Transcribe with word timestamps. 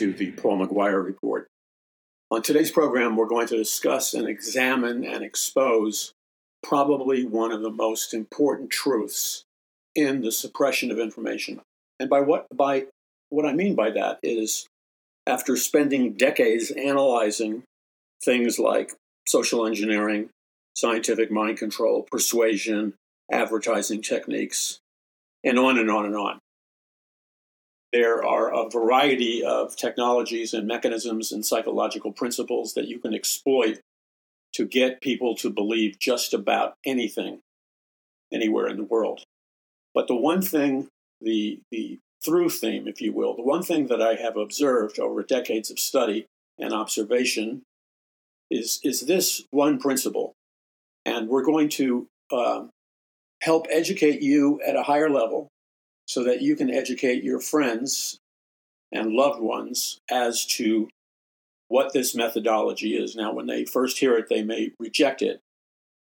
to 0.00 0.14
the 0.14 0.30
Paul 0.30 0.66
McGuire 0.66 1.04
Report. 1.04 1.46
On 2.30 2.40
today's 2.40 2.70
program, 2.70 3.16
we're 3.16 3.28
going 3.28 3.46
to 3.48 3.56
discuss 3.58 4.14
and 4.14 4.26
examine 4.26 5.04
and 5.04 5.22
expose 5.22 6.14
probably 6.62 7.26
one 7.26 7.52
of 7.52 7.60
the 7.60 7.70
most 7.70 8.14
important 8.14 8.70
truths 8.70 9.44
in 9.94 10.22
the 10.22 10.32
suppression 10.32 10.90
of 10.90 10.98
information. 10.98 11.60
And 11.98 12.08
by 12.08 12.20
what 12.22 12.46
by 12.50 12.86
what 13.28 13.44
I 13.44 13.52
mean 13.52 13.74
by 13.74 13.90
that 13.90 14.20
is 14.22 14.66
after 15.26 15.54
spending 15.54 16.14
decades 16.14 16.70
analyzing 16.70 17.64
things 18.24 18.58
like 18.58 18.94
social 19.28 19.66
engineering, 19.66 20.30
scientific 20.74 21.30
mind 21.30 21.58
control, 21.58 22.06
persuasion, 22.10 22.94
advertising 23.30 24.00
techniques, 24.00 24.78
and 25.44 25.58
on 25.58 25.78
and 25.78 25.90
on 25.90 26.06
and 26.06 26.16
on. 26.16 26.38
There 27.92 28.24
are 28.24 28.54
a 28.54 28.70
variety 28.70 29.42
of 29.42 29.74
technologies 29.74 30.54
and 30.54 30.66
mechanisms 30.66 31.32
and 31.32 31.44
psychological 31.44 32.12
principles 32.12 32.74
that 32.74 32.86
you 32.86 33.00
can 33.00 33.14
exploit 33.14 33.80
to 34.52 34.64
get 34.64 35.00
people 35.00 35.34
to 35.36 35.50
believe 35.50 35.98
just 35.98 36.32
about 36.32 36.74
anything 36.84 37.40
anywhere 38.32 38.68
in 38.68 38.76
the 38.76 38.84
world. 38.84 39.24
But 39.92 40.06
the 40.06 40.14
one 40.14 40.42
thing, 40.42 40.88
the, 41.20 41.60
the 41.70 41.98
through 42.24 42.50
theme, 42.50 42.86
if 42.86 43.00
you 43.00 43.12
will, 43.12 43.34
the 43.34 43.42
one 43.42 43.62
thing 43.62 43.88
that 43.88 44.00
I 44.00 44.14
have 44.14 44.36
observed 44.36 44.98
over 44.98 45.22
decades 45.22 45.70
of 45.70 45.78
study 45.78 46.26
and 46.58 46.72
observation 46.72 47.62
is, 48.50 48.80
is 48.84 49.02
this 49.02 49.42
one 49.50 49.80
principle. 49.80 50.34
And 51.04 51.28
we're 51.28 51.44
going 51.44 51.70
to 51.70 52.06
uh, 52.30 52.64
help 53.42 53.66
educate 53.70 54.22
you 54.22 54.60
at 54.66 54.76
a 54.76 54.82
higher 54.82 55.10
level 55.10 55.48
so 56.10 56.24
that 56.24 56.42
you 56.42 56.56
can 56.56 56.68
educate 56.68 57.22
your 57.22 57.38
friends 57.38 58.18
and 58.90 59.12
loved 59.12 59.40
ones 59.40 60.00
as 60.10 60.44
to 60.44 60.88
what 61.68 61.92
this 61.92 62.16
methodology 62.16 62.96
is. 62.96 63.14
Now, 63.14 63.32
when 63.32 63.46
they 63.46 63.64
first 63.64 63.98
hear 63.98 64.16
it, 64.16 64.28
they 64.28 64.42
may 64.42 64.72
reject 64.80 65.22
it 65.22 65.40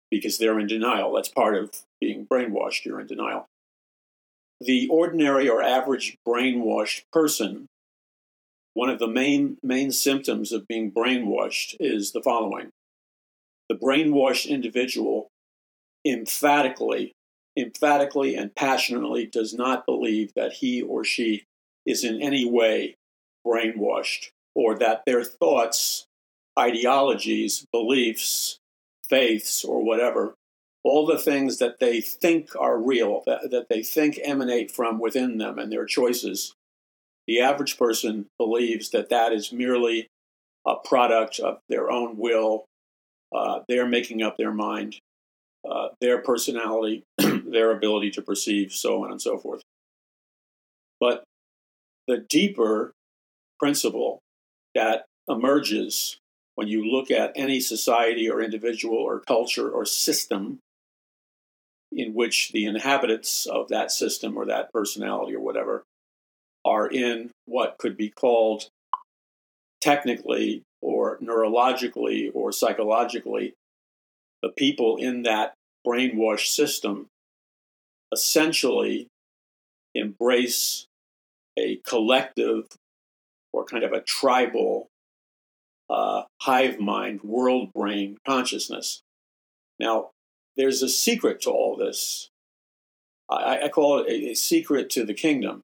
because 0.10 0.38
they're 0.38 0.62
in 0.62 0.68
denial. 0.68 1.12
That's 1.12 1.28
part 1.28 1.58
of 1.58 1.82
being 2.00 2.26
brainwashed, 2.26 2.86
you're 2.86 3.02
in 3.02 3.08
denial. 3.08 3.48
The 4.62 4.88
ordinary 4.88 5.50
or 5.50 5.62
average 5.62 6.16
brainwashed 6.26 7.02
person, 7.12 7.68
one 8.74 8.90
of 8.90 8.98
the 8.98 9.10
main, 9.10 9.58
main 9.62 9.92
symptoms 9.92 10.54
of 10.54 10.70
being 10.70 10.90
brainwashed 10.90 11.76
is 11.82 12.14
the 12.14 12.24
following 12.24 12.70
the 13.68 13.76
brainwashed 13.76 14.48
individual 14.48 15.28
emphatically 16.06 17.14
emphatically 17.58 18.36
and 18.36 18.56
passionately 18.56 19.26
does 19.26 19.54
not 19.54 19.86
believe 19.86 20.34
that 20.36 20.54
he 20.54 20.82
or 20.82 21.04
she 21.04 21.44
is 21.86 22.04
in 22.04 22.22
any 22.22 22.50
way 22.50 22.96
brainwashed 23.46 24.30
or 24.56 24.78
that 24.78 25.04
their 25.06 25.24
thoughts, 25.24 26.06
ideologies, 26.58 27.66
beliefs, 27.72 28.58
faiths, 29.10 29.64
or 29.64 29.84
whatever, 29.84 30.36
all 30.84 31.06
the 31.06 31.18
things 31.18 31.58
that 31.58 31.80
they 31.80 32.02
think 32.02 32.50
are 32.58 32.78
real, 32.78 33.24
that, 33.26 33.52
that 33.52 33.68
they 33.70 33.84
think 33.84 34.20
emanate 34.24 34.72
from 34.72 35.00
within 35.00 35.38
them 35.38 35.60
and 35.60 35.72
their 35.72 35.86
choices, 35.86 36.54
the 37.28 37.40
average 37.40 37.78
person 37.78 38.26
believes 38.38 38.90
that 38.90 39.10
that 39.10 39.32
is 39.32 39.52
merely 39.52 40.08
a 40.66 40.76
product 40.76 41.40
of 41.40 41.60
their 41.70 41.92
own 41.92 42.18
will. 42.18 42.66
Uh, 43.34 43.60
they're 43.68 43.88
making 43.88 44.22
up 44.22 44.38
their 44.38 44.52
mind, 44.52 44.98
uh, 45.70 45.90
their 46.02 46.20
personality, 46.20 47.04
their 47.52 47.72
ability 47.72 48.12
to 48.12 48.22
perceive, 48.22 48.72
so 48.74 49.04
on 49.04 49.12
and 49.12 49.22
so 49.22 49.38
forth. 49.38 49.62
But 51.00 51.24
the 52.08 52.18
deeper 52.18 52.94
principle 53.60 54.20
that 54.76 55.06
emerges 55.28 56.18
when 56.56 56.68
you 56.68 56.86
look 56.92 57.10
at 57.12 57.32
any 57.36 57.60
society 57.60 58.30
or 58.30 58.42
individual 58.42 58.98
or 58.98 59.20
culture 59.20 59.70
or 59.70 59.86
system 59.86 60.60
in 61.92 62.14
which 62.14 62.52
the 62.52 62.66
inhabitants 62.66 63.46
of 63.46 63.68
that 63.70 63.92
system 63.92 64.38
or 64.38 64.46
that 64.46 64.72
personality 64.72 65.36
or 65.36 65.42
whatever 65.42 65.84
are 66.64 66.88
in 66.88 67.32
what 67.46 67.78
could 67.78 67.98
be 67.98 68.10
called 68.10 68.70
technically 69.82 70.62
or 70.82 71.18
neurologically 71.18 72.30
or 72.34 72.52
psychologically 72.52 73.54
the 74.42 74.50
people 74.50 74.98
in 74.98 75.24
that 75.24 75.54
brainwashed 75.86 76.48
system 76.48 77.08
essentially 78.12 79.08
embrace 79.96 80.88
a 81.58 81.78
collective 81.88 82.66
or 83.54 83.66
kind 83.66 83.84
of 83.84 83.92
a 83.92 84.02
tribal 84.02 84.90
uh, 85.90 86.24
hive 86.42 86.80
mind, 86.80 87.22
world 87.24 87.74
brain 87.74 88.18
consciousness. 88.26 89.02
Now, 89.80 90.12
there's 90.56 90.82
a 90.82 90.90
secret 90.90 91.42
to 91.42 91.50
all 91.50 91.76
this. 91.76 92.30
I, 93.30 93.64
I 93.64 93.70
call 93.70 94.00
it 94.00 94.08
a, 94.08 94.32
a, 94.32 94.34
secret 94.36 94.90
to 94.92 95.06
the 95.06 95.14
kingdom. 95.14 95.64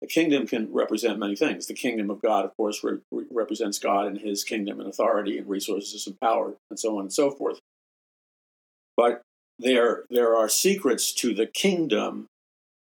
The 0.00 0.06
kingdom 0.06 0.46
can 0.46 0.72
represent 0.72 1.18
many 1.18 1.34
things. 1.34 1.66
The 1.66 1.74
kingdom 1.74 2.08
of 2.08 2.22
God, 2.22 2.44
of 2.44 2.56
course, 2.56 2.84
re- 2.84 3.00
represents 3.10 3.80
God 3.80 4.06
and 4.06 4.20
his 4.20 4.44
kingdom 4.44 4.78
and 4.78 4.88
authority 4.88 5.38
and 5.38 5.48
resources 5.48 6.06
and 6.06 6.18
power 6.20 6.54
and 6.70 6.78
so 6.78 6.96
on 6.96 7.02
and 7.02 7.12
so 7.12 7.30
forth. 7.32 7.58
But 8.96 9.22
there, 9.58 10.04
there 10.10 10.36
are 10.36 10.48
secrets 10.48 11.12
to 11.14 11.34
the 11.34 11.46
kingdom 11.46 12.26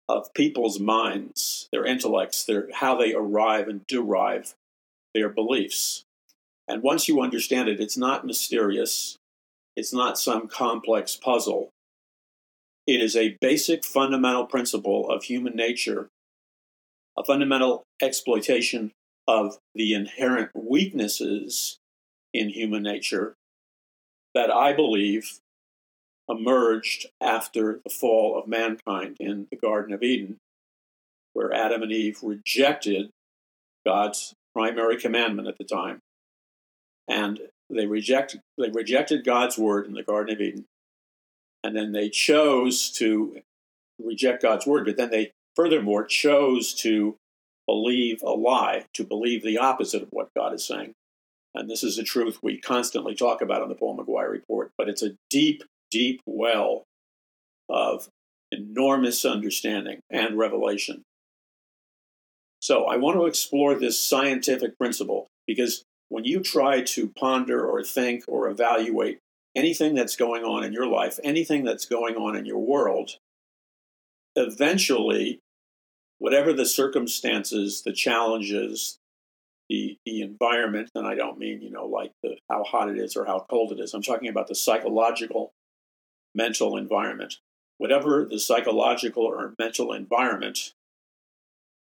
of 0.08 0.32
people's 0.34 0.78
minds, 0.78 1.68
their 1.72 1.84
intellects, 1.84 2.44
their, 2.44 2.68
how 2.72 2.96
they 2.96 3.14
arrive 3.14 3.68
and 3.68 3.86
derive 3.86 4.54
their 5.14 5.28
beliefs. 5.28 6.04
And 6.68 6.82
once 6.82 7.08
you 7.08 7.20
understand 7.20 7.68
it, 7.68 7.80
it's 7.80 7.96
not 7.96 8.26
mysterious, 8.26 9.16
it's 9.76 9.92
not 9.92 10.18
some 10.18 10.48
complex 10.48 11.16
puzzle. 11.16 11.70
It 12.86 13.00
is 13.00 13.16
a 13.16 13.36
basic 13.40 13.84
fundamental 13.84 14.46
principle 14.46 15.08
of 15.10 15.24
human 15.24 15.56
nature, 15.56 16.08
a 17.16 17.24
fundamental 17.24 17.84
exploitation 18.00 18.92
of 19.26 19.58
the 19.74 19.94
inherent 19.94 20.50
weaknesses 20.54 21.78
in 22.34 22.50
human 22.50 22.82
nature 22.82 23.34
that 24.34 24.50
I 24.50 24.72
believe 24.72 25.38
emerged 26.28 27.06
after 27.20 27.80
the 27.84 27.90
fall 27.90 28.38
of 28.38 28.48
mankind 28.48 29.16
in 29.20 29.46
the 29.50 29.56
Garden 29.56 29.94
of 29.94 30.02
Eden, 30.02 30.38
where 31.32 31.52
Adam 31.52 31.82
and 31.82 31.92
Eve 31.92 32.18
rejected 32.22 33.10
God's 33.84 34.34
primary 34.54 34.96
commandment 34.96 35.48
at 35.48 35.58
the 35.58 35.64
time. 35.64 36.00
And 37.08 37.40
they 37.68 37.86
rejected, 37.86 38.40
they 38.56 38.70
rejected 38.70 39.24
God's 39.24 39.58
word 39.58 39.86
in 39.86 39.92
the 39.92 40.02
Garden 40.02 40.34
of 40.34 40.40
Eden. 40.40 40.64
And 41.62 41.76
then 41.76 41.92
they 41.92 42.08
chose 42.08 42.90
to 42.92 43.40
reject 44.02 44.42
God's 44.42 44.66
word, 44.66 44.84
but 44.84 44.96
then 44.96 45.10
they 45.10 45.32
furthermore 45.56 46.04
chose 46.04 46.74
to 46.74 47.16
believe 47.66 48.22
a 48.22 48.30
lie, 48.30 48.84
to 48.94 49.04
believe 49.04 49.42
the 49.42 49.58
opposite 49.58 50.02
of 50.02 50.08
what 50.10 50.34
God 50.36 50.52
is 50.54 50.66
saying. 50.66 50.92
And 51.54 51.70
this 51.70 51.82
is 51.84 51.98
a 51.98 52.02
truth 52.02 52.38
we 52.42 52.58
constantly 52.58 53.14
talk 53.14 53.40
about 53.40 53.62
on 53.62 53.68
the 53.68 53.74
Paul 53.74 53.96
McGuire 53.96 54.30
Report, 54.30 54.72
but 54.76 54.88
it's 54.88 55.02
a 55.02 55.16
deep 55.30 55.62
deep 55.94 56.20
well 56.26 56.82
of 57.68 58.08
enormous 58.50 59.24
understanding 59.24 60.00
and 60.10 60.36
revelation. 60.36 61.04
So 62.60 62.86
I 62.86 62.96
want 62.96 63.16
to 63.16 63.26
explore 63.26 63.74
this 63.74 64.00
scientific 64.00 64.76
principle 64.76 65.28
because 65.46 65.84
when 66.08 66.24
you 66.24 66.40
try 66.40 66.82
to 66.82 67.12
ponder 67.16 67.64
or 67.64 67.84
think 67.84 68.24
or 68.26 68.48
evaluate 68.48 69.18
anything 69.54 69.94
that's 69.94 70.16
going 70.16 70.42
on 70.42 70.64
in 70.64 70.72
your 70.72 70.86
life, 70.86 71.20
anything 71.22 71.62
that's 71.62 71.86
going 71.86 72.16
on 72.16 72.34
in 72.34 72.44
your 72.44 72.58
world, 72.58 73.12
eventually, 74.34 75.38
whatever 76.18 76.52
the 76.52 76.66
circumstances, 76.66 77.82
the 77.84 77.92
challenges, 77.92 78.98
the, 79.68 79.96
the 80.04 80.22
environment, 80.22 80.90
and 80.96 81.06
I 81.06 81.14
don't 81.14 81.38
mean, 81.38 81.62
you 81.62 81.70
know, 81.70 81.86
like 81.86 82.10
the, 82.22 82.36
how 82.50 82.64
hot 82.64 82.90
it 82.90 82.98
is 82.98 83.16
or 83.16 83.24
how 83.24 83.46
cold 83.48 83.70
it 83.70 83.80
is, 83.80 83.94
I'm 83.94 84.02
talking 84.02 84.28
about 84.28 84.48
the 84.48 84.56
psychological 84.56 85.52
mental 86.34 86.76
environment. 86.76 87.38
Whatever 87.78 88.24
the 88.24 88.38
psychological 88.38 89.24
or 89.24 89.54
mental 89.58 89.92
environment, 89.92 90.72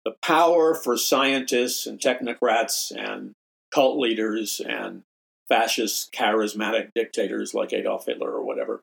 the 0.04 0.14
power 0.22 0.74
for 0.74 0.96
scientists 0.96 1.86
and 1.86 2.00
technocrats 2.00 2.92
and 2.96 3.32
cult 3.72 3.98
leaders 3.98 4.60
and 4.60 5.02
fascist 5.48 6.12
charismatic 6.12 6.90
dictators 6.94 7.54
like 7.54 7.72
Adolf 7.72 8.06
Hitler 8.06 8.30
or 8.30 8.44
whatever, 8.44 8.80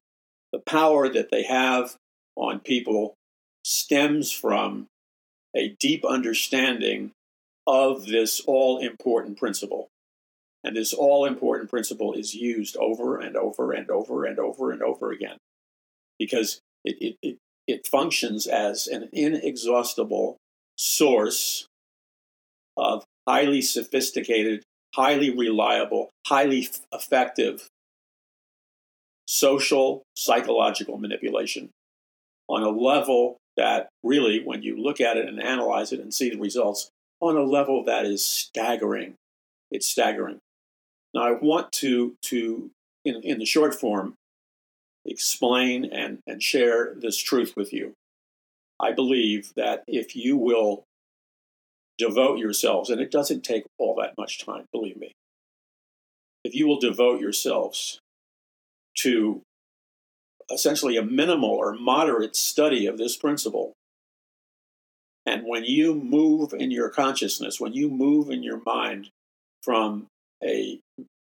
the 0.51 0.59
power 0.59 1.09
that 1.09 1.31
they 1.31 1.43
have 1.43 1.95
on 2.35 2.59
people 2.59 3.15
stems 3.63 4.31
from 4.31 4.87
a 5.55 5.75
deep 5.79 6.05
understanding 6.05 7.11
of 7.67 8.05
this 8.05 8.41
all 8.45 8.79
important 8.79 9.37
principle. 9.37 9.89
And 10.63 10.75
this 10.75 10.93
all 10.93 11.25
important 11.25 11.69
principle 11.69 12.13
is 12.13 12.35
used 12.35 12.75
over 12.77 13.17
and 13.17 13.35
over 13.37 13.71
and 13.71 13.89
over 13.89 14.25
and 14.25 14.39
over 14.39 14.71
and 14.71 14.81
over 14.81 15.11
again 15.11 15.37
because 16.19 16.59
it, 16.83 16.97
it, 16.99 17.15
it, 17.23 17.37
it 17.67 17.87
functions 17.87 18.45
as 18.45 18.85
an 18.87 19.09
inexhaustible 19.13 20.37
source 20.77 21.67
of 22.77 23.03
highly 23.27 23.61
sophisticated, 23.61 24.63
highly 24.95 25.29
reliable, 25.29 26.09
highly 26.27 26.67
effective 26.93 27.67
social 29.27 30.03
psychological 30.15 30.97
manipulation 30.97 31.69
on 32.47 32.63
a 32.63 32.69
level 32.69 33.37
that 33.57 33.89
really, 34.03 34.41
when 34.43 34.63
you 34.63 34.81
look 34.81 34.99
at 34.99 35.17
it 35.17 35.27
and 35.27 35.41
analyze 35.41 35.91
it 35.91 35.99
and 35.99 36.13
see 36.13 36.29
the 36.29 36.39
results, 36.39 36.89
on 37.21 37.35
a 37.35 37.43
level 37.43 37.83
that 37.83 38.05
is 38.05 38.23
staggering. 38.23 39.13
It's 39.69 39.87
staggering. 39.87 40.39
Now, 41.13 41.27
I 41.27 41.31
want 41.33 41.71
to, 41.73 42.15
to 42.23 42.71
in, 43.05 43.21
in 43.21 43.39
the 43.39 43.45
short 43.45 43.75
form, 43.75 44.15
explain 45.05 45.85
and, 45.85 46.19
and 46.27 46.41
share 46.41 46.93
this 46.95 47.17
truth 47.17 47.53
with 47.55 47.73
you. 47.73 47.93
I 48.79 48.91
believe 48.91 49.53
that 49.55 49.83
if 49.87 50.15
you 50.15 50.37
will 50.37 50.83
devote 51.97 52.39
yourselves, 52.39 52.89
and 52.89 53.01
it 53.01 53.11
doesn't 53.11 53.43
take 53.43 53.65
all 53.77 53.95
that 53.95 54.17
much 54.17 54.43
time, 54.43 54.65
believe 54.71 54.97
me, 54.97 55.11
if 56.43 56.55
you 56.55 56.67
will 56.67 56.79
devote 56.79 57.19
yourselves 57.19 57.99
to 58.99 59.41
essentially 60.51 60.97
a 60.97 61.03
minimal 61.03 61.49
or 61.49 61.73
moderate 61.73 62.35
study 62.35 62.85
of 62.85 62.97
this 62.97 63.17
principle, 63.17 63.73
and 65.25 65.43
when 65.45 65.65
you 65.65 65.93
move 65.93 66.53
in 66.53 66.71
your 66.71 66.89
consciousness, 66.89 67.59
when 67.59 67.73
you 67.73 67.89
move 67.89 68.29
in 68.29 68.41
your 68.41 68.61
mind 68.65 69.09
from 69.61 70.07
a 70.43 70.79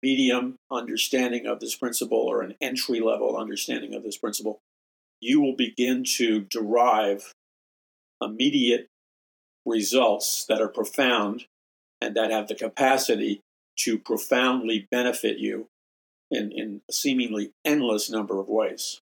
medium 0.02 0.58
understanding 0.72 1.46
of 1.46 1.60
this 1.60 1.76
principle 1.76 2.18
or 2.18 2.42
an 2.42 2.56
entry 2.62 3.00
level 3.00 3.38
understanding 3.38 3.94
of 3.94 4.04
this 4.04 4.18
principle, 4.18 4.60
you 5.20 5.42
will 5.42 5.56
begin 5.56 6.04
to 6.04 6.42
derive 6.42 7.34
immediate 8.22 8.88
results 9.66 10.46
that 10.48 10.62
are 10.62 10.70
profound 10.70 11.46
and 12.02 12.16
that 12.16 12.32
have 12.32 12.48
the 12.48 12.56
capacity 12.56 13.42
to 13.78 13.98
profoundly 13.98 14.88
benefit 14.92 15.38
you 15.38 15.68
in, 16.32 16.52
in 16.52 16.82
a 16.90 16.94
seemingly 16.94 17.52
endless 17.66 18.10
number 18.10 18.40
of 18.40 18.48
ways. 18.48 19.02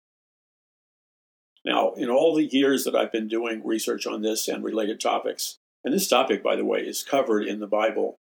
Now, 1.64 1.92
in 1.94 2.08
all 2.08 2.34
the 2.34 2.44
years 2.44 2.84
that 2.84 2.94
I've 2.94 3.12
been 3.12 3.28
doing 3.28 3.60
research 3.64 4.06
on 4.06 4.22
this 4.22 4.48
and 4.48 4.62
related 4.62 5.00
topics, 5.00 5.58
and 5.84 5.92
this 5.92 6.08
topic, 6.08 6.42
by 6.42 6.56
the 6.56 6.64
way, 6.64 6.80
is 6.80 7.02
covered 7.02 7.46
in 7.46 7.58
the 7.58 7.66
Bible 7.66 8.18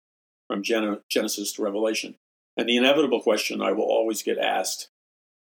from 0.48 0.64
Genesis 0.64 1.54
to 1.54 1.64
Revelation. 1.64 2.16
And 2.58 2.68
the 2.68 2.78
inevitable 2.78 3.22
question 3.22 3.62
I 3.62 3.72
will 3.72 3.86
always 3.86 4.24
get 4.24 4.38
asked 4.38 4.90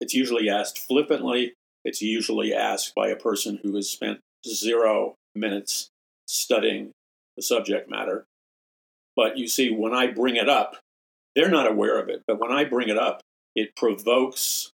it's 0.04 0.14
usually 0.14 0.50
asked 0.50 0.80
flippantly, 0.80 1.54
it's 1.86 2.02
usually 2.02 2.54
asked 2.54 2.94
by 2.94 3.08
a 3.08 3.16
person 3.16 3.60
who 3.64 3.74
has 3.78 3.90
spent 3.90 4.20
zero 4.46 5.16
minutes 5.34 5.92
studying 6.28 6.92
the 7.38 7.42
subject 7.42 7.90
matter. 7.90 8.26
But 9.16 9.38
you 9.38 9.48
see, 9.48 9.70
when 9.70 9.94
I 9.94 10.08
bring 10.08 10.36
it 10.36 10.50
up, 10.50 10.76
they're 11.38 11.50
not 11.50 11.72
aware 11.72 12.00
of 12.00 12.10
it. 12.10 12.24
But 12.28 12.38
when 12.38 12.52
I 12.52 12.66
bring 12.66 12.90
it 12.90 12.98
up, 12.98 13.22
it 13.56 13.78
provokes 13.78 14.72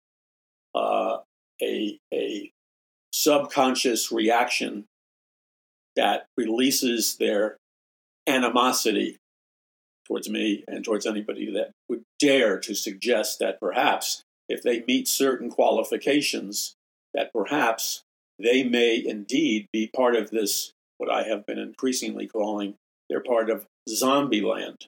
uh, 0.76 1.18
a, 1.60 1.98
a 2.14 2.52
subconscious 3.12 4.12
reaction 4.12 4.84
that 5.96 6.26
releases 6.36 7.16
their 7.16 7.56
animosity 8.28 9.18
towards 10.06 10.28
me 10.28 10.64
and 10.68 10.84
towards 10.84 11.06
anybody 11.06 11.50
that 11.52 11.72
would 11.88 12.02
dare 12.18 12.58
to 12.60 12.74
suggest 12.74 13.38
that 13.38 13.60
perhaps 13.60 14.22
if 14.48 14.62
they 14.62 14.84
meet 14.86 15.08
certain 15.08 15.50
qualifications, 15.50 16.74
that 17.14 17.32
perhaps 17.32 18.02
they 18.38 18.62
may 18.62 19.02
indeed 19.04 19.66
be 19.72 19.90
part 19.94 20.14
of 20.14 20.30
this, 20.30 20.72
what 20.98 21.10
I 21.10 21.24
have 21.24 21.46
been 21.46 21.58
increasingly 21.58 22.26
calling, 22.26 22.74
they're 23.08 23.22
part 23.22 23.50
of 23.50 23.66
zombie 23.88 24.40
land. 24.40 24.86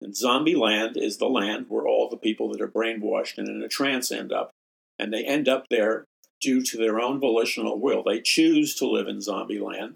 And 0.00 0.14
zombie 0.14 0.56
land 0.56 0.96
is 0.96 1.16
the 1.16 1.28
land 1.28 1.66
where 1.68 1.86
all 1.86 2.08
the 2.08 2.16
people 2.16 2.50
that 2.52 2.60
are 2.60 2.68
brainwashed 2.68 3.38
and 3.38 3.48
in 3.48 3.62
a 3.62 3.68
trance 3.68 4.12
end 4.12 4.32
up. 4.32 4.50
And 4.98 5.12
they 5.12 5.24
end 5.24 5.48
up 5.48 5.66
there 5.70 6.04
due 6.40 6.62
to 6.62 6.76
their 6.76 7.00
own 7.00 7.18
volitional 7.20 7.80
will. 7.80 8.02
They 8.02 8.20
choose 8.20 8.74
to 8.76 8.86
live 8.86 9.08
in 9.08 9.20
zombie 9.20 9.58
land 9.58 9.94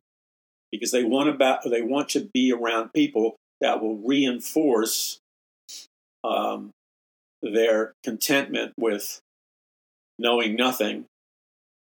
because 0.73 0.91
they 0.91 1.05
want, 1.05 1.29
about, 1.29 1.61
they 1.69 1.82
want 1.82 2.08
to 2.11 2.31
be 2.32 2.53
around 2.53 2.93
people 2.94 3.37
that 3.61 3.83
will 3.83 3.97
reinforce 3.97 5.19
um, 6.25 6.71
their 7.43 7.95
contentment 8.03 8.73
with 8.77 9.21
knowing 10.19 10.55
nothing, 10.55 11.07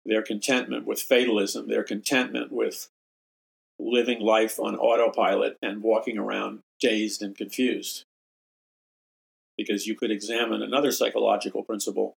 their 0.06 0.22
contentment 0.22 0.86
with 0.86 1.02
fatalism, 1.02 1.68
their 1.68 1.84
contentment 1.84 2.52
with 2.52 2.90
living 3.80 4.20
life 4.20 4.60
on 4.60 4.76
autopilot 4.76 5.58
and 5.62 5.84
walking 5.84 6.18
around 6.18 6.60
dazed 6.80 7.22
and 7.22 7.36
confused. 7.36 8.04
Because 9.58 9.88
you 9.88 9.96
could 9.96 10.12
examine 10.12 10.62
another 10.62 10.92
psychological 10.92 11.64
principle, 11.64 12.16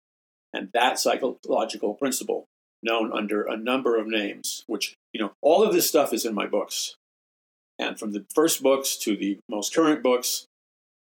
and 0.53 0.71
that 0.73 0.99
psychological 0.99 1.95
principle, 1.95 2.47
known 2.83 3.13
under 3.13 3.43
a 3.43 3.57
number 3.57 3.99
of 3.99 4.07
names, 4.07 4.65
which, 4.67 4.95
you 5.13 5.21
know, 5.21 5.33
all 5.43 5.63
of 5.63 5.73
this 5.73 5.89
stuff 5.89 6.13
is 6.13 6.25
in 6.25 6.35
my 6.35 6.47
books. 6.47 6.97
And 7.79 7.99
from 7.99 8.13
the 8.13 8.25
first 8.35 8.63
books 8.63 8.97
to 8.99 9.17
the 9.17 9.39
most 9.49 9.75
current 9.75 10.03
books, 10.03 10.47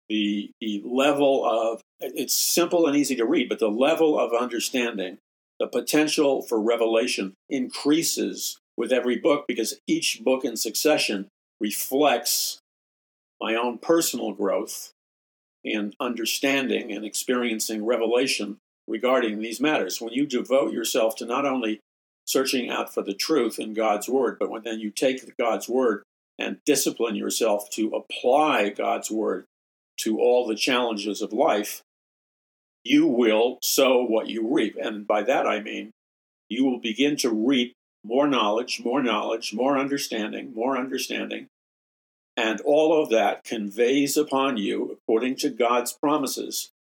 the, 0.10 0.52
the 0.60 0.82
level 0.86 1.46
of 1.46 1.82
it's 2.00 2.36
simple 2.36 2.88
and 2.88 2.96
easy 2.96 3.16
to 3.16 3.26
read, 3.26 3.48
but 3.48 3.60
the 3.60 3.70
level 3.70 4.20
of 4.20 4.34
understanding, 4.34 5.18
the 5.60 5.68
potential 5.68 6.42
for 6.42 6.60
revelation 6.60 7.34
increases 7.50 8.58
with 8.76 8.92
every 8.92 9.16
book 9.16 9.46
because 9.48 9.80
each 9.88 10.22
book 10.24 10.44
in 10.44 10.58
succession 10.58 11.28
reflects 11.62 12.60
my 13.40 13.56
own 13.56 13.78
personal 13.78 14.34
growth 14.34 14.92
in 15.64 15.94
understanding 16.00 16.92
and 16.92 17.06
experiencing 17.06 17.86
revelation 17.86 18.58
regarding 18.88 19.40
these 19.40 19.62
matters. 19.62 20.02
When 20.02 20.14
you 20.14 20.26
devote 20.26 20.74
yourself 20.74 21.16
to 21.18 21.26
not 21.26 21.46
only 21.46 21.80
searching 22.26 22.70
out 22.70 22.94
for 22.94 23.02
the 23.02 23.14
truth 23.14 23.60
in 23.60 23.74
God's 23.74 24.10
Word, 24.10 24.38
but 24.40 24.50
when 24.50 24.64
then 24.64 24.80
you 24.80 24.92
take 24.92 25.38
God's 25.38 25.70
Word 25.70 26.04
and 26.40 26.58
discipline 26.66 27.16
yourself 27.16 27.70
to 27.72 27.90
apply 27.90 28.70
God's 28.70 29.12
Word 29.12 29.46
to 29.98 30.20
all 30.20 30.48
the 30.48 30.56
challenges 30.56 31.22
of 31.22 31.34
life, 31.34 31.82
you 32.84 33.08
will 33.08 33.60
sow 33.62 34.04
what 34.04 34.28
you 34.28 34.54
reap. 34.54 34.76
And 34.82 35.08
by 35.08 35.24
that 35.24 35.46
I 35.48 35.62
mean 35.62 35.92
you 36.50 36.66
will 36.66 36.80
begin 36.80 37.16
to 37.18 37.30
reap 37.30 37.74
more 38.04 38.28
knowledge, 38.28 38.82
more 38.84 39.02
knowledge, 39.02 39.54
more 39.54 39.78
understanding, 39.78 40.54
more 40.54 40.78
understanding. 40.78 41.48
And 42.36 42.60
all 42.62 43.02
of 43.02 43.10
that 43.10 43.44
conveys 43.44 44.18
upon 44.18 44.58
you, 44.58 44.92
according 44.92 45.36
to 45.38 45.50
God's 45.50 45.94
promises 45.94 46.72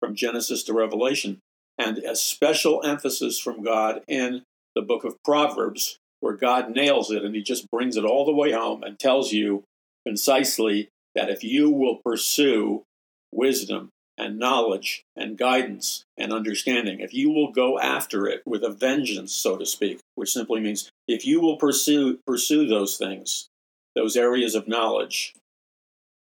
from 0.00 0.14
Genesis 0.14 0.62
to 0.64 0.72
Revelation, 0.72 1.38
and 1.78 1.98
a 1.98 2.16
special 2.16 2.82
emphasis 2.84 3.38
from 3.38 3.62
God 3.62 4.02
in 4.08 4.42
the 4.74 4.82
book 4.82 5.04
of 5.04 5.22
Proverbs, 5.22 5.98
where 6.22 6.34
God 6.34 6.70
nails 6.70 7.10
it 7.10 7.24
and 7.24 7.34
he 7.34 7.42
just 7.42 7.68
brings 7.68 7.96
it 7.96 8.04
all 8.04 8.24
the 8.24 8.32
way 8.32 8.52
home 8.52 8.84
and 8.84 8.96
tells 8.96 9.32
you 9.32 9.64
concisely 10.06 10.88
that 11.16 11.28
if 11.28 11.42
you 11.42 11.68
will 11.68 11.96
pursue 11.96 12.84
wisdom 13.32 13.88
and 14.16 14.38
knowledge 14.38 15.02
and 15.16 15.36
guidance 15.36 16.04
and 16.16 16.32
understanding, 16.32 17.00
if 17.00 17.12
you 17.12 17.28
will 17.30 17.50
go 17.50 17.76
after 17.76 18.28
it 18.28 18.42
with 18.46 18.62
a 18.62 18.70
vengeance, 18.70 19.34
so 19.34 19.56
to 19.56 19.66
speak, 19.66 19.98
which 20.14 20.32
simply 20.32 20.60
means 20.60 20.92
if 21.08 21.26
you 21.26 21.40
will 21.40 21.56
pursue 21.56 22.20
pursue 22.24 22.68
those 22.68 22.96
things, 22.96 23.48
those 23.96 24.16
areas 24.16 24.54
of 24.54 24.68
knowledge, 24.68 25.34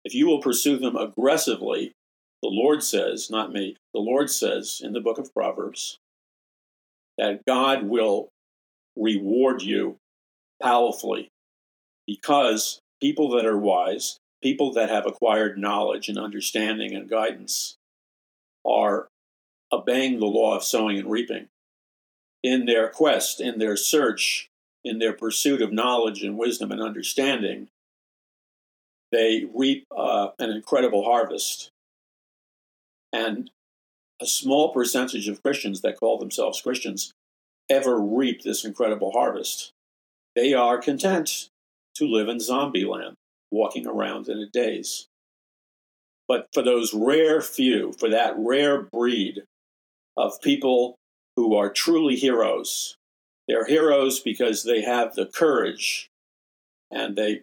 if 0.03 0.15
you 0.15 0.25
will 0.25 0.41
pursue 0.41 0.77
them 0.77 0.95
aggressively, 0.95 1.91
the 2.41 2.49
Lord 2.49 2.81
says, 2.81 3.29
not 3.29 3.53
me, 3.53 3.77
the 3.93 3.99
Lord 3.99 4.31
says 4.31 4.81
in 4.83 4.93
the 4.93 5.01
book 5.01 5.19
of 5.19 5.31
Proverbs 5.35 5.99
that 7.19 7.45
God 7.45 7.83
will 7.83 8.29
reward 8.95 9.61
you 9.61 9.97
powerfully 10.61 11.29
because 12.07 12.79
people 13.01 13.29
that 13.29 13.45
are 13.45 13.57
wise, 13.57 14.17
people 14.41 14.73
that 14.73 14.89
have 14.89 15.05
acquired 15.05 15.57
knowledge 15.57 16.09
and 16.09 16.17
understanding 16.17 16.93
and 16.93 17.09
guidance, 17.09 17.75
are 18.65 19.07
obeying 19.71 20.19
the 20.19 20.25
law 20.25 20.55
of 20.55 20.63
sowing 20.63 20.97
and 20.97 21.09
reaping 21.09 21.47
in 22.43 22.65
their 22.65 22.89
quest, 22.89 23.41
in 23.41 23.59
their 23.59 23.75
search, 23.75 24.49
in 24.83 24.99
their 24.99 25.13
pursuit 25.13 25.61
of 25.61 25.71
knowledge 25.71 26.23
and 26.23 26.37
wisdom 26.37 26.71
and 26.71 26.81
understanding. 26.81 27.67
They 29.11 29.45
reap 29.53 29.85
uh, 29.95 30.29
an 30.39 30.49
incredible 30.49 31.03
harvest. 31.03 31.69
And 33.11 33.51
a 34.21 34.25
small 34.25 34.73
percentage 34.73 35.27
of 35.27 35.43
Christians 35.43 35.81
that 35.81 35.99
call 35.99 36.17
themselves 36.17 36.61
Christians 36.61 37.13
ever 37.69 37.99
reap 37.99 38.41
this 38.41 38.65
incredible 38.65 39.11
harvest. 39.11 39.71
They 40.35 40.53
are 40.53 40.77
content 40.79 41.49
to 41.95 42.05
live 42.05 42.27
in 42.27 42.39
zombie 42.39 42.85
land, 42.85 43.15
walking 43.51 43.87
around 43.87 44.27
in 44.27 44.39
a 44.39 44.47
daze. 44.47 45.07
But 46.27 46.47
for 46.53 46.63
those 46.63 46.93
rare 46.93 47.41
few, 47.41 47.93
for 47.93 48.09
that 48.09 48.35
rare 48.37 48.81
breed 48.81 49.43
of 50.17 50.41
people 50.41 50.95
who 51.35 51.55
are 51.55 51.71
truly 51.71 52.15
heroes, 52.15 52.95
they're 53.47 53.65
heroes 53.65 54.19
because 54.19 54.63
they 54.63 54.81
have 54.81 55.15
the 55.15 55.25
courage 55.25 56.09
and 56.89 57.15
they 57.15 57.41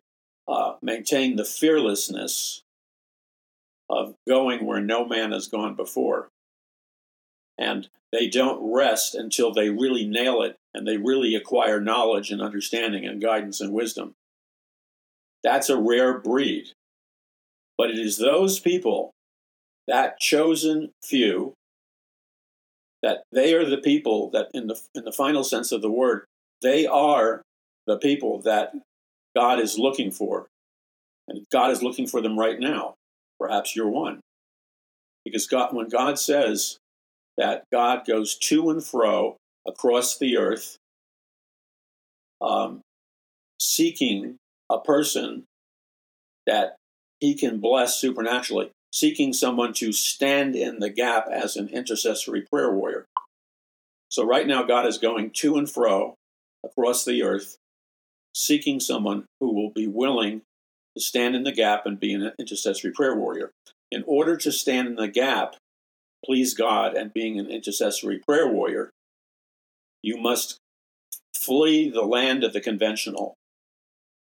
uh, 0.48 0.74
maintain 0.82 1.36
the 1.36 1.44
fearlessness 1.44 2.62
of 3.88 4.14
going 4.26 4.64
where 4.64 4.80
no 4.80 5.04
man 5.04 5.32
has 5.32 5.48
gone 5.48 5.74
before. 5.74 6.28
And 7.60 7.88
they 8.10 8.26
don't 8.26 8.72
rest 8.74 9.14
until 9.14 9.52
they 9.52 9.68
really 9.68 10.06
nail 10.06 10.42
it 10.42 10.56
and 10.72 10.88
they 10.88 10.96
really 10.96 11.34
acquire 11.34 11.80
knowledge 11.80 12.30
and 12.30 12.40
understanding 12.40 13.04
and 13.06 13.20
guidance 13.20 13.60
and 13.60 13.72
wisdom. 13.72 14.14
That's 15.44 15.68
a 15.68 15.76
rare 15.76 16.18
breed. 16.18 16.68
But 17.76 17.90
it 17.90 17.98
is 17.98 18.16
those 18.16 18.58
people, 18.58 19.12
that 19.86 20.18
chosen 20.18 20.90
few, 21.04 21.54
that 23.02 23.24
they 23.32 23.54
are 23.54 23.64
the 23.64 23.78
people 23.78 24.30
that, 24.30 24.48
in 24.52 24.66
the, 24.66 24.80
in 24.94 25.04
the 25.04 25.12
final 25.12 25.44
sense 25.44 25.70
of 25.70 25.82
the 25.82 25.90
word, 25.90 26.24
they 26.62 26.86
are 26.86 27.42
the 27.86 27.98
people 27.98 28.40
that 28.42 28.72
God 29.36 29.58
is 29.60 29.78
looking 29.78 30.10
for. 30.10 30.46
And 31.28 31.46
God 31.52 31.70
is 31.70 31.82
looking 31.82 32.06
for 32.06 32.20
them 32.20 32.38
right 32.38 32.58
now. 32.58 32.94
Perhaps 33.38 33.76
you're 33.76 33.88
one. 33.88 34.20
Because 35.24 35.46
God, 35.46 35.74
when 35.74 35.88
God 35.88 36.18
says 36.18 36.78
that 37.40 37.64
God 37.72 38.06
goes 38.06 38.36
to 38.36 38.68
and 38.68 38.84
fro 38.84 39.38
across 39.66 40.18
the 40.18 40.36
earth, 40.36 40.76
um, 42.42 42.82
seeking 43.58 44.36
a 44.70 44.78
person 44.78 45.44
that 46.46 46.76
he 47.18 47.34
can 47.34 47.58
bless 47.58 47.96
supernaturally, 47.96 48.70
seeking 48.92 49.32
someone 49.32 49.72
to 49.72 49.90
stand 49.90 50.54
in 50.54 50.80
the 50.80 50.90
gap 50.90 51.28
as 51.32 51.56
an 51.56 51.68
intercessory 51.68 52.42
prayer 52.42 52.70
warrior. 52.70 53.06
So, 54.10 54.22
right 54.22 54.46
now, 54.46 54.62
God 54.64 54.86
is 54.86 54.98
going 54.98 55.30
to 55.36 55.56
and 55.56 55.70
fro 55.70 56.16
across 56.62 57.06
the 57.06 57.22
earth, 57.22 57.56
seeking 58.34 58.80
someone 58.80 59.24
who 59.40 59.54
will 59.54 59.70
be 59.70 59.86
willing 59.86 60.42
to 60.94 61.02
stand 61.02 61.34
in 61.34 61.44
the 61.44 61.52
gap 61.52 61.86
and 61.86 61.98
be 61.98 62.12
an 62.12 62.32
intercessory 62.38 62.92
prayer 62.92 63.16
warrior. 63.16 63.50
In 63.90 64.04
order 64.06 64.36
to 64.36 64.52
stand 64.52 64.88
in 64.88 64.96
the 64.96 65.08
gap, 65.08 65.56
please 66.24 66.54
God, 66.54 66.94
and 66.94 67.12
being 67.12 67.38
an 67.38 67.50
intercessory 67.50 68.18
prayer 68.18 68.48
warrior, 68.48 68.90
you 70.02 70.16
must 70.16 70.58
flee 71.34 71.90
the 71.90 72.02
land 72.02 72.44
of 72.44 72.52
the 72.52 72.60
conventional. 72.60 73.34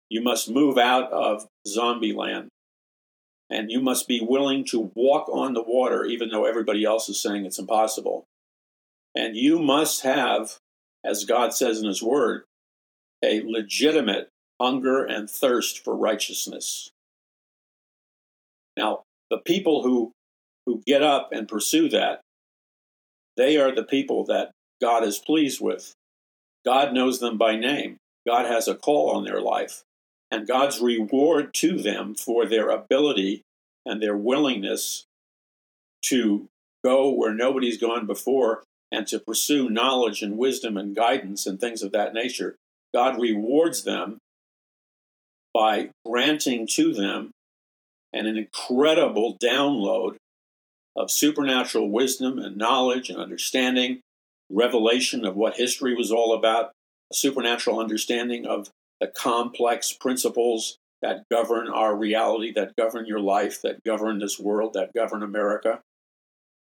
You 0.08 0.22
must 0.22 0.50
move 0.50 0.78
out 0.78 1.10
of 1.12 1.46
zombie 1.66 2.12
land. 2.12 2.48
And 3.50 3.70
you 3.70 3.80
must 3.80 4.08
be 4.08 4.20
willing 4.20 4.64
to 4.66 4.90
walk 4.94 5.28
on 5.28 5.52
the 5.52 5.62
water, 5.62 6.04
even 6.04 6.30
though 6.30 6.44
everybody 6.44 6.84
else 6.84 7.08
is 7.08 7.20
saying 7.20 7.44
it's 7.44 7.58
impossible. 7.58 8.24
And 9.14 9.36
you 9.36 9.58
must 9.58 10.02
have, 10.02 10.58
as 11.04 11.24
God 11.24 11.54
says 11.54 11.80
in 11.80 11.86
His 11.86 12.02
Word, 12.02 12.44
a 13.22 13.42
legitimate 13.42 14.28
hunger 14.60 15.04
and 15.04 15.28
thirst 15.28 15.84
for 15.84 15.96
righteousness. 15.96 16.90
Now, 18.76 19.02
the 19.30 19.38
people 19.38 19.82
who, 19.82 20.12
who 20.66 20.82
get 20.86 21.02
up 21.02 21.30
and 21.32 21.48
pursue 21.48 21.88
that, 21.90 22.20
they 23.36 23.56
are 23.56 23.74
the 23.74 23.84
people 23.84 24.24
that 24.24 24.52
God 24.80 25.04
is 25.04 25.18
pleased 25.18 25.60
with. 25.60 25.92
God 26.64 26.92
knows 26.92 27.20
them 27.20 27.36
by 27.36 27.56
name. 27.56 27.96
God 28.26 28.46
has 28.46 28.68
a 28.68 28.74
call 28.74 29.10
on 29.10 29.24
their 29.24 29.40
life. 29.40 29.82
And 30.30 30.48
God's 30.48 30.80
reward 30.80 31.52
to 31.54 31.78
them 31.78 32.14
for 32.14 32.46
their 32.46 32.70
ability 32.70 33.42
and 33.84 34.02
their 34.02 34.16
willingness 34.16 35.04
to 36.06 36.48
go 36.84 37.10
where 37.10 37.34
nobody's 37.34 37.78
gone 37.78 38.06
before 38.06 38.62
and 38.90 39.06
to 39.08 39.18
pursue 39.18 39.68
knowledge 39.68 40.22
and 40.22 40.38
wisdom 40.38 40.76
and 40.76 40.94
guidance 40.94 41.46
and 41.46 41.60
things 41.60 41.82
of 41.82 41.92
that 41.92 42.14
nature. 42.14 42.56
God 42.94 43.20
rewards 43.20 43.84
them 43.84 44.18
by 45.52 45.90
granting 46.06 46.66
to 46.72 46.92
them 46.92 47.30
an 48.12 48.26
incredible 48.26 49.36
download 49.42 50.16
of 50.96 51.10
supernatural 51.10 51.90
wisdom 51.90 52.38
and 52.38 52.56
knowledge 52.56 53.10
and 53.10 53.18
understanding, 53.18 54.00
revelation 54.50 55.24
of 55.24 55.34
what 55.34 55.56
history 55.56 55.94
was 55.94 56.12
all 56.12 56.34
about, 56.34 56.72
a 57.12 57.14
supernatural 57.14 57.80
understanding 57.80 58.46
of 58.46 58.70
the 59.00 59.08
complex 59.08 59.92
principles 59.92 60.78
that 61.02 61.24
govern 61.30 61.68
our 61.68 61.94
reality, 61.94 62.52
that 62.52 62.76
govern 62.76 63.06
your 63.06 63.20
life, 63.20 63.60
that 63.62 63.82
govern 63.84 64.18
this 64.18 64.38
world, 64.38 64.72
that 64.74 64.92
govern 64.94 65.22
America. 65.22 65.80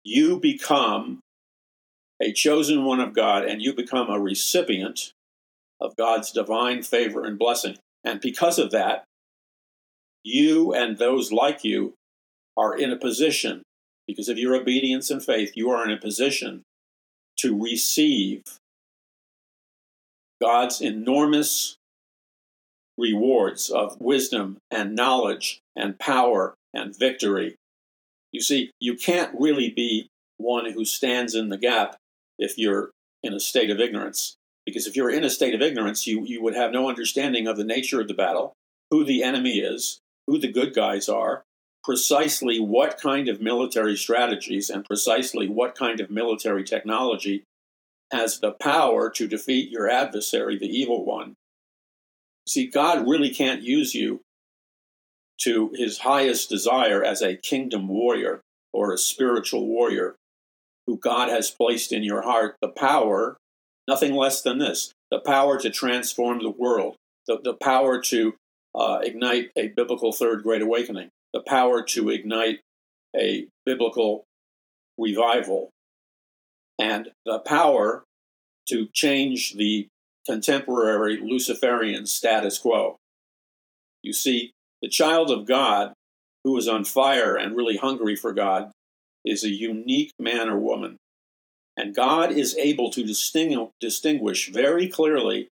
You 0.03 0.39
become 0.39 1.19
a 2.21 2.33
chosen 2.33 2.83
one 2.83 2.99
of 2.99 3.13
God 3.13 3.45
and 3.45 3.61
you 3.61 3.73
become 3.73 4.09
a 4.09 4.19
recipient 4.19 5.13
of 5.79 5.95
God's 5.95 6.31
divine 6.31 6.83
favor 6.83 7.23
and 7.23 7.37
blessing. 7.37 7.77
And 8.03 8.19
because 8.19 8.59
of 8.59 8.71
that, 8.71 9.05
you 10.23 10.73
and 10.73 10.97
those 10.97 11.31
like 11.31 11.63
you 11.63 11.93
are 12.57 12.77
in 12.77 12.91
a 12.91 12.97
position, 12.97 13.63
because 14.07 14.29
of 14.29 14.37
your 14.37 14.55
obedience 14.55 15.09
and 15.09 15.23
faith, 15.23 15.53
you 15.55 15.69
are 15.69 15.83
in 15.83 15.91
a 15.91 15.99
position 15.99 16.63
to 17.37 17.61
receive 17.61 18.43
God's 20.41 20.81
enormous 20.81 21.77
rewards 22.97 23.69
of 23.69 23.99
wisdom 23.99 24.57
and 24.69 24.95
knowledge 24.95 25.59
and 25.75 25.97
power 25.97 26.53
and 26.73 26.97
victory. 26.97 27.55
You 28.31 28.41
see, 28.41 28.71
you 28.79 28.95
can't 28.95 29.33
really 29.39 29.69
be 29.69 30.07
one 30.37 30.71
who 30.71 30.85
stands 30.85 31.35
in 31.35 31.49
the 31.49 31.57
gap 31.57 31.97
if 32.37 32.57
you're 32.57 32.91
in 33.21 33.33
a 33.33 33.39
state 33.39 33.69
of 33.69 33.79
ignorance. 33.79 34.35
Because 34.65 34.87
if 34.87 34.95
you're 34.95 35.09
in 35.09 35.23
a 35.23 35.29
state 35.29 35.53
of 35.53 35.61
ignorance, 35.61 36.07
you, 36.07 36.23
you 36.25 36.41
would 36.41 36.55
have 36.55 36.71
no 36.71 36.87
understanding 36.89 37.47
of 37.47 37.57
the 37.57 37.63
nature 37.63 38.01
of 38.01 38.07
the 38.07 38.13
battle, 38.13 38.53
who 38.91 39.03
the 39.03 39.23
enemy 39.23 39.59
is, 39.59 39.99
who 40.27 40.37
the 40.37 40.51
good 40.51 40.73
guys 40.73 41.09
are, 41.09 41.43
precisely 41.83 42.59
what 42.59 42.99
kind 42.99 43.27
of 43.27 43.41
military 43.41 43.95
strategies 43.95 44.69
and 44.69 44.85
precisely 44.85 45.47
what 45.47 45.75
kind 45.75 45.99
of 45.99 46.09
military 46.09 46.63
technology 46.63 47.43
has 48.11 48.39
the 48.39 48.51
power 48.51 49.09
to 49.09 49.27
defeat 49.27 49.69
your 49.69 49.89
adversary, 49.89 50.57
the 50.57 50.67
evil 50.67 51.03
one. 51.03 51.35
See, 52.47 52.67
God 52.67 53.07
really 53.07 53.31
can't 53.31 53.63
use 53.63 53.95
you 53.95 54.21
to 55.41 55.71
his 55.75 55.99
highest 55.99 56.49
desire 56.49 57.03
as 57.03 57.21
a 57.21 57.35
kingdom 57.35 57.87
warrior 57.87 58.41
or 58.71 58.93
a 58.93 58.97
spiritual 58.97 59.67
warrior 59.67 60.15
who 60.87 60.97
God 60.97 61.29
has 61.29 61.49
placed 61.49 61.91
in 61.91 62.03
your 62.03 62.21
heart 62.21 62.55
the 62.61 62.67
power 62.67 63.37
nothing 63.87 64.13
less 64.13 64.41
than 64.41 64.59
this 64.59 64.93
the 65.11 65.19
power 65.19 65.59
to 65.59 65.69
transform 65.69 66.39
the 66.39 66.49
world, 66.49 66.95
the, 67.27 67.39
the 67.43 67.53
power 67.53 68.01
to 68.01 68.33
uh, 68.73 68.99
ignite 69.03 69.51
a 69.55 69.67
biblical 69.67 70.11
third 70.11 70.41
great 70.41 70.61
awakening, 70.61 71.09
the 71.33 71.41
power 71.41 71.83
to 71.83 72.09
ignite 72.09 72.59
a 73.15 73.47
biblical 73.65 74.25
revival, 74.97 75.71
and 76.79 77.09
the 77.25 77.39
power 77.39 78.03
to 78.69 78.87
change 78.93 79.53
the 79.55 79.87
contemporary 80.25 81.19
Luciferian 81.21 82.05
status 82.05 82.57
quo. 82.57 82.97
You 84.01 84.13
see, 84.13 84.53
the 84.81 84.89
child 84.89 85.31
of 85.31 85.45
God 85.45 85.93
who 86.43 86.57
is 86.57 86.67
on 86.67 86.85
fire 86.85 87.35
and 87.35 87.55
really 87.55 87.77
hungry 87.77 88.15
for 88.15 88.33
God 88.33 88.71
is 89.25 89.43
a 89.43 89.49
unique 89.49 90.11
man 90.19 90.49
or 90.49 90.59
woman 90.59 90.97
and 91.75 91.95
God 91.95 92.31
is 92.31 92.55
able 92.57 92.91
to 92.91 93.03
distinguish 93.03 94.51
very 94.51 94.87
clearly, 94.87 95.49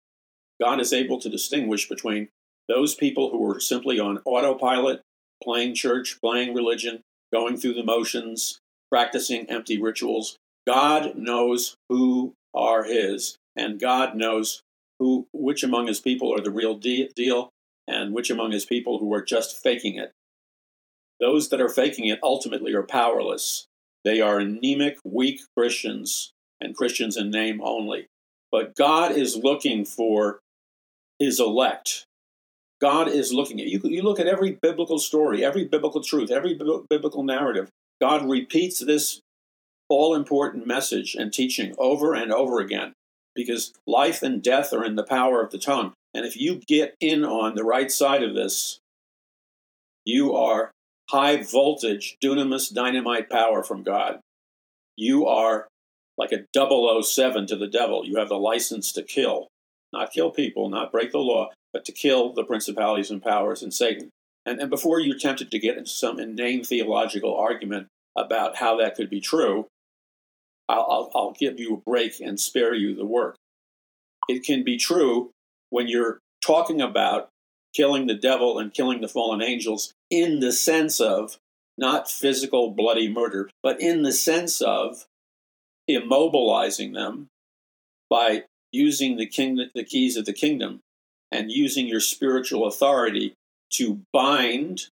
God 0.61 0.81
is 0.81 0.93
able 0.93 1.21
to 1.21 1.29
distinguish 1.29 1.89
between 1.89 2.29
those 2.69 2.95
people 2.95 3.31
who 3.31 3.51
are 3.51 3.61
simply 3.61 3.99
on 3.99 4.21
autopilot, 4.25 5.03
playing 5.43 5.75
church, 5.75 6.21
playing 6.21 6.55
religion, 6.55 7.03
going 7.33 7.57
through 7.57 7.75
the 7.75 7.85
motions, 7.85 8.61
practicing 8.91 9.49
empty 9.51 9.81
rituals. 9.81 10.37
God 10.67 11.17
knows 11.17 11.77
who 11.89 12.35
are 12.55 12.85
his, 12.85 13.37
and 13.57 13.81
God 13.81 14.17
knows 14.17 14.63
who 14.99 15.27
which 15.33 15.63
among 15.63 15.89
his 15.89 16.01
people 16.01 16.33
are 16.33 16.41
the 16.41 16.51
real 16.51 16.77
de- 16.77 17.11
deal 17.15 17.51
and 17.87 18.15
which 18.15 18.31
among 18.31 18.53
his 18.53 18.65
people 18.65 18.99
who 18.99 19.13
are 19.13 19.23
just 19.23 19.61
faking 19.63 19.97
it. 19.97 20.13
Those 21.21 21.49
that 21.51 21.61
are 21.61 21.69
faking 21.69 22.07
it 22.07 22.19
ultimately 22.23 22.73
are 22.75 22.83
powerless. 22.83 23.67
They 24.05 24.21
are 24.21 24.39
anemic, 24.39 24.99
weak 25.05 25.41
Christians 25.57 26.33
and 26.61 26.77
Christians 26.77 27.17
in 27.17 27.31
name 27.31 27.61
only. 27.63 28.07
But 28.51 28.77
God 28.77 29.13
is 29.13 29.37
looking 29.37 29.85
for 29.85 30.41
his 31.19 31.41
elect. 31.41 32.07
God 32.85 33.09
is 33.09 33.33
looking 33.33 33.63
at 33.63 33.67
you. 33.67 33.81
You 33.83 34.03
look 34.03 34.21
at 34.21 34.27
every 34.27 34.59
biblical 34.61 34.99
story, 34.99 35.43
every 35.43 35.65
biblical 35.65 36.03
truth, 36.03 36.31
every 36.31 36.53
biblical 36.53 37.23
narrative. 37.23 37.71
God 37.99 38.29
repeats 38.29 38.79
this 38.79 39.23
all 39.89 40.15
important 40.15 40.67
message 40.67 41.15
and 41.15 41.33
teaching 41.33 41.75
over 41.79 42.13
and 42.13 42.31
over 42.31 42.61
again 42.61 42.93
because 43.35 43.73
life 43.87 44.23
and 44.23 44.43
death 44.43 44.75
are 44.75 44.85
in 44.85 44.97
the 44.97 45.03
power 45.03 45.43
of 45.43 45.51
the 45.51 45.57
tongue. 45.57 45.95
And 46.13 46.27
if 46.27 46.37
you 46.37 46.61
get 46.69 46.95
in 47.01 47.25
on 47.25 47.55
the 47.55 47.65
right 47.65 47.91
side 47.91 48.23
of 48.23 48.35
this, 48.35 48.79
you 50.05 50.35
are 50.35 50.71
high 51.09 51.43
voltage, 51.43 52.19
dunamis 52.23 52.71
dynamite 52.71 53.31
power 53.31 53.63
from 53.63 53.83
God. 53.83 54.21
You 54.95 55.27
are 55.27 55.69
like 56.19 56.33
a 56.33 56.45
007 57.03 57.47
to 57.47 57.57
the 57.57 57.67
devil. 57.67 58.05
You 58.05 58.19
have 58.19 58.29
the 58.29 58.35
license 58.35 58.93
to 58.93 59.03
kill, 59.03 59.49
not 59.91 60.13
kill 60.13 60.31
people, 60.31 60.69
not 60.69 60.93
break 60.93 61.13
the 61.13 61.19
law, 61.19 61.49
but 61.75 61.85
to 61.85 61.93
kill 61.93 62.33
the 62.33 62.45
principalities 62.45 63.11
and 63.11 63.23
powers 63.23 63.61
and 63.61 63.75
Satan. 63.75 64.11
And, 64.47 64.61
and 64.61 64.71
before 64.71 65.01
you're 65.01 65.19
tempted 65.19 65.51
to 65.51 65.59
get 65.59 65.77
into 65.77 65.91
some 65.91 66.21
inane 66.21 66.63
theological 66.63 67.37
argument 67.37 67.89
about 68.17 68.57
how 68.57 68.79
that 68.79 68.95
could 68.95 69.11
be 69.11 69.21
true, 69.21 69.67
I'll, 70.69 70.87
I'll, 70.89 71.11
I'll 71.15 71.33
give 71.33 71.59
you 71.59 71.75
a 71.75 71.91
break 71.91 72.21
and 72.21 72.39
spare 72.39 72.75
you 72.75 72.95
the 72.95 73.05
work. 73.05 73.35
It 74.29 74.45
can 74.45 74.63
be 74.63 74.79
true 74.79 75.33
when 75.71 75.89
you're 75.89 76.21
talking 76.47 76.81
about 76.81 77.29
killing 77.75 78.07
the 78.07 78.15
devil 78.15 78.59
and 78.61 78.73
killing 78.73 79.01
the 79.01 79.09
fallen 79.09 79.43
angels 79.43 79.93
in 80.09 80.39
the 80.39 80.53
sense 80.53 81.01
of 81.01 81.39
not 81.77 82.09
physical 82.09 82.71
bloody 82.71 83.13
murder, 83.13 83.51
but 83.65 83.81
in 83.81 84.03
the 84.03 84.13
sense 84.13 84.61
of 84.61 85.07
immobilizing 85.91 86.95
them 86.95 87.27
by 88.09 88.45
using 88.71 89.17
the, 89.17 89.27
king, 89.27 89.69
the 89.75 89.85
keys 89.85 90.17
of 90.17 90.25
the 90.25 90.33
kingdom 90.33 90.81
and 91.35 91.51
using 91.51 91.89
your 91.89 92.01
spiritual 92.01 92.67
authority 92.67 93.35
to 93.69 94.01
bind 94.13 94.87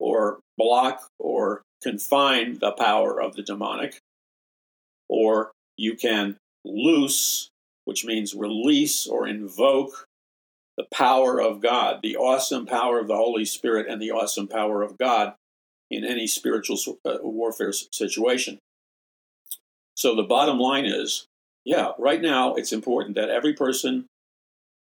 or 0.00 0.40
block 0.56 1.10
or 1.18 1.62
confine 1.82 2.58
the 2.58 2.72
power 2.72 3.20
of 3.20 3.36
the 3.36 3.42
demonic. 3.42 3.98
Or 5.10 5.52
you 5.76 5.94
can 5.94 6.38
loose, 6.64 7.50
which 7.84 8.04
means 8.04 8.34
release 8.34 9.06
or 9.06 9.28
invoke 9.28 10.06
the 10.78 10.86
power 10.92 11.40
of 11.40 11.60
God, 11.60 12.00
the 12.02 12.16
awesome 12.16 12.64
power 12.64 12.98
of 12.98 13.06
the 13.06 13.16
Holy 13.16 13.44
Spirit 13.44 13.86
and 13.86 14.00
the 14.00 14.10
awesome 14.10 14.48
power 14.48 14.82
of 14.82 14.96
God 14.96 15.34
in 15.90 16.02
any 16.02 16.26
spiritual 16.26 16.78
uh, 17.04 17.18
warfare 17.20 17.72
situation. 17.72 18.58
So 19.94 20.16
the 20.16 20.22
bottom 20.22 20.58
line 20.58 20.86
is 20.86 21.26
yeah, 21.64 21.92
right 21.98 22.20
now 22.20 22.54
it's 22.54 22.72
important 22.72 23.16
that 23.16 23.30
every 23.30 23.52
person 23.52 24.06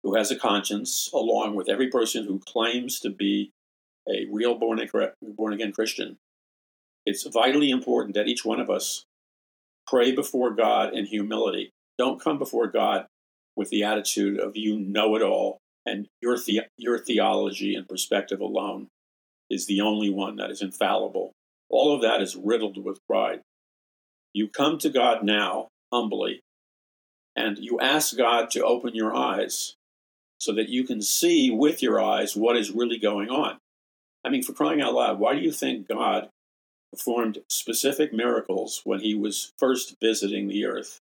who 0.02 0.14
has 0.16 0.30
a 0.30 0.36
conscience, 0.36 1.10
along 1.12 1.54
with 1.54 1.68
every 1.68 1.88
person 1.88 2.26
who 2.26 2.38
claims 2.38 3.00
to 3.00 3.10
be 3.10 3.52
a 4.08 4.26
real 4.30 4.56
born 4.56 4.80
again 4.80 5.72
Christian, 5.72 6.18
it's 7.06 7.26
vitally 7.26 7.70
important 7.70 8.14
that 8.14 8.28
each 8.28 8.44
one 8.44 8.60
of 8.60 8.70
us 8.70 9.04
pray 9.86 10.12
before 10.12 10.50
God 10.50 10.94
in 10.94 11.06
humility. 11.06 11.72
Don't 11.98 12.20
come 12.20 12.38
before 12.38 12.66
God 12.66 13.06
with 13.56 13.70
the 13.70 13.84
attitude 13.84 14.38
of 14.38 14.56
you 14.56 14.78
know 14.78 15.16
it 15.16 15.22
all 15.22 15.58
and 15.84 16.08
your, 16.20 16.36
the- 16.38 16.62
your 16.76 16.98
theology 16.98 17.74
and 17.74 17.88
perspective 17.88 18.40
alone 18.40 18.88
is 19.50 19.66
the 19.66 19.80
only 19.80 20.10
one 20.10 20.36
that 20.36 20.50
is 20.50 20.62
infallible. 20.62 21.32
All 21.68 21.94
of 21.94 22.02
that 22.02 22.22
is 22.22 22.36
riddled 22.36 22.82
with 22.82 23.04
pride. 23.06 23.40
You 24.32 24.48
come 24.48 24.78
to 24.78 24.90
God 24.90 25.24
now 25.24 25.68
humbly 25.92 26.42
and 27.34 27.58
you 27.58 27.80
ask 27.80 28.16
God 28.16 28.50
to 28.52 28.64
open 28.64 28.94
your 28.94 29.14
eyes 29.14 29.74
so 30.40 30.52
that 30.54 30.70
you 30.70 30.84
can 30.84 31.02
see 31.02 31.50
with 31.50 31.82
your 31.82 32.02
eyes 32.02 32.34
what 32.34 32.56
is 32.56 32.70
really 32.70 32.98
going 32.98 33.28
on. 33.28 33.58
I 34.24 34.30
mean, 34.30 34.42
for 34.42 34.52
crying 34.52 34.80
out 34.80 34.94
loud, 34.94 35.18
why 35.18 35.34
do 35.34 35.40
you 35.40 35.52
think 35.52 35.86
God 35.86 36.28
performed 36.92 37.38
specific 37.48 38.12
miracles 38.12 38.80
when 38.84 39.00
he 39.00 39.14
was 39.14 39.52
first 39.58 39.96
visiting 40.00 40.48
the 40.48 40.64
earth? 40.64 40.98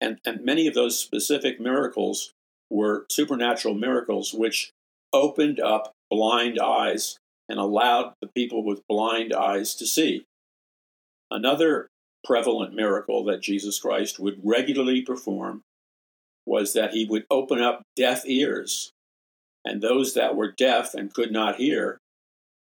And, 0.00 0.18
and 0.24 0.44
many 0.44 0.66
of 0.66 0.74
those 0.74 0.98
specific 0.98 1.60
miracles 1.60 2.32
were 2.70 3.04
supernatural 3.10 3.74
miracles 3.74 4.32
which 4.32 4.70
opened 5.12 5.60
up 5.60 5.92
blind 6.10 6.58
eyes 6.58 7.18
and 7.48 7.58
allowed 7.58 8.14
the 8.22 8.28
people 8.28 8.64
with 8.64 8.86
blind 8.88 9.34
eyes 9.34 9.74
to 9.74 9.86
see. 9.86 10.24
Another 11.30 11.88
prevalent 12.24 12.74
miracle 12.74 13.24
that 13.24 13.42
Jesus 13.42 13.80
Christ 13.80 14.18
would 14.18 14.40
regularly 14.42 15.02
perform 15.02 15.62
was 16.46 16.72
that 16.72 16.92
he 16.92 17.04
would 17.04 17.26
open 17.30 17.60
up 17.60 17.82
deaf 17.96 18.22
ears, 18.26 18.92
and 19.64 19.80
those 19.80 20.14
that 20.14 20.36
were 20.36 20.50
deaf 20.50 20.94
and 20.94 21.12
could 21.12 21.30
not 21.30 21.56
hear 21.56 21.98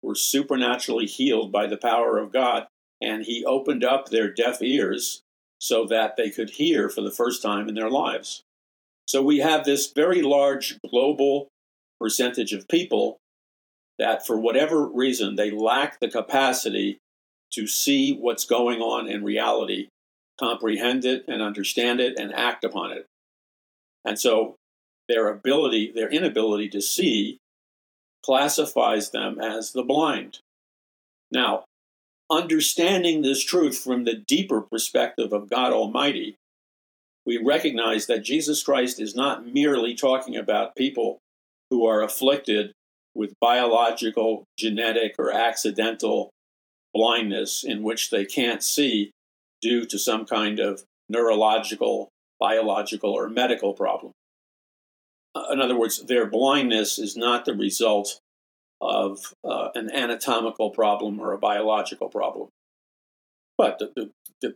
were 0.01 0.15
supernaturally 0.15 1.05
healed 1.05 1.51
by 1.51 1.67
the 1.67 1.77
power 1.77 2.17
of 2.17 2.31
God, 2.31 2.67
and 3.01 3.23
he 3.23 3.45
opened 3.45 3.83
up 3.83 4.09
their 4.09 4.31
deaf 4.31 4.61
ears 4.61 5.21
so 5.59 5.85
that 5.85 6.15
they 6.17 6.29
could 6.29 6.51
hear 6.51 6.89
for 6.89 7.01
the 7.01 7.11
first 7.11 7.41
time 7.41 7.67
in 7.67 7.75
their 7.75 7.89
lives. 7.89 8.43
So 9.07 9.21
we 9.21 9.37
have 9.37 9.63
this 9.63 9.91
very 9.91 10.21
large 10.21 10.77
global 10.89 11.47
percentage 11.99 12.53
of 12.53 12.67
people 12.67 13.17
that, 13.97 14.25
for 14.25 14.39
whatever 14.39 14.85
reason, 14.85 15.35
they 15.35 15.49
lack 15.49 15.99
the 15.99 16.09
capacity 16.09 16.99
to 17.53 17.65
see 17.65 18.13
what's 18.13 18.45
going 18.45 18.81
on 18.81 19.07
in 19.07 19.23
reality, 19.23 19.87
comprehend 20.39 21.05
it 21.05 21.23
and 21.27 21.41
understand 21.41 21.99
it 21.99 22.19
and 22.19 22.33
act 22.33 22.63
upon 22.63 22.91
it. 22.91 23.05
And 24.05 24.19
so 24.19 24.55
their 25.07 25.29
ability, 25.29 25.91
their 25.93 26.09
inability 26.09 26.69
to 26.69 26.81
see, 26.81 27.37
classifies 28.23 29.11
them 29.11 29.39
as 29.39 29.71
the 29.71 29.83
blind. 29.83 30.39
Now, 31.31 31.63
understanding 32.29 33.21
this 33.21 33.43
truth 33.43 33.77
from 33.77 34.03
the 34.03 34.15
deeper 34.15 34.61
perspective 34.61 35.31
of 35.31 35.49
God 35.49 35.71
Almighty, 35.71 36.35
we 37.25 37.37
recognize 37.37 38.05
that 38.07 38.23
Jesus 38.23 38.63
Christ 38.63 38.99
is 38.99 39.15
not 39.15 39.45
merely 39.45 39.95
talking 39.95 40.35
about 40.35 40.75
people 40.75 41.19
who 41.69 41.85
are 41.85 42.01
afflicted 42.01 42.71
with 43.13 43.33
biological, 43.41 44.45
genetic, 44.57 45.15
or 45.17 45.31
accidental 45.31 46.29
blindness 46.93 47.63
in 47.63 47.83
which 47.83 48.09
they 48.09 48.25
can't 48.25 48.63
see 48.63 49.11
due 49.61 49.85
to 49.85 49.99
some 49.99 50.25
kind 50.25 50.59
of 50.59 50.83
neurological, 51.09 52.09
biological, 52.39 53.11
or 53.11 53.29
medical 53.29 53.73
problem. 53.73 54.13
Uh, 55.35 55.45
in 55.51 55.61
other 55.61 55.77
words, 55.77 56.03
their 56.03 56.25
blindness 56.25 56.97
is 56.97 57.15
not 57.15 57.45
the 57.45 57.53
result 57.53 58.19
of 58.81 59.33
uh, 59.43 59.69
an 59.75 59.91
anatomical 59.91 60.69
problem 60.69 61.19
or 61.19 61.33
a 61.33 61.37
biological 61.37 62.09
problem, 62.09 62.49
but 63.57 63.81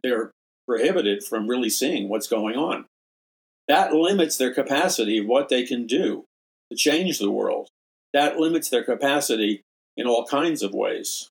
they're 0.04 0.32
prohibited 0.68 1.24
from 1.24 1.48
really 1.48 1.70
seeing 1.70 2.08
what's 2.08 2.28
going 2.28 2.56
on. 2.56 2.86
That 3.68 3.94
limits 3.94 4.38
their 4.38 4.54
capacity 4.54 5.18
of 5.18 5.28
what 5.28 5.50
they 5.50 5.64
can 5.64 5.88
do 5.88 6.26
to 6.72 6.78
change 6.78 7.20
the 7.20 7.32
world. 7.32 7.70
That 8.14 8.38
limits 8.38 8.70
their 8.70 8.84
capacity 8.84 9.62
in 9.98 10.08
all 10.08 10.26
kinds 10.26 10.62
of 10.62 10.74
ways. 10.74 11.30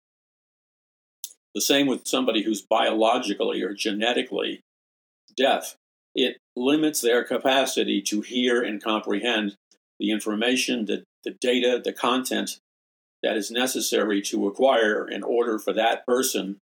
The 1.55 1.61
same 1.61 1.87
with 1.87 2.07
somebody 2.07 2.43
who's 2.43 2.63
biologically 2.63 3.63
or 3.63 3.75
genetically 3.75 4.61
deaf. 5.37 5.77
It 6.15 6.39
limits 6.57 7.01
their 7.01 7.25
capacity 7.25 8.03
to 8.03 8.21
hear 8.21 8.63
and 8.63 8.83
comprehend 8.83 9.57
the 9.99 10.11
information, 10.11 10.87
the, 10.87 11.05
the 11.25 11.37
data, 11.41 11.81
the 11.83 11.93
content 11.93 12.59
that 13.23 13.37
is 13.37 13.51
necessary 13.51 14.23
to 14.23 14.47
acquire 14.47 15.07
in 15.07 15.23
order 15.23 15.59
for 15.59 15.73
that 15.75 16.07
person 16.07 16.59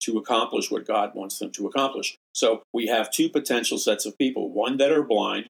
to 0.00 0.18
accomplish 0.18 0.70
what 0.70 0.86
God 0.86 1.14
wants 1.14 1.38
them 1.38 1.50
to 1.52 1.66
accomplish. 1.66 2.16
So 2.32 2.62
we 2.72 2.86
have 2.86 3.10
two 3.10 3.28
potential 3.28 3.78
sets 3.78 4.06
of 4.06 4.16
people, 4.18 4.50
one 4.50 4.76
that 4.78 4.92
are 4.92 5.02
blind, 5.02 5.46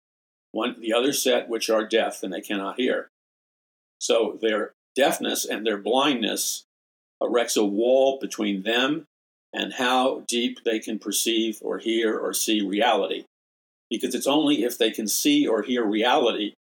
one 0.53 0.77
the 0.81 0.93
other 0.93 1.13
set 1.13 1.49
which 1.49 1.71
are 1.71 1.87
deaf 1.87 2.23
and 2.23 2.33
they 2.33 2.41
cannot 2.41 2.77
hear. 2.77 3.11
So 3.99 4.39
their 4.41 4.73
deafness 4.97 5.45
and 5.45 5.67
their 5.67 5.79
blindness 5.79 6.65
erects 7.21 7.57
a 7.57 7.65
wall 7.65 8.19
between 8.21 8.63
them 8.63 9.05
and 9.53 9.75
how 9.75 10.25
deep 10.29 10.61
they 10.65 10.79
can 10.79 10.99
perceive 10.99 11.59
or 11.63 11.79
hear 11.79 12.17
or 12.17 12.33
see 12.33 12.61
reality. 12.61 13.25
Because 13.91 14.15
it's 14.15 14.27
only 14.27 14.63
if 14.63 14.79
they 14.79 14.91
can 14.91 15.09
see 15.09 15.47
or 15.47 15.63
hear 15.63 15.85
reality 15.85 16.55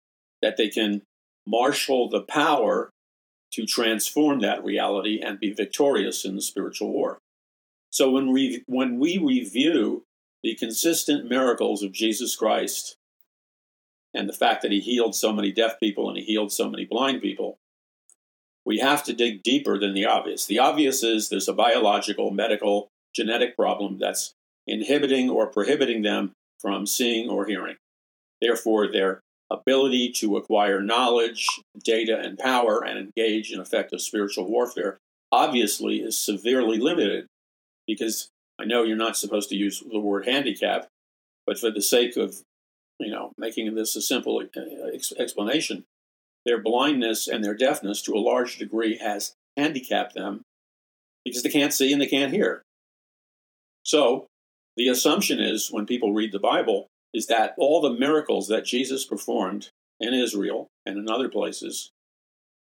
that 0.42 0.57
they 0.57 0.68
can 0.68 1.03
marshal 1.46 2.09
the 2.09 2.20
power 2.20 2.90
to 3.53 3.66
transform 3.66 4.40
that 4.40 4.64
reality 4.64 5.20
and 5.20 5.40
be 5.40 5.53
victorious 5.53 6.25
in 6.25 6.37
the 6.37 6.42
spiritual 6.42 6.92
war. 6.92 7.18
So 7.90 8.11
when 8.11 8.33
we, 8.33 8.62
when 8.66 8.99
we 8.99 9.18
review 9.18 10.05
the 10.42 10.55
consistent 10.55 11.29
miracles 11.29 11.83
of 11.83 11.92
Jesus 11.92 12.37
Christ 12.37 12.96
and 14.14 14.29
the 14.29 14.35
fact 14.35 14.62
that 14.62 14.72
he 14.72 14.81
healed 14.81 15.14
so 15.14 15.33
many 15.33 15.51
deaf 15.51 15.81
people 15.81 16.09
and 16.09 16.18
he 16.18 16.25
healed 16.25 16.53
so 16.53 16.68
many 16.68 16.85
blind 16.85 17.22
people, 17.22 17.59
we 18.67 18.79
have 18.79 19.05
to 19.05 19.13
dig 19.13 19.43
deeper 19.45 19.79
than 19.79 19.95
the 19.95 20.05
obvious. 20.05 20.45
The 20.45 20.59
obvious 20.59 21.03
is 21.05 21.29
there's 21.29 21.49
a 21.49 21.55
biological, 21.55 22.33
medical, 22.33 22.89
genetic 23.15 23.57
problem 23.57 23.99
that's 23.99 24.35
inhibiting 24.67 25.31
or 25.31 25.47
prohibiting 25.47 26.03
them 26.03 26.33
from 26.61 26.85
seeing 26.85 27.31
or 27.31 27.47
hearing. 27.47 27.77
Therefore, 28.43 28.91
their 28.91 29.21
ability 29.51 30.11
to 30.11 30.37
acquire 30.37 30.83
knowledge, 30.83 31.47
data, 31.85 32.19
and 32.19 32.37
power 32.37 32.85
and 32.85 32.99
engage 32.99 33.53
in 33.53 33.61
effective 33.61 34.01
spiritual 34.01 34.51
warfare 34.51 34.99
obviously 35.31 35.99
is 35.99 36.19
severely 36.19 36.79
limited 36.79 37.27
because 37.87 38.29
I 38.59 38.65
know 38.65 38.83
you're 38.83 38.97
not 38.97 39.17
supposed 39.17 39.49
to 39.51 39.57
use 39.57 39.83
the 39.89 40.01
word 40.01 40.27
handicap, 40.27 40.89
but 41.47 41.59
for 41.59 41.71
the 41.71 41.83
sake 41.83 42.17
of 42.17 42.43
you 42.99 43.11
know 43.11 43.33
making 43.39 43.73
this 43.75 43.95
a 43.95 44.03
simple 44.03 44.43
uh, 44.57 45.21
explanation, 45.21 45.85
their 46.47 46.63
blindness 46.63 47.29
and 47.29 47.45
their 47.45 47.55
deafness 47.55 48.01
to 48.03 48.15
a 48.15 48.19
large 48.19 48.57
degree 48.57 48.97
has 48.97 49.35
handicapped 49.57 50.15
them 50.15 50.43
because 51.25 51.43
they 51.43 51.51
can't 51.51 51.75
see 51.75 51.93
and 51.93 52.01
they 52.01 52.07
can't 52.07 52.33
hear. 52.33 52.63
So, 53.83 54.27
the 54.77 54.89
assumption 54.89 55.41
is 55.41 55.71
when 55.71 55.87
people 55.87 56.15
read 56.15 56.33
the 56.33 56.39
Bible 56.39 56.87
is 57.13 57.27
that 57.27 57.55
all 57.59 57.81
the 57.81 57.93
miracles 57.93 58.49
that 58.49 58.65
Jesus 58.65 59.05
performed 59.05 59.71
in 60.01 60.15
Israel 60.15 60.69
and 60.85 60.99
in 60.99 61.11
other 61.11 61.29
places 61.29 61.91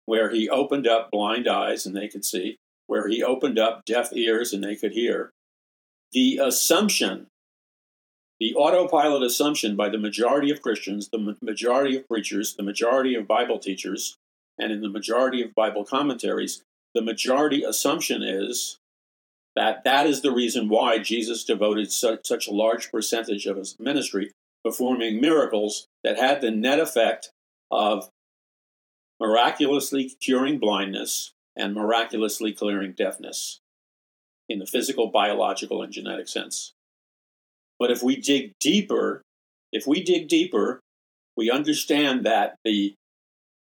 where 0.05 0.29
he 0.29 0.49
opened 0.49 0.87
up 0.87 1.09
blind 1.11 1.47
eyes 1.47 1.85
and 1.85 1.95
they 1.95 2.07
could 2.07 2.25
see, 2.25 2.57
where 2.87 3.07
he 3.07 3.23
opened 3.23 3.57
up 3.57 3.85
deaf 3.85 4.13
ears 4.13 4.53
and 4.53 4.63
they 4.63 4.75
could 4.75 4.91
hear. 4.91 5.31
The 6.11 6.39
assumption, 6.43 7.27
the 8.39 8.53
autopilot 8.55 9.23
assumption 9.23 9.75
by 9.75 9.89
the 9.89 9.97
majority 9.97 10.51
of 10.51 10.61
Christians, 10.61 11.09
the 11.09 11.37
majority 11.41 11.97
of 11.97 12.07
preachers, 12.07 12.55
the 12.55 12.63
majority 12.63 13.15
of 13.15 13.27
Bible 13.27 13.59
teachers, 13.59 14.17
and 14.57 14.71
in 14.71 14.81
the 14.81 14.89
majority 14.89 15.41
of 15.41 15.55
Bible 15.55 15.85
commentaries, 15.85 16.63
the 16.93 17.01
majority 17.01 17.63
assumption 17.63 18.21
is 18.21 18.77
that 19.55 19.83
that 19.83 20.05
is 20.05 20.21
the 20.21 20.31
reason 20.31 20.69
why 20.69 20.97
Jesus 20.99 21.43
devoted 21.43 21.91
such, 21.91 22.25
such 22.25 22.47
a 22.47 22.53
large 22.53 22.91
percentage 22.91 23.45
of 23.45 23.57
his 23.57 23.79
ministry 23.79 24.31
performing 24.63 25.21
miracles 25.21 25.87
that 26.03 26.17
had 26.17 26.41
the 26.41 26.51
net 26.51 26.79
effect 26.79 27.31
of 27.69 28.09
miraculously 29.19 30.09
curing 30.19 30.57
blindness 30.57 31.33
and 31.55 31.73
miraculously 31.73 32.51
clearing 32.51 32.93
deafness 32.93 33.59
in 34.49 34.59
the 34.59 34.65
physical, 34.65 35.07
biological, 35.07 35.81
and 35.81 35.93
genetic 35.93 36.27
sense. 36.27 36.73
But 37.83 37.91
if 37.91 38.01
we 38.01 38.15
dig 38.15 38.53
deeper, 38.61 39.23
if 39.73 39.85
we 39.85 40.01
dig 40.01 40.29
deeper, 40.29 40.79
we 41.35 41.51
understand 41.51 42.25
that 42.25 42.55
the 42.63 42.93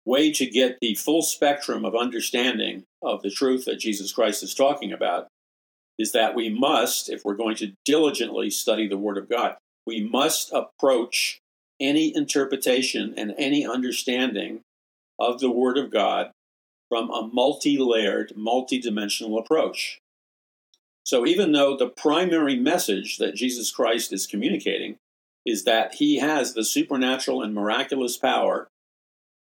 way 0.04 0.32
to 0.32 0.44
get 0.44 0.78
the 0.80 0.96
full 0.96 1.22
spectrum 1.22 1.84
of 1.84 1.94
understanding 1.94 2.82
of 3.00 3.22
the 3.22 3.30
truth 3.30 3.64
that 3.66 3.78
Jesus 3.78 4.10
Christ 4.10 4.42
is 4.42 4.56
talking 4.56 4.92
about 4.92 5.28
is 6.00 6.10
that 6.10 6.34
we 6.34 6.48
must, 6.48 7.08
if 7.08 7.24
we're 7.24 7.36
going 7.36 7.54
to 7.58 7.74
diligently 7.84 8.50
study 8.50 8.88
the 8.88 8.98
Word 8.98 9.18
of 9.18 9.28
God, 9.28 9.54
we 9.86 10.02
must 10.02 10.52
approach 10.52 11.38
any 11.78 12.12
interpretation 12.12 13.14
and 13.16 13.36
any 13.38 13.64
understanding 13.64 14.62
of 15.20 15.38
the 15.38 15.52
Word 15.52 15.78
of 15.78 15.92
God 15.92 16.32
from 16.88 17.08
a 17.10 17.30
multi 17.32 17.78
layered, 17.78 18.32
multi 18.34 18.80
dimensional 18.80 19.38
approach. 19.38 20.00
So, 21.08 21.26
even 21.26 21.52
though 21.52 21.74
the 21.74 21.88
primary 21.88 22.54
message 22.54 23.16
that 23.16 23.34
Jesus 23.34 23.70
Christ 23.70 24.12
is 24.12 24.26
communicating 24.26 24.98
is 25.46 25.64
that 25.64 25.94
he 25.94 26.18
has 26.18 26.52
the 26.52 26.66
supernatural 26.66 27.42
and 27.42 27.54
miraculous 27.54 28.18
power 28.18 28.68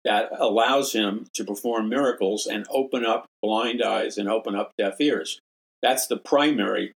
that 0.05 0.29
allows 0.39 0.93
him 0.93 1.27
to 1.33 1.47
perform 1.47 1.89
miracles 1.89 2.45
and 2.45 2.67
open 2.69 3.07
up 3.07 3.25
blind 3.41 3.83
eyes 3.83 4.19
and 4.19 4.29
open 4.29 4.55
up 4.55 4.73
deaf 4.77 5.01
ears. 5.01 5.41
That's 5.81 6.07
the 6.07 6.19
primary 6.19 6.93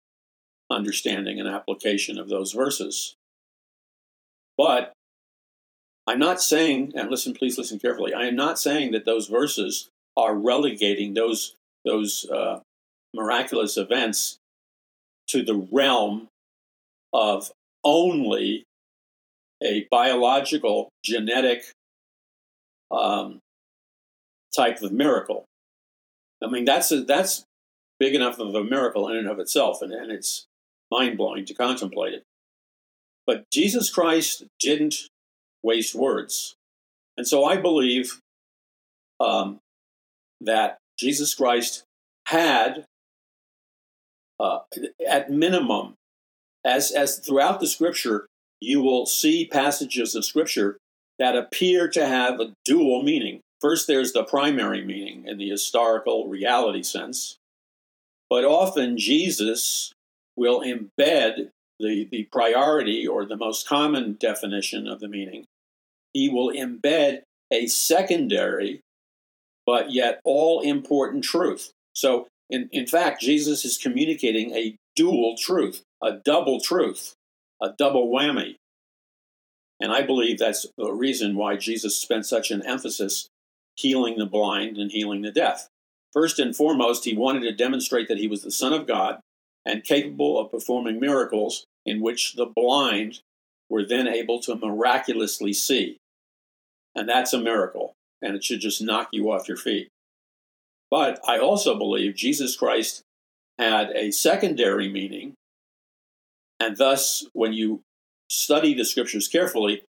understanding 0.70 1.40
and 1.40 1.48
application 1.48 2.18
of 2.18 2.28
those 2.28 2.52
verses. 2.52 3.14
But 4.58 4.92
I'm 6.06 6.18
not 6.18 6.42
saying, 6.42 6.92
and 6.94 7.10
listen, 7.10 7.32
please 7.32 7.56
listen 7.56 7.78
carefully. 7.78 8.12
I 8.12 8.26
am 8.26 8.36
not 8.36 8.58
saying 8.58 8.92
that 8.92 9.06
those 9.06 9.28
verses 9.28 9.88
are 10.14 10.34
relegating 10.34 11.14
those 11.14 11.54
those 11.86 12.28
uh, 12.28 12.60
miraculous 13.14 13.78
events 13.78 14.38
to 15.32 15.42
the 15.42 15.66
realm 15.70 16.28
of 17.12 17.50
only 17.84 18.64
a 19.62 19.86
biological, 19.90 20.88
genetic 21.04 21.64
um, 22.90 23.38
type 24.54 24.82
of 24.82 24.92
miracle. 24.92 25.44
I 26.42 26.48
mean, 26.48 26.64
that's 26.64 26.90
a, 26.90 27.02
that's 27.02 27.44
big 27.98 28.14
enough 28.14 28.38
of 28.38 28.54
a 28.54 28.64
miracle 28.64 29.08
in 29.08 29.16
and 29.16 29.28
of 29.28 29.38
itself, 29.38 29.80
and, 29.82 29.92
and 29.92 30.10
it's 30.10 30.44
mind 30.90 31.16
blowing 31.16 31.44
to 31.46 31.54
contemplate 31.54 32.14
it. 32.14 32.24
But 33.26 33.44
Jesus 33.52 33.90
Christ 33.90 34.44
didn't 34.58 35.08
waste 35.62 35.94
words. 35.94 36.54
And 37.16 37.26
so 37.26 37.44
I 37.44 37.56
believe 37.56 38.18
um, 39.20 39.60
that 40.40 40.78
Jesus 40.98 41.34
Christ 41.34 41.84
had, 42.26 42.84
uh, 44.42 44.60
at 45.08 45.30
minimum, 45.30 45.94
as, 46.64 46.90
as 46.90 47.18
throughout 47.18 47.60
the 47.60 47.66
scripture, 47.66 48.26
you 48.60 48.80
will 48.80 49.06
see 49.06 49.46
passages 49.46 50.14
of 50.14 50.24
scripture 50.24 50.78
that 51.18 51.36
appear 51.36 51.88
to 51.88 52.06
have 52.06 52.40
a 52.40 52.52
dual 52.64 53.02
meaning. 53.02 53.40
First, 53.60 53.86
there's 53.86 54.12
the 54.12 54.24
primary 54.24 54.84
meaning 54.84 55.26
in 55.26 55.38
the 55.38 55.48
historical 55.48 56.28
reality 56.28 56.82
sense, 56.82 57.36
but 58.28 58.44
often 58.44 58.98
Jesus 58.98 59.92
will 60.36 60.60
embed 60.60 61.50
the, 61.78 62.08
the 62.10 62.28
priority 62.32 63.06
or 63.06 63.24
the 63.24 63.36
most 63.36 63.68
common 63.68 64.16
definition 64.18 64.88
of 64.88 65.00
the 65.00 65.08
meaning 65.08 65.46
he 66.12 66.28
will 66.28 66.52
embed 66.52 67.22
a 67.50 67.66
secondary 67.66 68.80
but 69.64 69.92
yet 69.92 70.20
all 70.24 70.60
important 70.60 71.22
truth. 71.22 71.72
So, 71.94 72.26
in, 72.52 72.68
in 72.70 72.86
fact, 72.86 73.22
Jesus 73.22 73.64
is 73.64 73.78
communicating 73.78 74.54
a 74.54 74.76
dual 74.94 75.36
truth, 75.38 75.82
a 76.02 76.12
double 76.12 76.60
truth, 76.60 77.14
a 77.62 77.70
double 77.78 78.12
whammy. 78.12 78.56
And 79.80 79.90
I 79.90 80.02
believe 80.02 80.38
that's 80.38 80.66
the 80.76 80.92
reason 80.92 81.34
why 81.34 81.56
Jesus 81.56 81.96
spent 81.96 82.26
such 82.26 82.50
an 82.50 82.64
emphasis 82.66 83.26
healing 83.74 84.18
the 84.18 84.26
blind 84.26 84.76
and 84.76 84.92
healing 84.92 85.22
the 85.22 85.32
deaf. 85.32 85.68
First 86.12 86.38
and 86.38 86.54
foremost, 86.54 87.06
he 87.06 87.16
wanted 87.16 87.40
to 87.40 87.54
demonstrate 87.54 88.06
that 88.08 88.18
he 88.18 88.28
was 88.28 88.42
the 88.42 88.50
Son 88.50 88.74
of 88.74 88.86
God 88.86 89.20
and 89.64 89.82
capable 89.82 90.38
of 90.38 90.50
performing 90.50 91.00
miracles 91.00 91.64
in 91.86 92.02
which 92.02 92.34
the 92.34 92.52
blind 92.54 93.20
were 93.70 93.84
then 93.84 94.06
able 94.06 94.40
to 94.40 94.56
miraculously 94.56 95.54
see. 95.54 95.96
And 96.94 97.08
that's 97.08 97.32
a 97.32 97.40
miracle, 97.40 97.94
and 98.20 98.36
it 98.36 98.44
should 98.44 98.60
just 98.60 98.82
knock 98.82 99.08
you 99.12 99.32
off 99.32 99.48
your 99.48 99.56
feet. 99.56 99.88
But 100.92 101.20
I 101.26 101.38
also 101.38 101.78
believe 101.78 102.16
Jesus 102.16 102.54
Christ 102.54 103.00
had 103.58 103.92
a 103.92 104.10
secondary 104.10 104.90
meaning, 104.90 105.32
and 106.60 106.76
thus, 106.76 107.24
when 107.32 107.54
you 107.54 107.80
study 108.28 108.74
the 108.74 108.84
scriptures 108.84 109.26
carefully, 109.26 109.84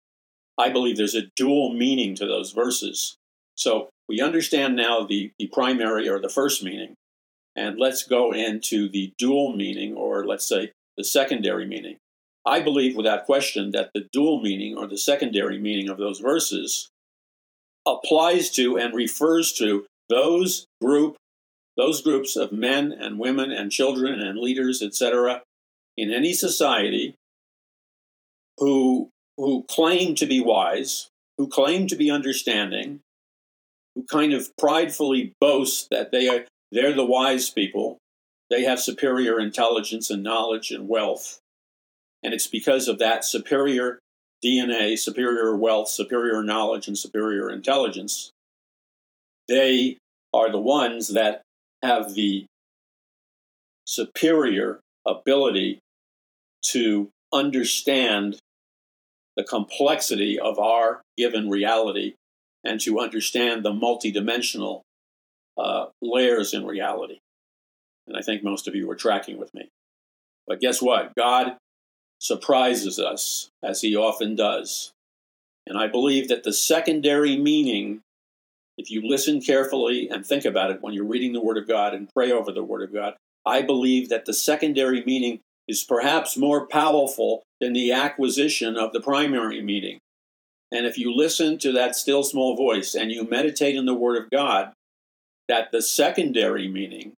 I 0.60 0.70
believe 0.70 0.98
there's 0.98 1.16
a 1.16 1.32
dual 1.36 1.74
meaning 1.74 2.14
to 2.18 2.28
those 2.28 2.52
verses. 2.52 3.16
So 3.56 3.90
we 4.08 4.22
understand 4.22 4.76
now 4.76 5.04
the, 5.04 5.32
the 5.40 5.48
primary 5.48 6.08
or 6.08 6.20
the 6.20 6.30
first 6.30 6.64
meaning, 6.64 6.94
and 7.56 7.80
let's 7.80 8.04
go 8.04 8.32
into 8.32 8.88
the 8.88 9.12
dual 9.18 9.56
meaning, 9.56 9.96
or 9.96 10.24
let's 10.28 10.48
say 10.48 10.72
the 10.98 11.04
secondary 11.04 11.66
meaning. 11.66 11.98
I 12.46 12.60
believe 12.60 12.96
without 12.96 13.26
question 13.26 13.72
that 13.72 13.90
the 13.96 14.08
dual 14.14 14.40
meaning 14.40 14.78
or 14.78 14.86
the 14.86 15.00
secondary 15.00 15.58
meaning 15.58 15.90
of 15.90 15.98
those 15.98 16.20
verses 16.20 16.92
applies 17.88 18.52
to 18.52 18.78
and 18.78 18.94
refers 18.94 19.52
to 19.54 19.88
those 20.12 20.66
group 20.82 21.16
those 21.78 22.02
groups 22.02 22.36
of 22.36 22.52
men 22.52 22.92
and 22.92 23.18
women 23.18 23.52
and 23.52 23.72
children 23.72 24.20
and 24.20 24.38
leaders 24.38 24.82
etc 24.82 25.42
in 25.98 26.12
any 26.12 26.34
society 26.34 27.16
who 28.58 29.10
who 29.38 29.64
claim 29.70 30.14
to 30.16 30.26
be 30.26 30.42
wise 30.42 31.10
who 31.38 31.48
claim 31.48 31.88
to 31.88 31.96
be 31.96 32.12
understanding 32.12 33.00
who 33.96 34.04
kind 34.04 34.34
of 34.34 34.50
pridefully 34.58 35.34
boast 35.40 35.88
that 35.90 36.12
they 36.12 36.28
are 36.28 36.46
they're 36.72 36.94
the 36.94 37.06
wise 37.06 37.50
people 37.50 37.98
they 38.52 38.66
have 38.66 38.82
superior 38.82 39.40
intelligence 39.40 40.10
and 40.10 40.22
knowledge 40.22 40.72
and 40.72 40.90
wealth. 40.90 41.40
And 42.22 42.34
it's 42.34 42.48
because 42.48 42.90
of 42.90 43.00
that 43.00 43.24
superior 43.24 44.00
DNA, 44.46 45.00
superior 45.00 45.56
wealth, 45.56 45.88
superior 45.88 46.44
knowledge, 46.44 46.86
and 46.88 46.98
superior 46.98 47.50
intelligence, 47.50 48.32
they 49.52 49.98
are 50.34 50.50
the 50.50 50.60
ones 50.60 51.10
that 51.10 51.42
have 51.84 52.14
the 52.14 52.46
superior 53.86 54.80
ability 55.06 55.80
to 56.64 57.10
understand 57.34 58.40
the 59.36 59.44
complexity 59.44 60.40
of 60.40 60.58
our 60.58 61.02
given 61.18 61.50
reality 61.50 62.14
and 62.64 62.80
to 62.80 63.00
understand 63.00 63.64
the 63.64 63.72
multidimensional 63.72 64.82
uh, 65.58 65.88
layers 66.02 66.54
in 66.54 66.66
reality. 66.66 67.20
And 68.08 68.16
I 68.16 68.22
think 68.22 68.44
most 68.44 68.68
of 68.68 68.76
you 68.76 68.90
are 68.90 68.96
tracking 68.96 69.38
with 69.38 69.54
me. 69.54 69.70
But 70.48 70.62
guess 70.62 70.82
what? 70.82 71.14
God 71.16 71.58
surprises 72.20 73.00
us, 73.00 73.50
as 73.64 73.82
he 73.82 73.96
often 73.96 74.36
does. 74.36 74.92
And 75.66 75.78
I 75.78 75.88
believe 75.88 76.28
that 76.30 76.44
the 76.44 76.54
secondary 76.54 77.38
meaning, 77.38 78.02
if 78.82 78.90
you 78.90 79.08
listen 79.08 79.40
carefully 79.40 80.10
and 80.10 80.26
think 80.26 80.44
about 80.44 80.72
it 80.72 80.82
when 80.82 80.92
you're 80.94 81.06
reading 81.06 81.34
the 81.34 81.44
Word 81.44 81.60
of 81.60 81.68
God 81.68 81.94
and 81.94 82.10
pray 82.16 82.32
over 82.32 82.52
the 82.52 82.64
Word 82.64 82.82
of 82.82 82.92
God, 82.92 83.14
I 83.46 83.62
believe 83.62 84.10
that 84.10 84.26
the 84.26 84.34
secondary 84.34 85.04
meaning 85.06 85.40
is 85.68 85.84
perhaps 85.84 86.36
more 86.36 86.66
powerful 86.66 87.44
than 87.60 87.74
the 87.74 87.92
acquisition 87.92 88.76
of 88.78 88.92
the 88.92 89.00
primary 89.00 89.62
meaning. 89.62 90.00
And 90.72 90.88
if 90.88 90.98
you 90.98 91.14
listen 91.16 91.60
to 91.60 91.72
that 91.74 91.96
still 91.96 92.24
small 92.24 92.56
voice 92.58 92.96
and 92.96 93.12
you 93.12 93.24
meditate 93.30 93.76
in 93.76 93.86
the 93.86 93.94
Word 93.94 94.18
of 94.18 94.32
God, 94.32 94.74
that 95.48 95.72
the 95.72 95.84
secondary 95.84 96.68
meaning 96.68 97.14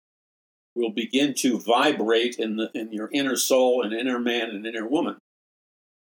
will 0.75 0.90
begin 0.90 1.33
to 1.35 1.61
vibrate 1.61 2.37
in, 2.40 2.57
the, 2.57 2.70
in 2.75 2.92
your 2.92 3.09
inner 3.12 3.37
soul 3.37 3.83
and 3.83 3.92
inner 3.92 4.18
man 4.18 4.51
and 4.51 4.66
inner 4.66 4.88
woman. 4.88 5.16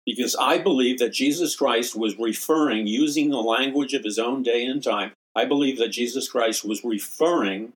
because 0.05 0.35
I 0.35 0.57
believe 0.57 0.99
that 0.99 1.13
Jesus 1.13 1.55
Christ 1.55 1.95
was 1.95 2.17
referring, 2.19 2.87
using 2.87 3.29
the 3.29 3.37
language 3.37 3.93
of 3.93 4.03
his 4.03 4.19
own 4.19 4.43
day 4.43 4.65
and 4.65 4.83
time, 4.83 5.13
I 5.35 5.45
believe 5.45 5.77
that 5.79 5.89
Jesus 5.89 6.29
Christ 6.29 6.63
was 6.63 6.83
referring 6.83 7.73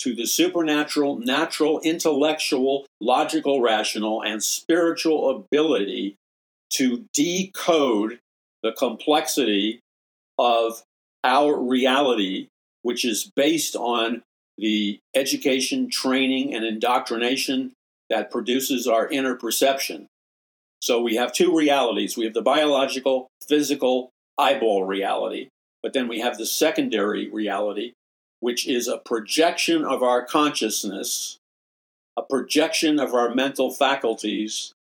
to 0.00 0.14
the 0.14 0.26
supernatural, 0.26 1.18
natural, 1.18 1.80
intellectual, 1.80 2.86
logical, 3.00 3.60
rational, 3.60 4.22
and 4.22 4.42
spiritual 4.42 5.30
ability 5.30 6.16
to 6.70 7.04
decode 7.12 8.18
the 8.62 8.72
complexity 8.72 9.80
of 10.38 10.82
our 11.22 11.56
reality, 11.56 12.48
which 12.82 13.04
is 13.04 13.30
based 13.36 13.76
on 13.76 14.22
the 14.58 14.98
education, 15.14 15.88
training, 15.88 16.54
and 16.54 16.64
indoctrination 16.64 17.72
that 18.10 18.30
produces 18.30 18.86
our 18.86 19.08
inner 19.08 19.34
perception. 19.36 20.08
So 20.80 21.00
we 21.00 21.14
have 21.14 21.32
two 21.32 21.56
realities 21.56 22.16
we 22.16 22.24
have 22.24 22.34
the 22.34 22.42
biological, 22.42 23.28
physical, 23.48 24.10
eyeball 24.36 24.84
reality, 24.84 25.48
but 25.82 25.92
then 25.92 26.08
we 26.08 26.20
have 26.20 26.38
the 26.38 26.46
secondary 26.46 27.28
reality, 27.30 27.92
which 28.40 28.66
is 28.66 28.88
a 28.88 28.98
projection 28.98 29.84
of 29.84 30.02
our 30.02 30.24
consciousness, 30.24 31.38
a 32.16 32.22
projection 32.22 33.00
of 33.00 33.14
our 33.14 33.34
mental 33.34 33.70
faculties, 33.70 34.72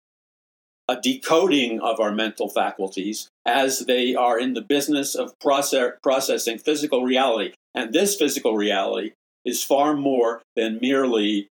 a 0.88 1.00
decoding 1.00 1.80
of 1.80 2.00
our 2.00 2.12
mental 2.12 2.48
faculties 2.48 3.28
as 3.46 3.80
they 3.80 4.14
are 4.14 4.38
in 4.38 4.54
the 4.54 4.60
business 4.60 5.14
of 5.14 5.38
process, 5.38 5.92
processing 6.02 6.58
physical 6.58 7.04
reality. 7.04 7.52
And 7.74 7.92
this 7.92 8.16
physical 8.16 8.56
reality 8.56 9.12
is 9.44 9.62
far 9.62 9.94
more 9.94 10.42
than 10.56 10.80
merely 10.82 11.48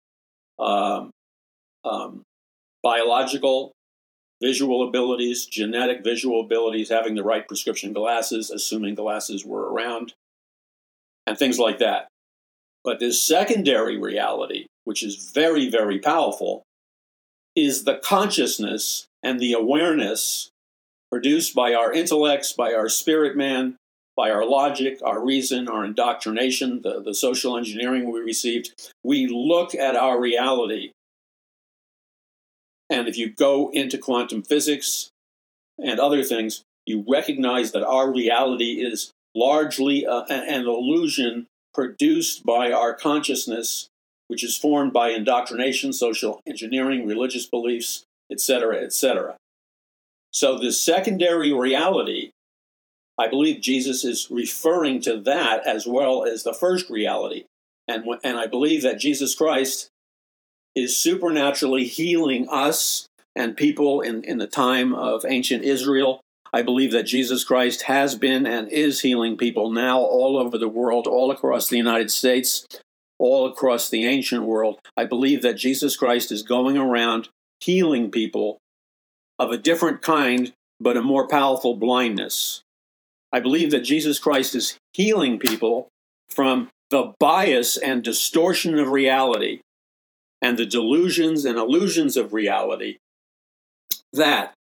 um, 0.58 1.10
um, 1.84 2.22
biological 2.82 3.72
visual 4.40 4.88
abilities, 4.88 5.46
genetic 5.46 6.04
visual 6.04 6.40
abilities, 6.40 6.88
having 6.88 7.14
the 7.14 7.22
right 7.22 7.46
prescription 7.46 7.92
glasses, 7.92 8.50
assuming 8.50 8.94
glasses 8.94 9.44
were 9.44 9.72
around, 9.72 10.14
and 11.26 11.38
things 11.38 11.58
like 11.58 11.78
that. 11.78 12.08
But 12.84 13.00
this 13.00 13.22
secondary 13.22 13.98
reality, 13.98 14.66
which 14.84 15.02
is 15.02 15.30
very, 15.34 15.68
very 15.68 15.98
powerful, 15.98 16.62
is 17.56 17.84
the 17.84 17.96
consciousness 17.96 19.06
and 19.22 19.40
the 19.40 19.52
awareness 19.52 20.50
produced 21.10 21.54
by 21.54 21.74
our 21.74 21.92
intellects, 21.92 22.52
by 22.52 22.72
our 22.72 22.88
spirit 22.88 23.36
man, 23.36 23.76
by 24.16 24.30
our 24.30 24.44
logic, 24.44 24.98
our 25.04 25.24
reason, 25.24 25.68
our 25.68 25.84
indoctrination, 25.84 26.82
the, 26.82 27.02
the 27.02 27.14
social 27.14 27.56
engineering 27.56 28.10
we 28.10 28.20
received. 28.20 28.92
We 29.04 29.26
look 29.26 29.74
at 29.74 29.96
our 29.96 30.20
reality 30.20 30.92
and 32.90 33.08
if 33.08 33.16
you 33.16 33.30
go 33.30 33.70
into 33.70 33.98
quantum 33.98 34.42
physics 34.42 35.10
and 35.78 36.00
other 36.00 36.22
things, 36.22 36.62
you 36.86 37.04
recognize 37.06 37.72
that 37.72 37.86
our 37.86 38.10
reality 38.10 38.82
is 38.84 39.12
largely 39.34 40.06
uh, 40.06 40.24
a, 40.28 40.32
an 40.32 40.62
illusion 40.62 41.46
produced 41.74 42.44
by 42.44 42.72
our 42.72 42.94
consciousness, 42.94 43.88
which 44.28 44.42
is 44.42 44.56
formed 44.56 44.92
by 44.92 45.10
indoctrination, 45.10 45.92
social 45.92 46.40
engineering, 46.46 47.06
religious 47.06 47.46
beliefs, 47.46 48.04
etc., 48.32 48.82
etc. 48.82 49.36
So, 50.32 50.58
the 50.58 50.72
secondary 50.72 51.52
reality, 51.52 52.30
I 53.18 53.28
believe 53.28 53.60
Jesus 53.60 54.04
is 54.04 54.28
referring 54.30 55.00
to 55.02 55.18
that 55.20 55.66
as 55.66 55.86
well 55.86 56.24
as 56.24 56.42
the 56.42 56.54
first 56.54 56.88
reality. 56.88 57.44
And, 57.86 58.04
and 58.22 58.38
I 58.38 58.46
believe 58.46 58.82
that 58.82 58.98
Jesus 58.98 59.34
Christ 59.34 59.88
is 60.78 60.96
supernaturally 60.96 61.84
healing 61.84 62.48
us 62.48 63.06
and 63.34 63.56
people 63.56 64.00
in, 64.00 64.22
in 64.24 64.38
the 64.38 64.46
time 64.46 64.94
of 64.94 65.24
ancient 65.26 65.64
Israel. 65.64 66.20
I 66.52 66.62
believe 66.62 66.92
that 66.92 67.04
Jesus 67.04 67.44
Christ 67.44 67.82
has 67.82 68.14
been 68.14 68.46
and 68.46 68.70
is 68.72 69.00
healing 69.00 69.36
people 69.36 69.70
now 69.70 69.98
all 69.98 70.38
over 70.38 70.56
the 70.56 70.68
world, 70.68 71.06
all 71.06 71.30
across 71.30 71.68
the 71.68 71.76
United 71.76 72.10
States, 72.10 72.66
all 73.18 73.46
across 73.46 73.90
the 73.90 74.06
ancient 74.06 74.44
world. 74.44 74.78
I 74.96 75.04
believe 75.04 75.42
that 75.42 75.56
Jesus 75.56 75.96
Christ 75.96 76.32
is 76.32 76.42
going 76.42 76.78
around 76.78 77.28
healing 77.60 78.10
people 78.10 78.58
of 79.38 79.50
a 79.50 79.58
different 79.58 80.02
kind, 80.02 80.52
but 80.80 80.96
a 80.96 81.02
more 81.02 81.28
powerful 81.28 81.76
blindness. 81.76 82.62
I 83.32 83.40
believe 83.40 83.70
that 83.72 83.80
Jesus 83.80 84.18
Christ 84.18 84.54
is 84.54 84.78
healing 84.94 85.38
people 85.38 85.88
from 86.28 86.70
the 86.90 87.12
bias 87.20 87.76
and 87.76 88.02
distortion 88.02 88.78
of 88.78 88.88
reality 88.88 89.60
and 90.40 90.58
the 90.58 90.66
delusions 90.66 91.44
and 91.44 91.58
illusions 91.58 92.16
of 92.16 92.32
reality 92.32 92.98
that 94.12 94.54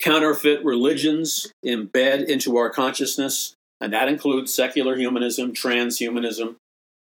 counterfeit 0.00 0.64
religions 0.64 1.52
embed 1.64 2.26
into 2.26 2.56
our 2.56 2.70
consciousness, 2.70 3.54
and 3.80 3.92
that 3.92 4.08
includes 4.08 4.52
secular 4.52 4.96
humanism, 4.96 5.52
transhumanism, 5.52 6.56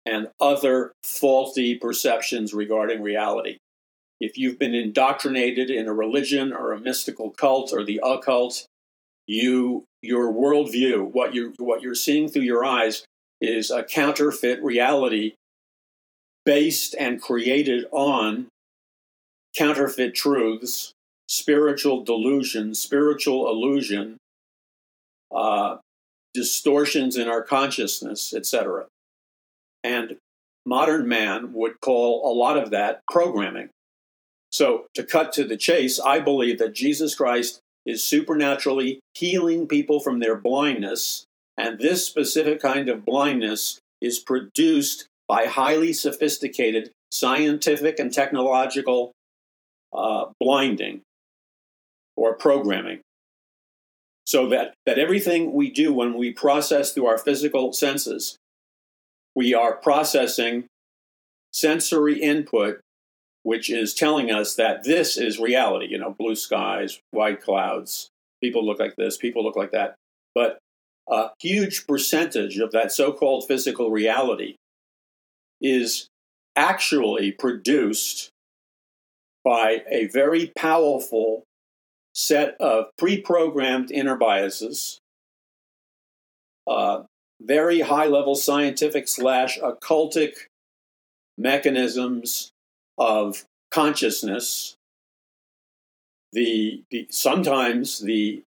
and 0.06 0.30
other 0.40 0.94
faulty 1.04 1.76
perceptions 1.76 2.54
regarding 2.54 3.02
reality. 3.02 3.58
If 4.20 4.38
you've 4.38 4.60
been 4.60 4.76
indoctrinated 4.76 5.70
in 5.72 5.88
a 5.88 5.94
religion 5.94 6.54
or 6.54 6.74
a 6.74 6.80
mystical 6.80 7.32
cult 7.32 7.74
or 7.74 7.84
the 7.84 8.00
occult, 8.04 8.66
you 9.28 9.84
your 10.02 10.32
worldview, 10.32 11.12
what 11.12 11.34
you 11.34 11.54
what 11.58 11.82
you're 11.82 11.96
seeing 11.96 12.28
through 12.28 12.44
your 12.44 12.64
eyes, 12.64 13.04
is 13.40 13.72
a 13.72 13.84
counterfeit 13.84 14.62
reality 14.64 15.34
based 16.46 16.96
and 16.98 17.22
created 17.22 17.86
on 17.92 18.48
counterfeit 19.56 20.16
truths, 20.16 20.94
spiritual 21.28 22.04
delusion, 22.04 22.74
spiritual 22.74 23.50
illusion, 23.50 24.18
uh, 25.34 25.78
distortions 26.34 27.18
in 27.18 27.28
our 27.28 27.42
consciousness, 27.42 28.34
etc. 28.34 28.86
And 29.84 30.18
modern 30.66 31.08
man 31.08 31.54
would 31.54 31.80
call 31.82 32.32
a 32.32 32.34
lot 32.34 32.58
of 32.58 32.72
that 32.72 33.02
programming. 33.10 33.70
So, 34.52 34.86
to 34.96 35.04
cut 35.04 35.32
to 35.34 35.46
the 35.46 35.58
chase, 35.58 36.00
I 36.00 36.20
believe 36.20 36.60
that 36.60 36.74
Jesus 36.74 37.16
Christ 37.16 37.62
is 37.86 38.04
supernaturally 38.04 39.00
healing 39.14 39.68
people 39.68 40.00
from 40.00 40.20
their 40.20 40.36
blindness, 40.36 41.26
and 41.58 41.80
this 41.80 42.06
specific 42.06 42.62
kind 42.62 42.90
of 42.90 43.06
blindness 43.06 43.80
is 44.02 44.20
produced 44.20 45.08
by 45.32 45.46
highly 45.46 45.94
sophisticated 45.94 46.92
scientific 47.10 48.00
and 48.00 48.14
technological 48.14 49.14
uh, 49.94 50.26
blinding 50.42 51.00
or 52.18 52.36
programming. 52.36 53.00
So 54.26 54.50
that, 54.50 54.74
that 54.86 55.00
everything 55.00 55.54
we 55.54 55.72
do 55.72 55.94
when 55.94 56.18
we 56.18 56.34
process 56.34 56.92
through 56.92 57.06
our 57.06 57.18
physical 57.18 57.72
senses, 57.72 58.36
we 59.34 59.54
are 59.54 59.78
processing 59.78 60.66
sensory 61.54 62.20
input, 62.20 62.82
which 63.44 63.70
is 63.70 63.94
telling 63.94 64.32
us 64.32 64.56
that 64.56 64.84
this 64.84 65.16
is 65.16 65.40
reality. 65.40 65.88
You 65.90 65.98
know, 65.98 66.14
blue 66.20 66.36
skies, 66.36 67.00
white 67.12 67.42
clouds, 67.42 68.10
people 68.44 68.66
look 68.66 68.82
like 68.82 68.98
this, 68.98 69.16
people 69.16 69.46
look 69.46 69.56
like 69.56 69.72
that. 69.72 69.96
But 70.36 70.58
a 71.10 71.30
huge 71.40 71.88
percentage 71.88 72.58
of 72.58 72.74
that 72.74 72.92
so 72.92 73.14
called 73.14 73.48
physical 73.48 73.92
reality 73.92 74.56
is 75.62 76.08
actually 76.56 77.32
produced 77.32 78.30
by 79.44 79.84
a 79.90 80.08
very 80.08 80.52
powerful 80.56 81.44
set 82.14 82.56
of 82.60 82.86
pre 82.98 83.22
programmed 83.22 83.92
inner 83.92 84.16
biases, 84.16 85.00
uh, 86.68 87.04
very 87.42 87.82
high 87.82 88.06
level 88.06 88.36
scientific 88.36 89.08
slash 89.08 89.60
occultic 89.60 90.34
mechanisms 91.38 92.52
of 92.98 93.46
consciousness, 93.72 94.76
the, 96.34 96.84
the 96.92 97.08
sometimes 97.10 98.00
the 98.00 98.44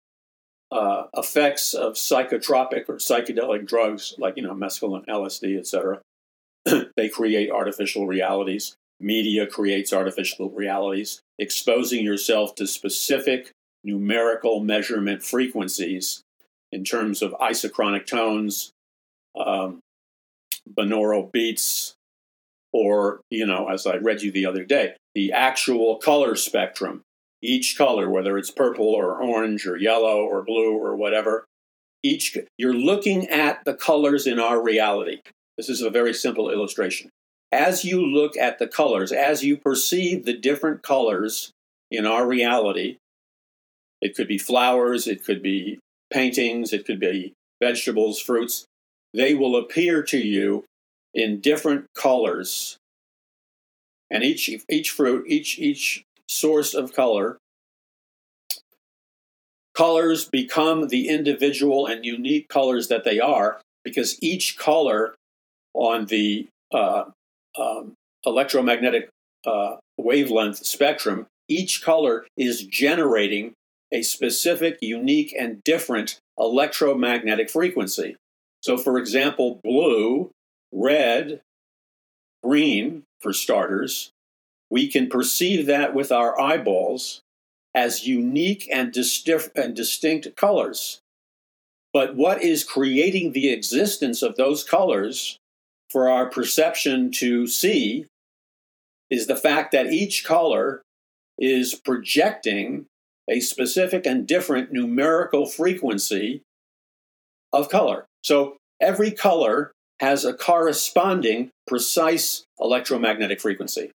uh, 0.71 1.03
effects 1.15 1.73
of 1.73 1.93
psychotropic 1.93 2.87
or 2.87 2.95
psychedelic 2.95 3.67
drugs 3.67 4.15
like 4.17 4.37
you 4.37 4.43
know 4.43 4.53
mescaline, 4.53 5.05
LSD, 5.07 5.57
etc., 5.57 6.01
they 6.95 7.09
create 7.09 7.51
artificial 7.51 8.07
realities. 8.07 8.75
Media 8.99 9.47
creates 9.47 9.93
artificial 9.93 10.49
realities, 10.49 11.21
exposing 11.37 12.03
yourself 12.03 12.55
to 12.55 12.67
specific 12.67 13.51
numerical 13.83 14.59
measurement 14.59 15.23
frequencies 15.23 16.21
in 16.71 16.83
terms 16.83 17.21
of 17.21 17.31
isochronic 17.39 18.05
tones, 18.05 18.71
um, 19.39 19.79
binaural 20.77 21.31
beats, 21.31 21.95
or, 22.71 23.21
you 23.29 23.45
know, 23.45 23.69
as 23.69 23.87
I 23.87 23.95
read 23.95 24.21
you 24.21 24.31
the 24.31 24.45
other 24.45 24.63
day, 24.63 24.95
the 25.15 25.31
actual 25.31 25.95
color 25.97 26.35
spectrum. 26.35 27.01
Each 27.41 27.77
color, 27.77 28.09
whether 28.09 28.37
it's 28.37 28.51
purple 28.51 28.87
or 28.89 29.21
orange 29.21 29.65
or 29.65 29.77
yellow 29.77 30.23
or 30.23 30.43
blue 30.43 30.77
or 30.77 30.95
whatever, 30.97 31.45
each 32.03 32.37
you're 32.57 32.73
looking 32.73 33.27
at 33.29 33.63
the 33.63 33.73
colors 33.73 34.27
in 34.27 34.39
our 34.39 34.61
reality. 34.61 35.21
This 35.59 35.67
is 35.67 35.81
a 35.81 35.89
very 35.89 36.13
simple 36.13 36.49
illustration. 36.49 37.09
As 37.51 37.83
you 37.83 38.01
look 38.01 38.37
at 38.37 38.59
the 38.59 38.67
colors, 38.67 39.11
as 39.11 39.43
you 39.43 39.57
perceive 39.57 40.23
the 40.23 40.37
different 40.37 40.83
colors 40.83 41.51
in 41.91 42.05
our 42.05 42.25
reality, 42.25 42.95
it 44.01 44.15
could 44.15 44.29
be 44.29 44.37
flowers, 44.37 45.05
it 45.05 45.25
could 45.25 45.43
be 45.43 45.77
paintings, 46.13 46.71
it 46.71 46.85
could 46.85 46.97
be 46.97 47.33
vegetables, 47.61 48.21
fruits. 48.21 48.63
They 49.13 49.33
will 49.33 49.57
appear 49.57 50.01
to 50.03 50.17
you 50.17 50.63
in 51.13 51.41
different 51.41 51.87
colors. 51.93 52.77
And 54.09 54.23
each 54.23 54.49
each 54.69 54.91
fruit, 54.91 55.25
each 55.27 55.59
each 55.59 56.03
source 56.29 56.73
of 56.73 56.93
color 56.93 57.37
colors 59.75 60.23
become 60.23 60.87
the 60.87 61.09
individual 61.09 61.85
and 61.85 62.05
unique 62.05 62.47
colors 62.47 62.87
that 62.87 63.03
they 63.03 63.19
are 63.19 63.59
because 63.83 64.17
each 64.21 64.57
color 64.57 65.15
on 65.73 66.05
the 66.05 66.47
uh, 66.73 67.05
um, 67.59 67.93
electromagnetic 68.25 69.09
uh, 69.45 69.77
wavelength 69.97 70.65
spectrum, 70.65 71.27
each 71.47 71.83
color 71.83 72.25
is 72.37 72.63
generating 72.63 73.53
a 73.91 74.01
specific, 74.01 74.77
unique, 74.81 75.33
and 75.37 75.63
different 75.63 76.19
electromagnetic 76.37 77.49
frequency. 77.49 78.15
So, 78.61 78.77
for 78.77 78.97
example, 78.97 79.59
blue, 79.63 80.31
red, 80.71 81.41
green, 82.43 83.03
for 83.19 83.33
starters, 83.33 84.11
we 84.69 84.87
can 84.87 85.09
perceive 85.09 85.65
that 85.65 85.93
with 85.93 86.11
our 86.11 86.39
eyeballs 86.39 87.21
as 87.73 88.07
unique 88.07 88.67
and, 88.71 88.93
distif- 88.93 89.51
and 89.55 89.75
distinct 89.75 90.35
colors. 90.35 91.01
But 91.91 92.15
what 92.15 92.41
is 92.41 92.63
creating 92.63 93.31
the 93.31 93.49
existence 93.51 94.21
of 94.21 94.35
those 94.35 94.63
colors 94.63 95.37
for 95.89 96.09
our 96.09 96.29
perception 96.29 97.11
to 97.11 97.47
see 97.47 98.05
is 99.09 99.27
the 99.27 99.35
fact 99.35 99.71
that 99.71 99.91
each 99.91 100.23
color 100.23 100.81
is 101.37 101.73
projecting 101.73 102.85
a 103.29 103.39
specific 103.39 104.05
and 104.05 104.27
different 104.27 104.71
numerical 104.71 105.45
frequency 105.45 106.41
of 107.53 107.69
color. 107.69 108.05
So 108.23 108.57
every 108.81 109.11
color 109.11 109.71
has 109.99 110.25
a 110.25 110.33
corresponding 110.33 111.49
precise 111.67 112.43
electromagnetic 112.59 113.41
frequency. 113.41 113.91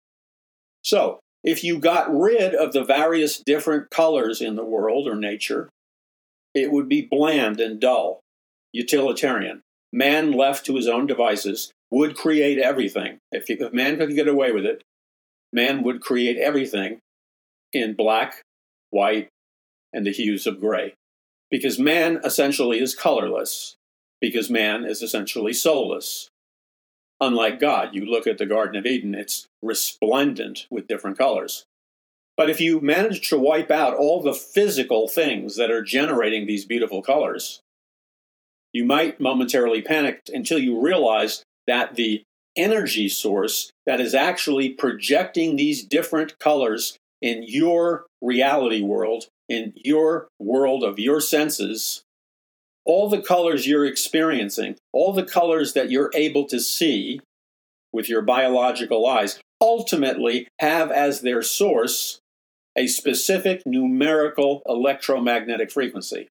So 0.82 1.20
if 1.42 1.64
you 1.64 1.78
got 1.78 2.14
rid 2.14 2.54
of 2.54 2.72
the 2.72 2.84
various 2.84 3.38
different 3.38 3.90
colors 3.90 4.40
in 4.40 4.56
the 4.56 4.64
world 4.64 5.06
or 5.06 5.14
nature, 5.14 5.68
it 6.54 6.70
would 6.70 6.88
be 6.88 7.02
bland 7.02 7.60
and 7.60 7.80
dull, 7.80 8.20
utilitarian. 8.72 9.60
Man 9.92 10.32
left 10.32 10.66
to 10.66 10.76
his 10.76 10.88
own 10.88 11.06
devices 11.06 11.70
would 11.94 12.16
create 12.16 12.58
everything. 12.58 13.18
If, 13.30 13.48
if 13.48 13.72
man 13.72 13.98
could 13.98 14.16
get 14.16 14.26
away 14.26 14.50
with 14.50 14.66
it, 14.66 14.82
man 15.52 15.84
would 15.84 16.00
create 16.00 16.36
everything 16.36 16.98
in 17.72 17.94
black, 17.94 18.42
white, 18.90 19.28
and 19.92 20.04
the 20.04 20.10
hues 20.10 20.44
of 20.44 20.60
gray. 20.60 20.94
Because 21.52 21.78
man 21.78 22.20
essentially 22.24 22.80
is 22.80 22.96
colorless, 22.96 23.76
because 24.20 24.50
man 24.50 24.84
is 24.84 25.02
essentially 25.02 25.52
soulless. 25.52 26.28
Unlike 27.20 27.60
God, 27.60 27.94
you 27.94 28.04
look 28.04 28.26
at 28.26 28.38
the 28.38 28.46
Garden 28.46 28.76
of 28.76 28.86
Eden, 28.86 29.14
it's 29.14 29.46
resplendent 29.62 30.66
with 30.68 30.88
different 30.88 31.16
colors. 31.16 31.64
But 32.36 32.50
if 32.50 32.60
you 32.60 32.80
manage 32.80 33.28
to 33.28 33.38
wipe 33.38 33.70
out 33.70 33.94
all 33.94 34.20
the 34.20 34.34
physical 34.34 35.06
things 35.06 35.54
that 35.56 35.70
are 35.70 35.80
generating 35.80 36.48
these 36.48 36.64
beautiful 36.64 37.02
colors, 37.02 37.60
you 38.72 38.84
might 38.84 39.20
momentarily 39.20 39.80
panic 39.80 40.22
until 40.32 40.58
you 40.58 40.80
realize 40.80 41.44
that 41.66 41.96
the 41.96 42.22
energy 42.56 43.08
source 43.08 43.70
that 43.86 44.00
is 44.00 44.14
actually 44.14 44.70
projecting 44.70 45.56
these 45.56 45.84
different 45.84 46.38
colors 46.38 46.96
in 47.20 47.44
your 47.46 48.06
reality 48.22 48.82
world, 48.82 49.24
in 49.48 49.72
your 49.76 50.28
world 50.38 50.82
of 50.84 50.98
your 50.98 51.20
senses, 51.20 52.02
all 52.84 53.08
the 53.08 53.22
colors 53.22 53.66
you're 53.66 53.86
experiencing, 53.86 54.76
all 54.92 55.12
the 55.12 55.24
colors 55.24 55.72
that 55.72 55.90
you're 55.90 56.10
able 56.14 56.44
to 56.46 56.60
see 56.60 57.20
with 57.92 58.08
your 58.08 58.22
biological 58.22 59.06
eyes, 59.06 59.40
ultimately 59.60 60.46
have 60.58 60.90
as 60.90 61.22
their 61.22 61.42
source 61.42 62.18
a 62.76 62.86
specific 62.86 63.62
numerical 63.64 64.60
electromagnetic 64.66 65.70
frequency. 65.70 66.28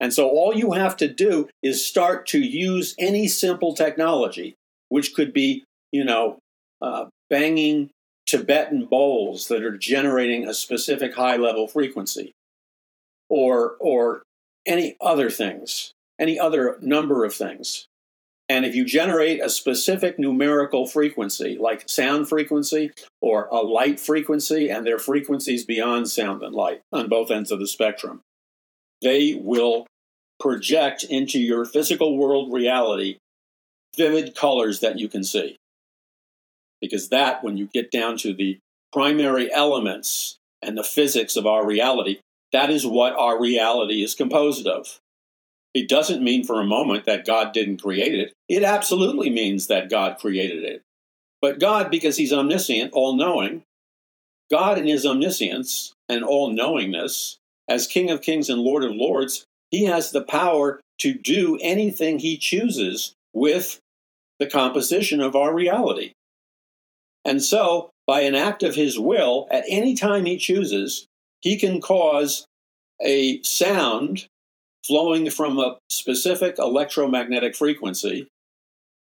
And 0.00 0.12
so 0.12 0.28
all 0.28 0.54
you 0.54 0.72
have 0.72 0.96
to 0.98 1.08
do 1.08 1.48
is 1.62 1.86
start 1.86 2.26
to 2.28 2.38
use 2.38 2.94
any 2.98 3.26
simple 3.28 3.74
technology, 3.74 4.54
which 4.88 5.14
could 5.14 5.32
be, 5.32 5.64
you 5.92 6.04
know, 6.04 6.38
uh, 6.80 7.06
banging 7.30 7.90
Tibetan 8.26 8.86
bowls 8.86 9.48
that 9.48 9.62
are 9.62 9.76
generating 9.76 10.46
a 10.46 10.54
specific 10.54 11.14
high 11.14 11.36
level 11.36 11.66
frequency, 11.66 12.32
or, 13.28 13.76
or 13.80 14.22
any 14.66 14.96
other 15.00 15.30
things, 15.30 15.92
any 16.18 16.38
other 16.38 16.76
number 16.80 17.24
of 17.24 17.34
things. 17.34 17.86
And 18.50 18.64
if 18.64 18.74
you 18.74 18.84
generate 18.84 19.42
a 19.42 19.50
specific 19.50 20.18
numerical 20.18 20.86
frequency, 20.86 21.58
like 21.60 21.88
sound 21.88 22.28
frequency 22.28 22.92
or 23.20 23.46
a 23.46 23.56
light 23.56 24.00
frequency, 24.00 24.70
and 24.70 24.86
their 24.86 24.98
frequencies 24.98 25.64
beyond 25.64 26.08
sound 26.10 26.42
and 26.42 26.54
light 26.54 26.80
on 26.90 27.08
both 27.08 27.30
ends 27.30 27.50
of 27.50 27.60
the 27.60 27.66
spectrum, 27.66 28.22
they 29.02 29.34
will 29.34 29.86
project 30.40 31.04
into 31.04 31.38
your 31.38 31.64
physical 31.64 32.16
world 32.16 32.52
reality 32.52 33.18
vivid 33.98 34.34
colors 34.34 34.80
that 34.80 34.98
you 34.98 35.08
can 35.08 35.24
see. 35.24 35.56
Because 36.80 37.10
that, 37.10 37.44
when 37.44 37.58
you 37.58 37.68
get 37.74 37.90
down 37.90 38.16
to 38.18 38.32
the 38.32 38.58
primary 38.92 39.52
elements 39.52 40.36
and 40.62 40.78
the 40.78 40.84
physics 40.84 41.36
of 41.36 41.46
our 41.46 41.66
reality, 41.66 42.20
that 42.52 42.70
is 42.70 42.86
what 42.86 43.14
our 43.14 43.38
reality 43.38 44.02
is 44.02 44.14
composed 44.14 44.66
of. 44.66 45.00
It 45.74 45.88
doesn't 45.88 46.24
mean 46.24 46.44
for 46.44 46.60
a 46.60 46.66
moment 46.66 47.04
that 47.04 47.26
God 47.26 47.52
didn't 47.52 47.82
create 47.82 48.14
it. 48.14 48.32
It 48.48 48.62
absolutely 48.62 49.28
means 49.28 49.66
that 49.66 49.90
God 49.90 50.18
created 50.18 50.64
it. 50.64 50.82
But 51.42 51.60
God, 51.60 51.90
because 51.90 52.16
He's 52.16 52.32
omniscient, 52.32 52.92
all 52.92 53.14
knowing, 53.14 53.62
God 54.50 54.78
in 54.78 54.86
His 54.86 55.04
omniscience 55.04 55.92
and 56.08 56.24
all 56.24 56.50
knowingness, 56.50 57.36
as 57.68 57.86
King 57.86 58.10
of 58.10 58.22
Kings 58.22 58.48
and 58.48 58.60
Lord 58.60 58.82
of 58.82 58.92
Lords, 58.94 59.44
He 59.70 59.84
has 59.84 60.10
the 60.10 60.22
power 60.22 60.80
to 61.00 61.12
do 61.12 61.58
anything 61.60 62.18
He 62.18 62.38
chooses 62.38 63.12
with 63.32 63.78
the 64.38 64.46
composition 64.46 65.20
of 65.20 65.34
our 65.34 65.52
reality. 65.52 66.12
And 67.24 67.42
so, 67.42 67.90
by 68.06 68.22
an 68.22 68.34
act 68.34 68.62
of 68.62 68.74
His 68.74 68.98
will, 68.98 69.46
at 69.50 69.64
any 69.68 69.94
time 69.94 70.24
He 70.24 70.36
chooses, 70.36 71.06
He 71.40 71.56
can 71.56 71.80
cause 71.80 72.46
a 73.00 73.42
sound 73.42 74.26
flowing 74.86 75.30
from 75.30 75.58
a 75.58 75.78
specific 75.90 76.58
electromagnetic 76.58 77.54
frequency 77.54 78.26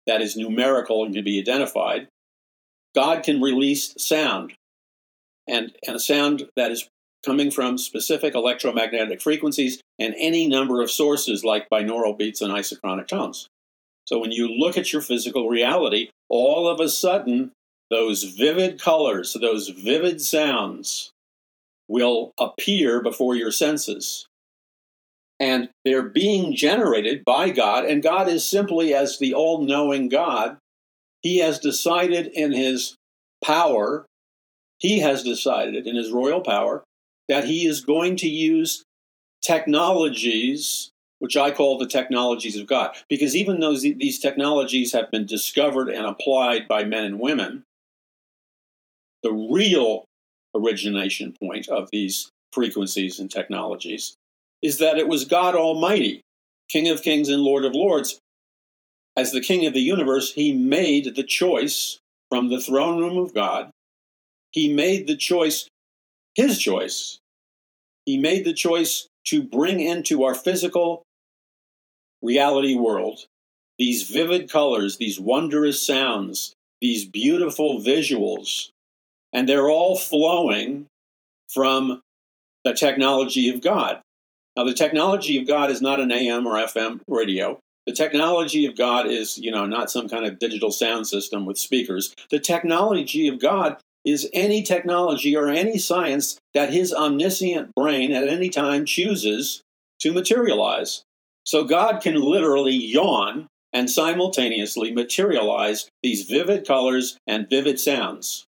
that 0.05 0.21
is 0.21 0.35
numerical 0.35 1.03
and 1.03 1.13
can 1.13 1.23
be 1.23 1.39
identified, 1.39 2.07
God 2.95 3.23
can 3.23 3.41
release 3.41 3.93
sound. 3.97 4.53
And, 5.47 5.73
and 5.85 5.95
a 5.95 5.99
sound 5.99 6.49
that 6.55 6.71
is 6.71 6.89
coming 7.25 7.51
from 7.51 7.77
specific 7.77 8.35
electromagnetic 8.35 9.21
frequencies 9.21 9.81
and 9.99 10.13
any 10.17 10.47
number 10.47 10.81
of 10.81 10.91
sources 10.91 11.43
like 11.43 11.69
binaural 11.69 12.17
beats 12.17 12.41
and 12.41 12.53
isochronic 12.53 13.07
tones. 13.07 13.47
So 14.07 14.19
when 14.19 14.31
you 14.31 14.47
look 14.47 14.77
at 14.77 14.91
your 14.91 15.01
physical 15.01 15.49
reality, 15.49 16.09
all 16.29 16.67
of 16.67 16.79
a 16.79 16.89
sudden, 16.89 17.51
those 17.89 18.23
vivid 18.23 18.79
colors, 18.81 19.35
those 19.39 19.69
vivid 19.69 20.21
sounds 20.21 21.11
will 21.87 22.31
appear 22.39 23.01
before 23.01 23.35
your 23.35 23.51
senses 23.51 24.27
and 25.39 25.69
they're 25.85 26.09
being 26.09 26.55
generated 26.55 27.23
by 27.23 27.49
God, 27.49 27.85
and 27.85 28.01
God 28.01 28.27
is 28.27 28.47
simply 28.47 28.93
as 28.93 29.19
the 29.19 29.33
all 29.33 29.63
knowing 29.63 30.09
God. 30.09 30.57
He 31.21 31.39
has 31.39 31.59
decided 31.59 32.27
in 32.27 32.51
his 32.51 32.95
power, 33.43 34.05
he 34.79 34.99
has 34.99 35.23
decided 35.23 35.85
in 35.85 35.95
his 35.95 36.11
royal 36.11 36.41
power, 36.41 36.83
that 37.27 37.45
he 37.45 37.67
is 37.67 37.81
going 37.81 38.15
to 38.17 38.27
use 38.27 38.83
technologies, 39.43 40.89
which 41.19 41.35
I 41.35 41.51
call 41.51 41.77
the 41.77 41.87
technologies 41.87 42.57
of 42.57 42.67
God. 42.67 42.95
Because 43.09 43.35
even 43.35 43.59
though 43.59 43.75
these 43.75 44.19
technologies 44.19 44.93
have 44.93 45.11
been 45.11 45.25
discovered 45.25 45.89
and 45.89 46.05
applied 46.05 46.67
by 46.67 46.83
men 46.83 47.03
and 47.03 47.19
women, 47.19 47.63
the 49.23 49.33
real 49.33 50.05
origination 50.55 51.35
point 51.41 51.67
of 51.67 51.89
these 51.91 52.29
frequencies 52.51 53.19
and 53.19 53.29
technologies 53.29 54.15
is 54.61 54.77
that 54.79 54.97
it 54.97 55.07
was 55.07 55.25
God 55.25 55.55
Almighty, 55.55 56.21
King 56.69 56.89
of 56.89 57.01
Kings 57.01 57.29
and 57.29 57.41
Lord 57.41 57.65
of 57.65 57.73
Lords. 57.73 58.19
As 59.15 59.31
the 59.31 59.41
King 59.41 59.65
of 59.65 59.73
the 59.73 59.81
universe, 59.81 60.33
he 60.33 60.53
made 60.53 61.15
the 61.15 61.23
choice 61.23 61.99
from 62.29 62.49
the 62.49 62.59
throne 62.59 62.99
room 62.99 63.17
of 63.17 63.33
God. 63.33 63.71
He 64.51 64.71
made 64.71 65.07
the 65.07 65.15
choice, 65.15 65.67
his 66.35 66.59
choice. 66.59 67.19
He 68.05 68.17
made 68.17 68.45
the 68.45 68.53
choice 68.53 69.07
to 69.25 69.43
bring 69.43 69.79
into 69.79 70.23
our 70.23 70.35
physical 70.35 71.03
reality 72.21 72.75
world 72.75 73.25
these 73.77 74.09
vivid 74.09 74.49
colors, 74.49 74.97
these 74.97 75.19
wondrous 75.19 75.85
sounds, 75.85 76.53
these 76.81 77.05
beautiful 77.05 77.79
visuals. 77.79 78.69
And 79.33 79.47
they're 79.47 79.69
all 79.69 79.97
flowing 79.97 80.87
from 81.49 82.01
the 82.63 82.73
technology 82.73 83.49
of 83.49 83.61
God. 83.61 84.01
Now, 84.55 84.63
the 84.63 84.73
technology 84.73 85.37
of 85.37 85.47
God 85.47 85.69
is 85.69 85.81
not 85.81 85.99
an 85.99 86.11
AM 86.11 86.47
or 86.47 86.55
FM 86.55 87.01
radio. 87.07 87.59
The 87.85 87.93
technology 87.93 88.65
of 88.65 88.75
God 88.75 89.05
is, 89.05 89.37
you 89.37 89.51
know, 89.51 89.65
not 89.65 89.91
some 89.91 90.09
kind 90.09 90.25
of 90.25 90.39
digital 90.39 90.71
sound 90.71 91.07
system 91.07 91.45
with 91.45 91.57
speakers. 91.57 92.13
The 92.31 92.39
technology 92.39 93.27
of 93.27 93.39
God 93.39 93.77
is 94.03 94.29
any 94.33 94.63
technology 94.63 95.35
or 95.35 95.47
any 95.49 95.77
science 95.77 96.39
that 96.53 96.73
his 96.73 96.93
omniscient 96.93 97.75
brain 97.75 98.11
at 98.11 98.27
any 98.27 98.49
time 98.49 98.85
chooses 98.85 99.61
to 99.99 100.11
materialize. 100.11 101.03
So 101.47 101.63
God 101.63 102.01
can 102.01 102.15
literally 102.15 102.75
yawn 102.75 103.47
and 103.71 103.89
simultaneously 103.89 104.91
materialize 104.91 105.87
these 106.03 106.23
vivid 106.23 106.67
colors 106.67 107.17
and 107.25 107.49
vivid 107.49 107.79
sounds. 107.79 108.43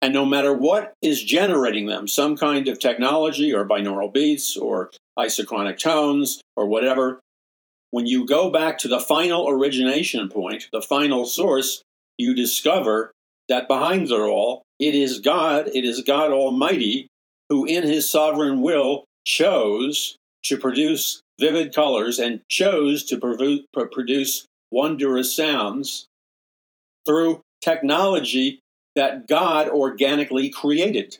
And 0.00 0.14
no 0.14 0.24
matter 0.24 0.54
what 0.54 0.94
is 1.02 1.22
generating 1.22 1.84
them, 1.84 2.08
some 2.08 2.38
kind 2.38 2.68
of 2.68 2.78
technology 2.78 3.52
or 3.52 3.68
binaural 3.68 4.10
beats 4.10 4.56
or 4.56 4.92
isochronic 5.18 5.78
tones 5.78 6.40
or 6.56 6.64
whatever, 6.64 7.20
when 7.90 8.06
you 8.06 8.26
go 8.26 8.48
back 8.48 8.78
to 8.78 8.88
the 8.88 8.98
final 8.98 9.46
origination 9.46 10.30
point, 10.30 10.68
the 10.72 10.80
final 10.80 11.26
source, 11.26 11.82
you 12.16 12.34
discover 12.34 13.12
that 13.50 13.68
behind 13.68 14.10
it 14.10 14.12
all, 14.12 14.62
it 14.78 14.94
is 14.94 15.20
God, 15.20 15.68
it 15.74 15.84
is 15.84 16.00
God 16.00 16.30
Almighty 16.30 17.08
who, 17.50 17.66
in 17.66 17.82
his 17.82 18.08
sovereign 18.10 18.62
will, 18.62 19.04
chose 19.26 20.16
to 20.44 20.56
produce 20.56 21.20
vivid 21.38 21.74
colors 21.74 22.18
and 22.18 22.40
chose 22.48 23.04
to 23.04 23.18
produce 23.18 24.46
wondrous 24.70 25.34
sounds 25.34 26.06
through 27.06 27.42
technology 27.62 28.60
that 28.94 29.26
God 29.26 29.68
organically 29.68 30.48
created. 30.50 31.18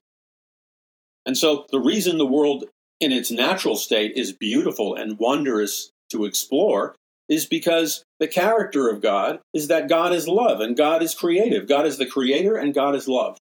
And 1.27 1.37
so 1.37 1.67
the 1.71 1.81
reason 1.81 2.19
the 2.19 2.27
world 2.27 2.65
in 3.01 3.13
its 3.13 3.31
natural 3.31 3.77
state 3.77 4.13
is 4.17 4.33
beautiful 4.33 4.95
and 4.95 5.19
wondrous 5.19 5.91
to 6.11 6.25
explore 6.25 6.95
is 7.29 7.47
because 7.47 8.05
the 8.21 8.29
character 8.29 8.89
of 8.89 9.01
God 9.01 9.41
is 9.55 9.69
that 9.69 9.89
God 9.89 10.13
is 10.13 10.29
love 10.29 10.61
and 10.61 10.77
God 10.77 11.03
is 11.03 11.15
creative. 11.15 11.67
God 11.67 11.87
is 11.87 11.97
the 11.99 12.07
creator 12.07 12.57
and 12.57 12.75
God 12.75 12.95
is 12.95 13.09
love. 13.09 13.39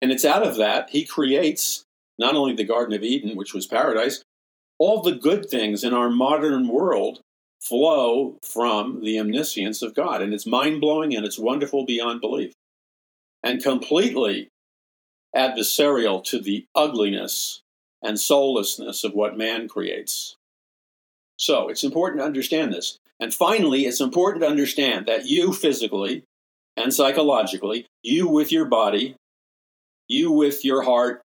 And 0.00 0.12
it's 0.12 0.24
out 0.24 0.46
of 0.46 0.56
that 0.56 0.90
he 0.90 1.04
creates 1.04 1.82
not 2.18 2.34
only 2.34 2.54
the 2.54 2.64
Garden 2.64 2.94
of 2.94 3.02
Eden, 3.02 3.36
which 3.36 3.52
was 3.52 3.66
paradise, 3.66 4.22
all 4.78 5.02
the 5.02 5.14
good 5.14 5.48
things 5.48 5.84
in 5.84 5.94
our 5.94 6.10
modern 6.10 6.68
world 6.68 7.20
flow 7.60 8.38
from 8.42 9.00
the 9.02 9.18
omniscience 9.18 9.82
of 9.82 9.94
God. 9.94 10.22
And 10.22 10.32
it's 10.32 10.46
mind 10.46 10.80
blowing 10.80 11.14
and 11.14 11.24
it's 11.24 11.38
wonderful 11.38 11.84
beyond 11.84 12.20
belief. 12.20 12.52
And 13.42 13.62
completely 13.62 14.48
adversarial 15.34 16.22
to 16.24 16.40
the 16.40 16.66
ugliness 16.74 17.62
and 18.02 18.18
soullessness 18.18 19.04
of 19.04 19.14
what 19.14 19.38
man 19.38 19.68
creates. 19.68 20.36
So 21.36 21.68
it's 21.68 21.84
important 21.84 22.20
to 22.20 22.26
understand 22.26 22.72
this. 22.72 22.98
And 23.20 23.32
finally, 23.32 23.86
it's 23.86 24.00
important 24.00 24.42
to 24.42 24.50
understand 24.50 25.06
that 25.06 25.26
you 25.26 25.52
physically 25.52 26.24
and 26.76 26.92
psychologically, 26.92 27.86
you 28.02 28.28
with 28.28 28.52
your 28.52 28.66
body, 28.66 29.16
you 30.08 30.30
with 30.30 30.64
your 30.64 30.82
heart, 30.82 31.22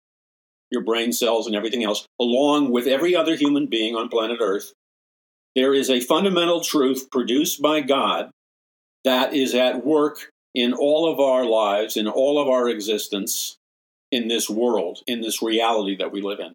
your 0.71 0.83
brain 0.83 1.13
cells, 1.13 1.47
and 1.47 1.57
everything 1.57 1.85
else, 1.85 2.07
along 2.21 2.71
with 2.71 2.87
every 2.87 3.15
other 3.15 3.37
human 3.37 3.67
being 3.67 3.97
on 3.97 4.09
planet 4.09 4.39
Earth, 4.41 4.73
there 5.57 5.75
is 5.75 5.91
a 5.91 6.01
fundamental 6.01 6.61
truth 6.61 7.11
produced 7.11 7.61
by 7.61 7.81
God 7.81 8.31
that 9.05 9.35
is 9.35 9.55
at 9.55 9.85
work 9.85 10.31
in 10.55 10.73
all 10.73 11.11
of 11.11 11.19
our 11.19 11.45
lives, 11.45 11.97
in 11.97 12.07
all 12.07 12.41
of 12.41 12.49
our 12.49 12.69
existence, 12.69 13.57
in 14.13 14.29
this 14.29 14.51
world, 14.51 15.01
in 15.07 15.21
this 15.21 15.43
reality 15.43 15.97
that 15.97 16.13
we 16.13 16.21
live 16.21 16.41
in. 16.41 16.53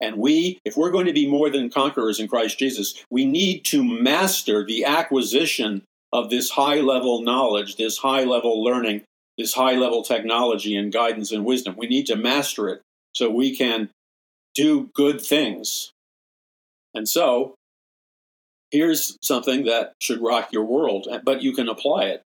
And 0.00 0.16
we, 0.16 0.58
if 0.64 0.76
we're 0.76 0.90
going 0.90 1.06
to 1.06 1.12
be 1.12 1.28
more 1.28 1.50
than 1.50 1.70
conquerors 1.70 2.20
in 2.20 2.28
Christ 2.28 2.58
Jesus, 2.58 3.04
we 3.10 3.24
need 3.24 3.64
to 3.66 3.82
master 3.82 4.64
the 4.64 4.84
acquisition 4.84 5.82
of 6.12 6.30
this 6.30 6.50
high 6.50 6.80
level 6.80 7.22
knowledge, 7.22 7.76
this 7.76 7.98
high 7.98 8.24
level 8.24 8.62
learning, 8.62 9.02
this 9.38 9.54
high 9.54 9.74
level 9.74 10.02
technology 10.02 10.76
and 10.76 10.92
guidance 10.92 11.32
and 11.32 11.44
wisdom. 11.44 11.74
We 11.76 11.86
need 11.86 12.06
to 12.06 12.16
master 12.16 12.68
it 12.68 12.82
so 13.14 13.30
we 13.30 13.56
can 13.56 13.90
do 14.54 14.90
good 14.94 15.20
things. 15.20 15.92
And 16.94 17.08
so, 17.08 17.54
here's 18.70 19.16
something 19.22 19.64
that 19.64 19.94
should 20.00 20.20
rock 20.20 20.52
your 20.52 20.64
world, 20.64 21.08
eh, 21.10 21.18
but 21.24 21.42
you 21.42 21.52
can 21.52 21.68
apply 21.68 22.04
it. 22.04 22.22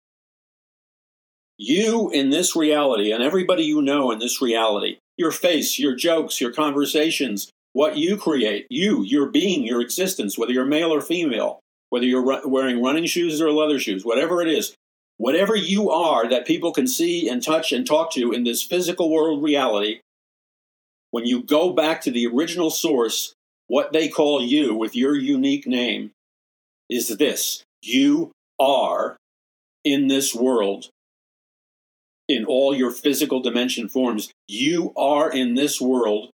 You 1.56 2.10
in 2.10 2.30
this 2.30 2.56
reality, 2.56 3.12
and 3.12 3.22
everybody 3.22 3.64
you 3.64 3.80
know 3.80 4.10
in 4.10 4.18
this 4.18 4.42
reality, 4.42 4.98
your 5.16 5.30
face, 5.30 5.78
your 5.78 5.94
jokes, 5.94 6.40
your 6.40 6.52
conversations, 6.52 7.50
what 7.72 7.96
you 7.96 8.16
create, 8.16 8.66
you, 8.70 9.02
your 9.02 9.26
being, 9.26 9.64
your 9.64 9.80
existence, 9.80 10.36
whether 10.36 10.52
you're 10.52 10.64
male 10.64 10.92
or 10.92 11.00
female, 11.00 11.60
whether 11.90 12.06
you're 12.06 12.48
wearing 12.48 12.82
running 12.82 13.06
shoes 13.06 13.40
or 13.40 13.52
leather 13.52 13.78
shoes, 13.78 14.04
whatever 14.04 14.42
it 14.42 14.48
is, 14.48 14.74
whatever 15.16 15.54
you 15.54 15.90
are 15.90 16.28
that 16.28 16.46
people 16.46 16.72
can 16.72 16.86
see 16.86 17.28
and 17.28 17.42
touch 17.42 17.72
and 17.72 17.86
talk 17.86 18.12
to 18.12 18.32
in 18.32 18.44
this 18.44 18.62
physical 18.62 19.10
world 19.10 19.42
reality, 19.42 20.00
when 21.14 21.26
you 21.26 21.44
go 21.44 21.72
back 21.72 22.00
to 22.00 22.10
the 22.10 22.26
original 22.26 22.70
source, 22.70 23.34
what 23.68 23.92
they 23.92 24.08
call 24.08 24.42
you 24.42 24.74
with 24.74 24.96
your 24.96 25.14
unique 25.14 25.64
name 25.64 26.10
is 26.90 27.06
this 27.06 27.62
you 27.82 28.32
are 28.58 29.16
in 29.84 30.08
this 30.08 30.34
world 30.34 30.88
in 32.28 32.44
all 32.44 32.74
your 32.74 32.90
physical 32.90 33.40
dimension 33.40 33.88
forms. 33.88 34.32
You 34.48 34.92
are 34.96 35.30
in 35.30 35.54
this 35.54 35.80
world 35.80 36.30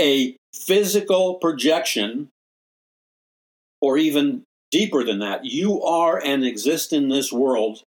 a 0.00 0.34
physical 0.54 1.34
projection, 1.34 2.30
or 3.82 3.98
even 3.98 4.42
deeper 4.70 5.04
than 5.04 5.18
that. 5.18 5.44
You 5.44 5.82
are 5.82 6.18
and 6.18 6.46
exist 6.46 6.94
in 6.94 7.10
this 7.10 7.30
world 7.30 7.82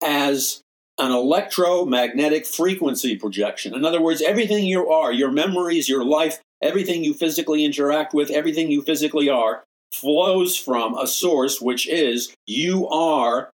as 0.00 0.62
an 0.98 1.12
electromagnetic 1.12 2.46
frequency 2.46 3.16
projection. 3.16 3.74
In 3.74 3.84
other 3.84 4.00
words, 4.00 4.20
everything 4.20 4.64
you 4.64 4.88
are, 4.88 5.12
your 5.12 5.30
memories, 5.30 5.88
your 5.88 6.04
life, 6.04 6.40
everything 6.62 7.04
you 7.04 7.14
physically 7.14 7.64
interact 7.64 8.12
with, 8.12 8.30
everything 8.30 8.70
you 8.70 8.82
physically 8.82 9.28
are, 9.28 9.64
flows 9.92 10.56
from 10.56 10.94
a 10.98 11.06
source 11.06 11.60
which 11.60 11.88
is 11.88 12.34
you 12.46 12.88
are 12.88 13.50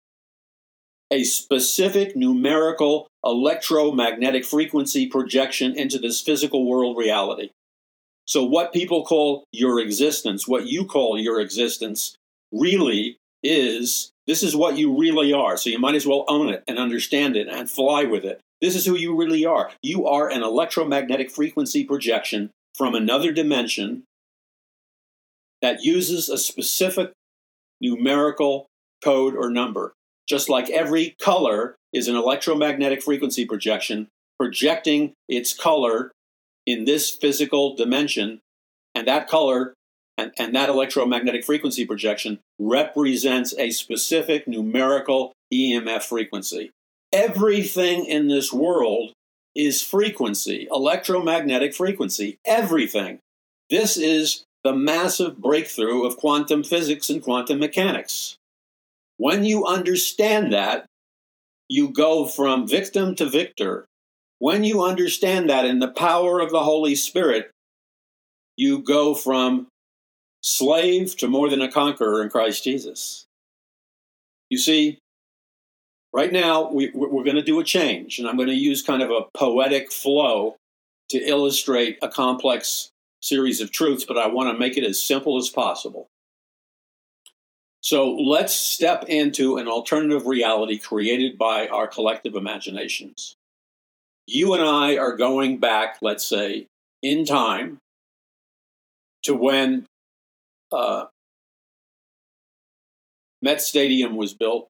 a 1.10 1.24
specific 1.24 2.14
numerical 2.14 3.08
electromagnetic 3.24 4.44
frequency 4.44 5.06
projection 5.06 5.74
into 5.74 5.98
this 5.98 6.20
physical 6.20 6.66
world 6.66 6.98
reality. 6.98 7.50
So, 8.26 8.44
what 8.44 8.74
people 8.74 9.04
call 9.04 9.44
your 9.52 9.80
existence, 9.80 10.46
what 10.46 10.66
you 10.66 10.84
call 10.84 11.18
your 11.18 11.40
existence, 11.40 12.14
really 12.52 13.16
is 13.42 14.10
this 14.28 14.44
is 14.44 14.54
what 14.54 14.78
you 14.78 14.96
really 14.96 15.32
are. 15.32 15.56
So, 15.56 15.70
you 15.70 15.80
might 15.80 15.96
as 15.96 16.06
well 16.06 16.24
own 16.28 16.48
it 16.48 16.62
and 16.68 16.78
understand 16.78 17.36
it 17.36 17.48
and 17.48 17.68
fly 17.68 18.04
with 18.04 18.24
it. 18.24 18.40
This 18.60 18.76
is 18.76 18.86
who 18.86 18.94
you 18.94 19.16
really 19.16 19.44
are. 19.44 19.72
You 19.82 20.06
are 20.06 20.30
an 20.30 20.44
electromagnetic 20.44 21.32
frequency 21.32 21.82
projection 21.82 22.50
from 22.76 22.94
another 22.94 23.32
dimension 23.32 24.04
that 25.62 25.82
uses 25.82 26.28
a 26.28 26.38
specific 26.38 27.10
numerical 27.80 28.66
code 29.02 29.34
or 29.34 29.50
number 29.50 29.92
just 30.28 30.48
like 30.48 30.68
every 30.70 31.16
color 31.20 31.76
is 31.92 32.06
an 32.06 32.14
electromagnetic 32.14 33.02
frequency 33.02 33.46
projection 33.46 34.08
projecting 34.38 35.14
its 35.28 35.52
color 35.52 36.12
in 36.66 36.84
this 36.84 37.10
physical 37.10 37.74
dimension, 37.74 38.40
and 38.94 39.08
that 39.08 39.26
color 39.26 39.72
and, 40.18 40.32
and 40.36 40.54
that 40.54 40.68
electromagnetic 40.68 41.44
frequency 41.44 41.86
projection 41.86 42.40
represents 42.58 43.54
a 43.56 43.70
specific 43.70 44.48
numerical 44.48 45.32
EMF 45.54 46.02
frequency. 46.02 46.72
Everything 47.12 48.04
in 48.04 48.26
this 48.26 48.52
world 48.52 49.12
is 49.54 49.80
frequency, 49.80 50.66
electromagnetic 50.70 51.72
frequency, 51.72 52.36
everything. 52.44 53.20
This 53.70 53.96
is 53.96 54.42
the 54.64 54.74
massive 54.74 55.38
breakthrough 55.38 56.04
of 56.04 56.16
quantum 56.16 56.64
physics 56.64 57.08
and 57.08 57.22
quantum 57.22 57.60
mechanics. 57.60 58.36
When 59.16 59.44
you 59.44 59.64
understand 59.64 60.52
that, 60.52 60.86
you 61.68 61.90
go 61.90 62.26
from 62.26 62.66
victim 62.66 63.14
to 63.16 63.26
victor. 63.26 63.86
When 64.38 64.64
you 64.64 64.82
understand 64.82 65.48
that 65.48 65.64
in 65.64 65.78
the 65.78 65.88
power 65.88 66.40
of 66.40 66.50
the 66.50 66.62
Holy 66.62 66.94
Spirit, 66.94 67.50
you 68.56 68.80
go 68.80 69.14
from 69.14 69.68
slave 70.40 71.16
to 71.18 71.28
more 71.28 71.48
than 71.48 71.60
a 71.60 71.70
conqueror 71.70 72.22
in 72.22 72.30
Christ 72.30 72.64
Jesus. 72.64 73.26
You 74.50 74.58
see, 74.58 74.98
right 76.12 76.32
now 76.32 76.70
we, 76.70 76.88
are 76.88 76.92
going 76.92 77.34
to 77.34 77.42
do 77.42 77.60
a 77.60 77.64
change, 77.64 78.18
and 78.18 78.28
I'm 78.28 78.36
going 78.36 78.48
to 78.48 78.54
use 78.54 78.82
kind 78.82 79.02
of 79.02 79.10
a 79.10 79.26
poetic 79.34 79.92
flow 79.92 80.56
to 81.10 81.18
illustrate 81.18 81.98
a 82.02 82.08
complex 82.08 82.90
series 83.20 83.60
of 83.60 83.72
truths, 83.72 84.04
but 84.06 84.18
I 84.18 84.28
want 84.28 84.54
to 84.54 84.58
make 84.58 84.76
it 84.76 84.84
as 84.84 85.02
simple 85.02 85.38
as 85.38 85.48
possible. 85.48 86.08
So 87.80 88.14
let's 88.14 88.52
step 88.52 89.04
into 89.08 89.56
an 89.56 89.68
alternative 89.68 90.26
reality 90.26 90.78
created 90.78 91.38
by 91.38 91.68
our 91.68 91.86
collective 91.86 92.34
imaginations. 92.34 93.34
You 94.26 94.54
and 94.54 94.62
I 94.62 94.98
are 94.98 95.16
going 95.16 95.58
back, 95.58 95.98
let's 96.02 96.26
say, 96.26 96.66
in 97.02 97.24
time 97.24 97.78
to 99.22 99.34
when 99.34 99.86
uh, 100.72 101.06
Met 103.40 103.60
Stadium 103.60 104.16
was 104.16 104.34
built 104.34 104.68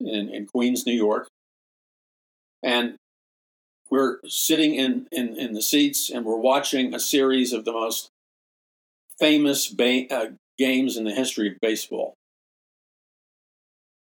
in, 0.00 0.28
in 0.28 0.46
Queens, 0.46 0.86
New 0.86 0.94
York. 0.94 1.28
And 2.62 2.96
we're 3.90 4.18
sitting 4.26 4.74
in, 4.74 5.06
in, 5.10 5.36
in 5.36 5.52
the 5.52 5.62
seats 5.62 6.10
and 6.10 6.24
we're 6.24 6.36
watching 6.36 6.94
a 6.94 7.00
series 7.00 7.52
of 7.52 7.64
the 7.64 7.72
most 7.72 8.10
famous 9.18 9.68
ba- 9.68 10.06
uh, 10.10 10.26
games 10.58 10.96
in 10.96 11.04
the 11.04 11.14
history 11.14 11.48
of 11.48 11.54
baseball. 11.60 12.14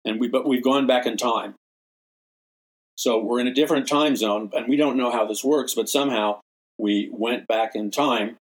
And 0.05 0.19
we, 0.19 0.27
but 0.27 0.47
we've 0.47 0.63
gone 0.63 0.87
back 0.87 1.05
in 1.05 1.17
time. 1.17 1.55
So 2.95 3.17
we're 3.23 3.39
in 3.39 3.47
a 3.47 3.53
different 3.53 3.87
time 3.87 4.17
zone, 4.17 4.49
and 4.53 4.67
we 4.67 4.75
don't 4.75 4.97
know 4.97 5.09
how 5.09 5.25
this 5.25 5.41
works, 5.41 5.73
but 5.73 5.87
somehow 5.87 6.41
we 6.77 7.09
went 7.13 7.47
back 7.47 7.73
in 7.73 7.91
time 7.91 8.35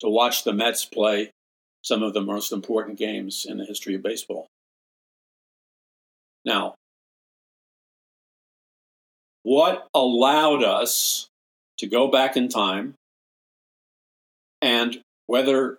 to 0.00 0.08
watch 0.08 0.44
the 0.44 0.52
Mets 0.52 0.84
play 0.84 1.30
some 1.82 2.02
of 2.02 2.14
the 2.14 2.20
most 2.20 2.52
important 2.52 2.98
games 2.98 3.46
in 3.48 3.58
the 3.58 3.64
history 3.64 3.94
of 3.94 4.02
baseball. 4.02 4.46
Now, 6.44 6.74
what 9.42 9.86
allowed 9.94 10.62
us 10.62 11.28
to 11.78 11.86
go 11.86 12.08
back 12.08 12.36
in 12.36 12.48
time 12.48 12.94
and 14.60 15.00
whether 15.26 15.78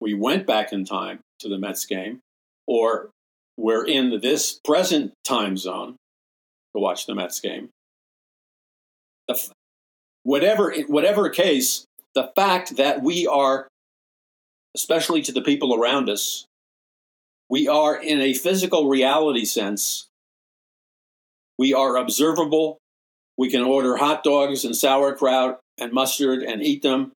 we 0.00 0.14
went 0.14 0.46
back 0.46 0.72
in 0.72 0.84
time 0.84 1.20
to 1.40 1.48
the 1.48 1.58
Mets 1.58 1.84
game 1.84 2.20
or 2.66 3.10
we're 3.56 3.84
in 3.84 4.20
this 4.20 4.60
present 4.64 5.12
time 5.24 5.56
zone 5.56 5.96
to 6.74 6.80
watch 6.80 7.06
the 7.06 7.14
Mets 7.14 7.40
game. 7.40 7.68
Whatever, 10.22 10.74
whatever 10.86 11.28
case, 11.28 11.84
the 12.14 12.30
fact 12.36 12.76
that 12.76 13.02
we 13.02 13.26
are, 13.26 13.68
especially 14.74 15.22
to 15.22 15.32
the 15.32 15.42
people 15.42 15.74
around 15.74 16.08
us, 16.08 16.46
we 17.48 17.68
are 17.68 17.96
in 17.96 18.20
a 18.20 18.34
physical 18.34 18.88
reality 18.88 19.44
sense. 19.44 20.06
We 21.58 21.74
are 21.74 21.96
observable. 21.96 22.78
We 23.36 23.50
can 23.50 23.62
order 23.62 23.96
hot 23.96 24.24
dogs 24.24 24.64
and 24.64 24.76
sauerkraut 24.76 25.60
and 25.78 25.92
mustard 25.92 26.42
and 26.42 26.62
eat 26.62 26.82
them. 26.82 27.12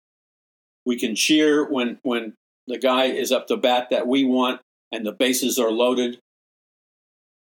We 0.85 0.97
can 0.97 1.15
cheer 1.15 1.63
when, 1.69 1.99
when 2.03 2.33
the 2.67 2.77
guy 2.77 3.05
is 3.05 3.31
up 3.31 3.47
to 3.47 3.57
bat 3.57 3.89
that 3.91 4.07
we 4.07 4.23
want 4.23 4.61
and 4.91 5.05
the 5.05 5.11
bases 5.11 5.57
are 5.57 5.71
loaded 5.71 6.19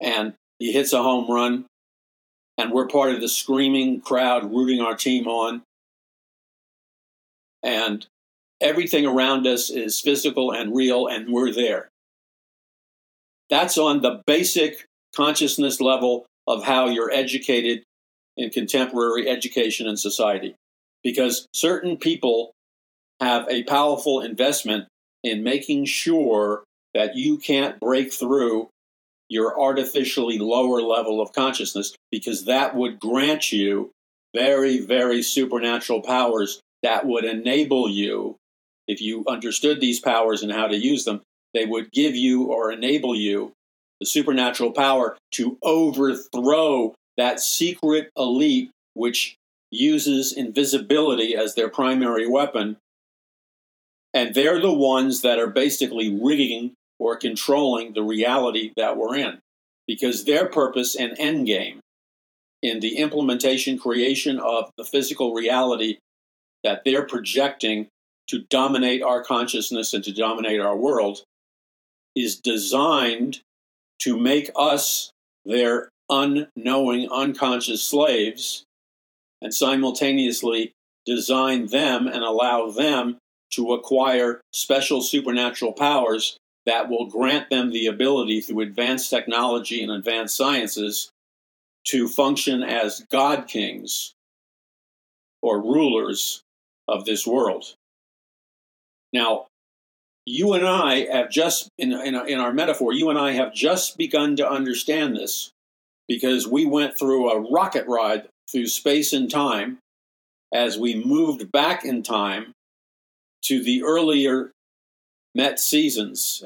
and 0.00 0.34
he 0.58 0.72
hits 0.72 0.92
a 0.92 1.02
home 1.02 1.30
run 1.30 1.66
and 2.58 2.72
we're 2.72 2.86
part 2.86 3.12
of 3.14 3.20
the 3.20 3.28
screaming 3.28 4.00
crowd 4.00 4.52
rooting 4.52 4.80
our 4.80 4.94
team 4.94 5.26
on. 5.26 5.62
And 7.62 8.06
everything 8.60 9.06
around 9.06 9.46
us 9.46 9.70
is 9.70 10.00
physical 10.00 10.52
and 10.52 10.74
real, 10.74 11.06
and 11.06 11.32
we're 11.32 11.52
there. 11.52 11.88
That's 13.50 13.76
on 13.76 14.00
the 14.00 14.22
basic 14.26 14.86
consciousness 15.14 15.80
level 15.80 16.26
of 16.46 16.64
how 16.64 16.88
you're 16.88 17.10
educated 17.10 17.82
in 18.36 18.50
contemporary 18.50 19.28
education 19.28 19.86
and 19.86 19.98
society. 19.98 20.54
Because 21.04 21.46
certain 21.52 21.96
people 21.96 22.52
have 23.20 23.46
a 23.48 23.64
powerful 23.64 24.20
investment 24.20 24.86
in 25.22 25.42
making 25.42 25.84
sure 25.84 26.64
that 26.94 27.16
you 27.16 27.38
can't 27.38 27.78
break 27.80 28.12
through 28.12 28.68
your 29.28 29.58
artificially 29.58 30.38
lower 30.38 30.82
level 30.82 31.20
of 31.20 31.32
consciousness 31.32 31.94
because 32.10 32.44
that 32.44 32.74
would 32.74 33.00
grant 33.00 33.52
you 33.52 33.90
very, 34.34 34.78
very 34.78 35.22
supernatural 35.22 36.02
powers 36.02 36.60
that 36.82 37.06
would 37.06 37.24
enable 37.24 37.88
you, 37.88 38.36
if 38.88 39.00
you 39.00 39.24
understood 39.28 39.80
these 39.80 40.00
powers 40.00 40.42
and 40.42 40.52
how 40.52 40.66
to 40.66 40.76
use 40.76 41.04
them, 41.04 41.22
they 41.54 41.64
would 41.64 41.92
give 41.92 42.16
you 42.16 42.44
or 42.44 42.72
enable 42.72 43.14
you 43.14 43.52
the 44.00 44.06
supernatural 44.06 44.72
power 44.72 45.16
to 45.32 45.58
overthrow 45.62 46.94
that 47.16 47.40
secret 47.40 48.10
elite 48.16 48.70
which 48.94 49.36
uses 49.70 50.32
invisibility 50.32 51.36
as 51.36 51.54
their 51.54 51.68
primary 51.68 52.28
weapon. 52.28 52.76
And 54.12 54.34
they're 54.34 54.60
the 54.60 54.72
ones 54.72 55.22
that 55.22 55.38
are 55.38 55.46
basically 55.46 56.14
rigging 56.22 56.74
or 56.98 57.16
controlling 57.16 57.94
the 57.94 58.02
reality 58.02 58.72
that 58.76 58.96
we're 58.96 59.16
in. 59.16 59.38
Because 59.86 60.24
their 60.24 60.46
purpose 60.46 60.94
and 60.94 61.16
end 61.18 61.46
game 61.46 61.80
in 62.62 62.80
the 62.80 62.96
implementation, 62.96 63.78
creation 63.78 64.38
of 64.38 64.70
the 64.76 64.84
physical 64.84 65.34
reality 65.34 65.98
that 66.64 66.82
they're 66.84 67.06
projecting 67.06 67.88
to 68.28 68.44
dominate 68.50 69.02
our 69.02 69.22
consciousness 69.22 69.92
and 69.92 70.04
to 70.04 70.12
dominate 70.12 70.60
our 70.60 70.76
world 70.76 71.22
is 72.14 72.38
designed 72.38 73.40
to 74.00 74.18
make 74.18 74.50
us 74.56 75.10
their 75.44 75.88
unknowing, 76.08 77.08
unconscious 77.10 77.82
slaves 77.82 78.64
and 79.40 79.52
simultaneously 79.52 80.72
design 81.04 81.66
them 81.66 82.06
and 82.06 82.22
allow 82.22 82.70
them 82.70 83.18
to 83.50 83.72
acquire 83.72 84.40
special 84.52 85.00
supernatural 85.02 85.72
powers 85.72 86.36
that 86.64 86.88
will 86.88 87.06
grant 87.06 87.50
them 87.50 87.70
the 87.70 87.86
ability 87.86 88.40
through 88.40 88.60
advanced 88.60 89.10
technology 89.10 89.82
and 89.82 89.90
advanced 89.90 90.36
sciences 90.36 91.10
to 91.84 92.08
function 92.08 92.62
as 92.62 93.04
god 93.10 93.48
kings 93.48 94.12
or 95.42 95.60
rulers 95.60 96.41
of 96.92 97.04
this 97.04 97.26
world. 97.26 97.74
Now, 99.12 99.46
you 100.24 100.52
and 100.52 100.66
I 100.66 101.06
have 101.12 101.30
just, 101.30 101.68
in, 101.78 101.92
in, 101.92 102.14
in, 102.14 102.38
our 102.38 102.52
metaphor, 102.52 102.92
you 102.92 103.10
and 103.10 103.18
I 103.18 103.32
have 103.32 103.52
just 103.52 103.98
begun 103.98 104.36
to 104.36 104.48
understand 104.48 105.16
this 105.16 105.50
because 106.06 106.46
we 106.46 106.64
went 106.64 106.98
through 106.98 107.30
a 107.30 107.50
rocket 107.50 107.86
ride 107.88 108.28
through 108.50 108.66
space 108.66 109.12
and 109.12 109.30
time 109.30 109.78
as 110.54 110.78
we 110.78 111.02
moved 111.02 111.50
back 111.50 111.84
in 111.84 112.02
time 112.02 112.52
to 113.42 113.62
the 113.62 113.82
earlier 113.82 114.52
Met 115.34 115.58
seasons 115.58 116.44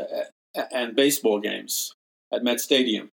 and 0.73 0.95
baseball 0.95 1.41
games 1.41 1.93
at 2.33 2.45
Met 2.45 2.61
Stadium. 2.61 3.11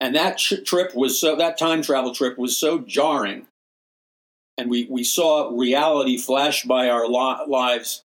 And 0.00 0.14
that 0.16 0.38
trip 0.38 0.94
was 0.94 1.20
so, 1.20 1.36
that 1.36 1.56
time 1.56 1.82
travel 1.82 2.12
trip 2.12 2.36
was 2.36 2.56
so 2.56 2.80
jarring. 2.80 3.46
And 4.56 4.70
we, 4.70 4.86
we 4.88 5.04
saw 5.04 5.50
reality 5.50 6.16
flash 6.16 6.64
by 6.64 6.88
our 6.88 7.08
lives 7.08 8.02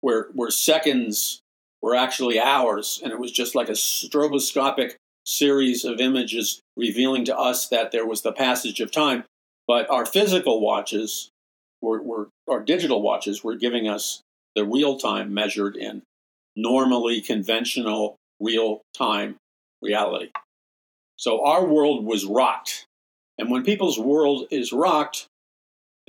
where, 0.00 0.28
where 0.34 0.50
seconds 0.50 1.40
were 1.80 1.94
actually 1.94 2.40
hours. 2.40 3.00
And 3.02 3.12
it 3.12 3.18
was 3.18 3.30
just 3.30 3.54
like 3.54 3.68
a 3.68 3.72
stroboscopic 3.72 4.94
series 5.24 5.84
of 5.84 6.00
images 6.00 6.60
revealing 6.76 7.24
to 7.26 7.36
us 7.36 7.68
that 7.68 7.92
there 7.92 8.06
was 8.06 8.22
the 8.22 8.32
passage 8.32 8.80
of 8.80 8.90
time. 8.90 9.24
But 9.66 9.88
our 9.90 10.06
physical 10.06 10.60
watches 10.60 11.30
were, 11.80 12.02
were 12.02 12.28
our 12.48 12.60
digital 12.60 13.02
watches 13.02 13.44
were 13.44 13.54
giving 13.54 13.88
us 13.88 14.22
the 14.56 14.64
real 14.64 14.98
time 14.98 15.32
measured 15.32 15.76
in 15.76 16.02
normally 16.56 17.20
conventional 17.20 18.16
real 18.40 18.80
time 18.96 19.36
reality. 19.82 20.30
So 21.16 21.44
our 21.44 21.64
world 21.64 22.04
was 22.04 22.24
rocked. 22.24 22.86
And 23.38 23.50
when 23.50 23.64
people's 23.64 23.98
world 23.98 24.46
is 24.50 24.72
rocked, 24.72 25.26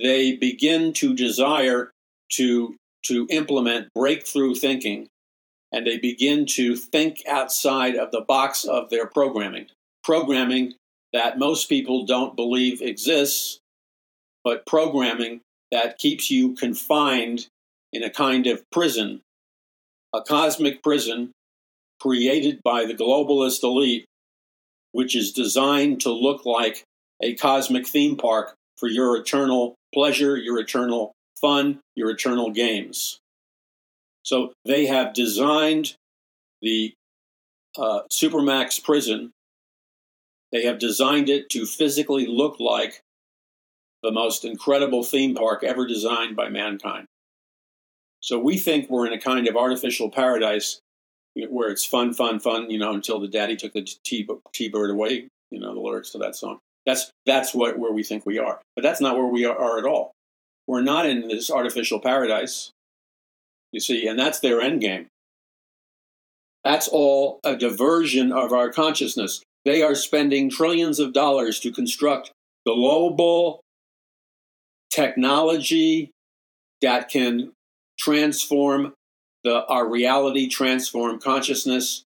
they 0.02 0.36
begin 0.36 0.92
to 0.94 1.14
desire 1.14 1.90
to, 2.32 2.76
to 3.04 3.26
implement 3.30 3.92
breakthrough 3.94 4.54
thinking 4.54 5.08
and 5.72 5.86
they 5.86 5.98
begin 5.98 6.46
to 6.46 6.76
think 6.76 7.22
outside 7.28 7.96
of 7.96 8.10
the 8.10 8.22
box 8.22 8.64
of 8.64 8.90
their 8.90 9.06
programming. 9.06 9.66
Programming 10.02 10.74
that 11.12 11.38
most 11.38 11.68
people 11.68 12.06
don't 12.06 12.36
believe 12.36 12.82
exists, 12.82 13.58
but 14.42 14.66
programming 14.66 15.40
that 15.70 15.98
keeps 15.98 16.30
you 16.30 16.54
confined 16.54 17.46
in 17.92 18.02
a 18.02 18.10
kind 18.10 18.46
of 18.46 18.62
prison, 18.70 19.20
a 20.14 20.22
cosmic 20.22 20.82
prison 20.82 21.30
created 22.00 22.60
by 22.64 22.84
the 22.84 22.94
globalist 22.94 23.62
elite, 23.62 24.04
which 24.92 25.14
is 25.14 25.32
designed 25.32 26.00
to 26.00 26.10
look 26.10 26.44
like 26.44 26.84
a 27.22 27.34
cosmic 27.34 27.86
theme 27.86 28.16
park 28.16 28.54
for 28.76 28.88
your 28.88 29.16
eternal 29.16 29.74
pleasure, 29.92 30.36
your 30.36 30.58
eternal 30.58 31.12
fun, 31.40 31.80
your 31.94 32.10
eternal 32.10 32.50
games. 32.50 33.18
So 34.22 34.52
they 34.64 34.86
have 34.86 35.14
designed 35.14 35.94
the 36.60 36.92
uh, 37.76 38.00
Supermax 38.12 38.82
prison. 38.82 39.32
They 40.52 40.64
have 40.64 40.78
designed 40.78 41.28
it 41.28 41.48
to 41.50 41.64
physically 41.64 42.26
look 42.26 42.60
like 42.60 43.00
the 44.02 44.10
most 44.10 44.44
incredible 44.44 45.02
theme 45.02 45.34
park 45.34 45.62
ever 45.62 45.86
designed 45.86 46.36
by 46.36 46.48
mankind. 46.48 47.06
So 48.20 48.38
we 48.38 48.58
think 48.58 48.90
we're 48.90 49.06
in 49.06 49.12
a 49.12 49.20
kind 49.20 49.48
of 49.48 49.56
artificial 49.56 50.10
paradise 50.10 50.80
where 51.48 51.70
it's 51.70 51.84
fun, 51.84 52.12
fun, 52.12 52.38
fun, 52.38 52.70
you 52.70 52.78
know, 52.78 52.92
until 52.92 53.20
the 53.20 53.28
daddy 53.28 53.56
took 53.56 53.72
the 53.72 53.88
T 54.04 54.68
bird 54.68 54.90
away, 54.90 55.28
you 55.50 55.60
know, 55.60 55.72
the 55.72 55.80
lyrics 55.80 56.10
to 56.10 56.18
that 56.18 56.36
song. 56.36 56.58
That's 56.86 57.10
that's 57.26 57.54
what 57.54 57.78
where 57.78 57.92
we 57.92 58.02
think 58.02 58.24
we 58.26 58.38
are. 58.38 58.60
But 58.74 58.82
that's 58.82 59.00
not 59.00 59.16
where 59.16 59.26
we 59.26 59.44
are, 59.44 59.56
are 59.56 59.78
at 59.78 59.84
all. 59.84 60.12
We're 60.66 60.82
not 60.82 61.06
in 61.06 61.28
this 61.28 61.50
artificial 61.50 62.00
paradise. 62.00 62.70
You 63.72 63.80
see, 63.80 64.06
and 64.06 64.18
that's 64.18 64.40
their 64.40 64.60
end 64.60 64.80
game. 64.80 65.06
That's 66.64 66.88
all 66.88 67.40
a 67.44 67.56
diversion 67.56 68.32
of 68.32 68.52
our 68.52 68.70
consciousness. 68.70 69.42
They 69.64 69.82
are 69.82 69.94
spending 69.94 70.50
trillions 70.50 70.98
of 70.98 71.12
dollars 71.12 71.60
to 71.60 71.72
construct 71.72 72.32
global 72.66 73.60
technology 74.90 76.10
that 76.82 77.08
can 77.08 77.52
transform 77.98 78.94
the, 79.44 79.64
our 79.66 79.88
reality, 79.88 80.48
transform 80.48 81.18
consciousness. 81.18 82.04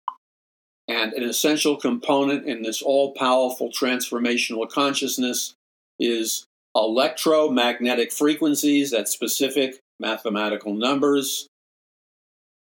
And 0.86 1.12
an 1.14 1.22
essential 1.22 1.76
component 1.76 2.46
in 2.46 2.62
this 2.62 2.82
all 2.82 3.12
powerful 3.14 3.70
transformational 3.70 4.68
consciousness 4.68 5.54
is 5.98 6.46
electromagnetic 6.74 8.12
frequencies 8.12 8.92
at 8.92 9.08
specific 9.08 9.80
mathematical 9.98 10.74
numbers 10.74 11.48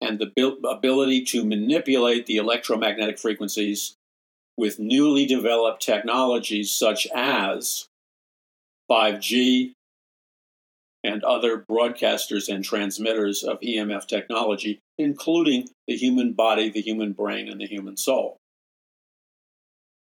and 0.00 0.18
the 0.18 0.58
ability 0.68 1.24
to 1.26 1.44
manipulate 1.44 2.26
the 2.26 2.36
electromagnetic 2.36 3.18
frequencies 3.18 3.94
with 4.56 4.78
newly 4.78 5.26
developed 5.26 5.82
technologies 5.82 6.70
such 6.70 7.06
as 7.14 7.86
5G 8.90 9.72
and 11.02 11.22
other 11.24 11.64
broadcasters 11.70 12.48
and 12.48 12.64
transmitters 12.64 13.42
of 13.42 13.60
EMF 13.60 14.06
technology, 14.06 14.80
including 14.98 15.68
the 15.86 15.96
human 15.96 16.32
body, 16.32 16.70
the 16.70 16.82
human 16.82 17.12
brain, 17.12 17.48
and 17.48 17.60
the 17.60 17.66
human 17.66 17.96
soul. 17.96 18.36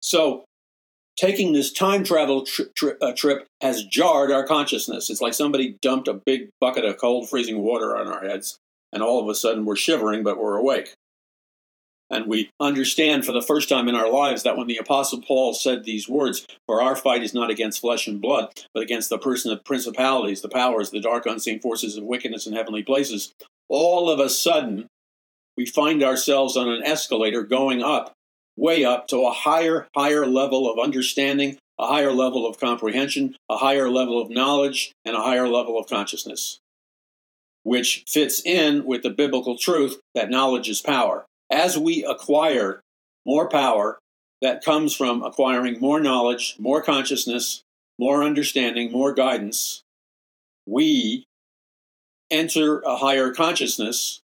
So, 0.00 0.44
taking 1.16 1.52
this 1.52 1.72
time 1.72 2.04
travel 2.04 2.44
tri- 2.44 2.66
tri- 2.74 2.92
uh, 3.00 3.12
trip 3.12 3.46
has 3.60 3.84
jarred 3.84 4.30
our 4.30 4.46
consciousness. 4.46 5.10
It's 5.10 5.20
like 5.20 5.34
somebody 5.34 5.76
dumped 5.82 6.08
a 6.08 6.14
big 6.14 6.48
bucket 6.60 6.84
of 6.84 6.98
cold, 6.98 7.28
freezing 7.28 7.62
water 7.62 7.96
on 7.96 8.08
our 8.08 8.24
heads, 8.24 8.58
and 8.92 9.02
all 9.02 9.22
of 9.22 9.28
a 9.28 9.34
sudden 9.34 9.64
we're 9.64 9.76
shivering, 9.76 10.22
but 10.22 10.38
we're 10.38 10.56
awake. 10.56 10.94
And 12.10 12.26
we 12.26 12.50
understand 12.58 13.26
for 13.26 13.32
the 13.32 13.42
first 13.42 13.68
time 13.68 13.86
in 13.86 13.94
our 13.94 14.10
lives 14.10 14.42
that 14.42 14.56
when 14.56 14.66
the 14.66 14.78
Apostle 14.78 15.20
Paul 15.20 15.52
said 15.52 15.84
these 15.84 16.08
words, 16.08 16.46
For 16.66 16.80
our 16.80 16.96
fight 16.96 17.22
is 17.22 17.34
not 17.34 17.50
against 17.50 17.80
flesh 17.80 18.06
and 18.06 18.20
blood, 18.20 18.48
but 18.72 18.82
against 18.82 19.10
the 19.10 19.18
person 19.18 19.52
of 19.52 19.64
principalities, 19.64 20.40
the 20.40 20.48
powers, 20.48 20.90
the 20.90 21.00
dark 21.00 21.26
unseen 21.26 21.60
forces 21.60 21.96
of 21.96 22.04
wickedness 22.04 22.46
in 22.46 22.54
heavenly 22.54 22.82
places, 22.82 23.34
all 23.68 24.08
of 24.08 24.20
a 24.20 24.30
sudden 24.30 24.86
we 25.56 25.66
find 25.66 26.02
ourselves 26.02 26.56
on 26.56 26.68
an 26.68 26.82
escalator 26.82 27.42
going 27.42 27.82
up, 27.82 28.14
way 28.56 28.84
up 28.84 29.06
to 29.08 29.26
a 29.26 29.32
higher, 29.32 29.88
higher 29.94 30.26
level 30.26 30.70
of 30.70 30.78
understanding, 30.78 31.58
a 31.78 31.86
higher 31.86 32.12
level 32.12 32.46
of 32.46 32.58
comprehension, 32.58 33.36
a 33.50 33.58
higher 33.58 33.90
level 33.90 34.20
of 34.20 34.30
knowledge, 34.30 34.92
and 35.04 35.14
a 35.14 35.20
higher 35.20 35.46
level 35.46 35.78
of 35.78 35.86
consciousness, 35.86 36.58
which 37.64 38.04
fits 38.08 38.40
in 38.46 38.86
with 38.86 39.02
the 39.02 39.10
biblical 39.10 39.58
truth 39.58 40.00
that 40.14 40.30
knowledge 40.30 40.70
is 40.70 40.80
power 40.80 41.26
as 41.50 41.78
we 41.78 42.04
acquire 42.04 42.80
more 43.26 43.48
power 43.48 43.98
that 44.40 44.64
comes 44.64 44.94
from 44.94 45.22
acquiring 45.22 45.80
more 45.80 46.00
knowledge, 46.00 46.56
more 46.58 46.82
consciousness, 46.82 47.62
more 47.98 48.22
understanding, 48.22 48.92
more 48.92 49.12
guidance, 49.12 49.82
we 50.66 51.24
enter 52.30 52.80
a 52.80 52.96
higher 52.96 53.32
consciousness, 53.32 54.20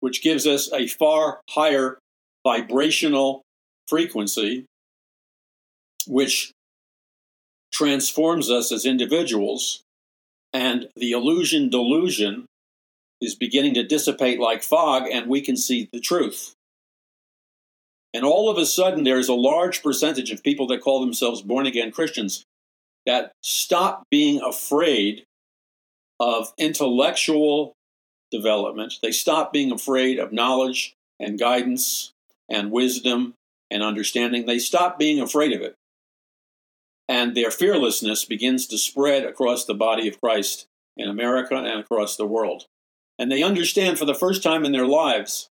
which 0.00 0.22
gives 0.22 0.46
us 0.46 0.72
a 0.72 0.86
far 0.86 1.40
higher 1.50 1.98
vibrational 2.44 3.42
frequency, 3.86 4.64
which 6.06 6.52
transforms 7.72 8.50
us 8.50 8.72
as 8.72 8.86
individuals. 8.86 9.82
And 10.52 10.88
the 10.96 11.12
illusion 11.12 11.68
delusion 11.68 12.46
is 13.20 13.34
beginning 13.34 13.74
to 13.74 13.82
dissipate 13.82 14.38
like 14.38 14.62
fog, 14.62 15.04
and 15.10 15.28
we 15.28 15.40
can 15.40 15.56
see 15.56 15.88
the 15.92 16.00
truth. 16.00 16.54
And 18.12 18.24
all 18.24 18.48
of 18.48 18.58
a 18.58 18.66
sudden, 18.66 19.04
there's 19.04 19.28
a 19.28 19.34
large 19.34 19.82
percentage 19.82 20.30
of 20.30 20.42
people 20.42 20.66
that 20.68 20.80
call 20.80 21.00
themselves 21.00 21.42
born 21.42 21.66
again 21.66 21.90
Christians 21.90 22.44
that 23.04 23.32
stop 23.42 24.04
being 24.10 24.40
afraid 24.42 25.24
of 26.18 26.52
intellectual 26.58 27.74
development. 28.30 28.94
They 29.02 29.12
stop 29.12 29.52
being 29.52 29.70
afraid 29.70 30.18
of 30.18 30.32
knowledge 30.32 30.94
and 31.20 31.38
guidance 31.38 32.12
and 32.48 32.70
wisdom 32.70 33.34
and 33.70 33.82
understanding. 33.82 34.46
They 34.46 34.58
stop 34.58 34.98
being 34.98 35.20
afraid 35.20 35.52
of 35.52 35.60
it. 35.60 35.74
And 37.08 37.36
their 37.36 37.50
fearlessness 37.50 38.24
begins 38.24 38.66
to 38.68 38.78
spread 38.78 39.24
across 39.24 39.64
the 39.64 39.74
body 39.74 40.08
of 40.08 40.20
Christ 40.20 40.66
in 40.96 41.08
America 41.08 41.54
and 41.54 41.80
across 41.80 42.16
the 42.16 42.26
world 42.26 42.66
and 43.18 43.30
they 43.30 43.42
understand 43.42 43.98
for 43.98 44.04
the 44.04 44.14
first 44.14 44.42
time 44.42 44.64
in 44.64 44.72
their 44.72 44.86
lives, 44.86 45.48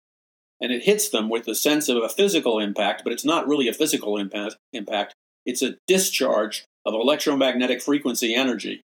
and 0.62 0.72
it 0.72 0.84
hits 0.84 1.10
them 1.10 1.30
with 1.30 1.46
the 1.46 1.56
sense 1.56 1.90
of 1.90 1.98
a 1.98 2.10
physical 2.10 2.60
impact, 2.60 3.04
but 3.04 3.14
it's 3.14 3.26
not 3.26 3.48
really 3.48 3.68
a 3.68 3.74
physical 3.74 4.18
impact. 4.18 4.58
impact. 4.74 5.14
It's 5.46 5.62
a 5.62 5.78
discharge 5.88 6.66
of 6.86 6.94
electromagnetic 6.94 7.82
frequency 7.82 8.36
energy. 8.36 8.82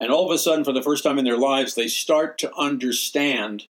And 0.00 0.10
all 0.10 0.24
of 0.24 0.34
a 0.34 0.38
sudden, 0.38 0.64
for 0.64 0.72
the 0.72 0.82
first 0.82 1.04
time 1.04 1.18
in 1.18 1.24
their 1.24 1.36
lives, 1.36 1.74
they 1.74 1.88
start 1.88 2.38
to 2.38 2.54
understand 2.56 3.66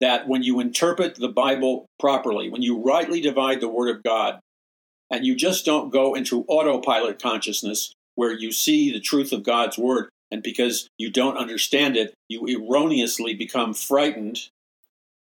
that 0.00 0.26
when 0.26 0.42
you 0.42 0.60
interpret 0.60 1.16
the 1.16 1.28
Bible 1.28 1.86
properly, 1.98 2.48
when 2.48 2.62
you 2.62 2.78
rightly 2.82 3.20
divide 3.20 3.60
the 3.60 3.68
Word 3.68 3.94
of 3.94 4.02
God, 4.02 4.40
and 5.10 5.26
you 5.26 5.34
just 5.34 5.66
don't 5.66 5.90
go 5.90 6.14
into 6.14 6.44
autopilot 6.48 7.20
consciousness 7.20 7.92
where 8.14 8.32
you 8.32 8.52
see 8.52 8.92
the 8.92 9.00
truth 9.00 9.32
of 9.32 9.42
God's 9.42 9.76
Word, 9.76 10.08
and 10.30 10.42
because 10.42 10.88
you 10.98 11.10
don't 11.10 11.36
understand 11.36 11.96
it, 11.96 12.14
you 12.28 12.46
erroneously 12.46 13.34
become 13.34 13.74
frightened. 13.74 14.48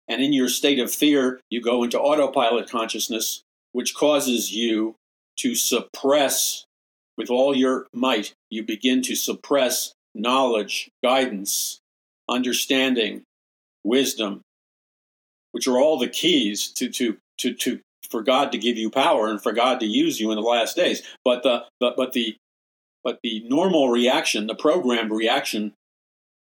And 0.07 0.21
in 0.21 0.33
your 0.33 0.49
state 0.49 0.79
of 0.79 0.93
fear, 0.93 1.39
you 1.49 1.61
go 1.61 1.83
into 1.83 1.99
autopilot 1.99 2.69
consciousness, 2.69 3.41
which 3.71 3.95
causes 3.95 4.53
you 4.53 4.95
to 5.37 5.55
suppress 5.55 6.65
with 7.17 7.29
all 7.29 7.55
your 7.55 7.87
might. 7.93 8.33
You 8.49 8.63
begin 8.63 9.01
to 9.03 9.15
suppress 9.15 9.93
knowledge, 10.13 10.89
guidance, 11.03 11.79
understanding, 12.29 13.23
wisdom, 13.83 14.41
which 15.51 15.67
are 15.67 15.79
all 15.79 15.97
the 15.97 16.07
keys 16.07 16.67
to, 16.73 16.89
to, 16.89 17.17
to, 17.39 17.53
to 17.53 17.79
for 18.09 18.21
God 18.21 18.51
to 18.51 18.57
give 18.57 18.77
you 18.77 18.91
power 18.91 19.27
and 19.27 19.41
for 19.41 19.51
God 19.51 19.79
to 19.79 19.85
use 19.85 20.19
you 20.19 20.29
in 20.31 20.35
the 20.35 20.43
last 20.43 20.75
days. 20.75 21.01
But 21.25 21.43
the 21.43 21.63
but, 21.79 21.95
but 21.97 22.13
the 22.13 22.37
but 23.03 23.19
the 23.23 23.43
normal 23.47 23.89
reaction, 23.89 24.47
the 24.47 24.55
programmed 24.55 25.11
reaction 25.11 25.73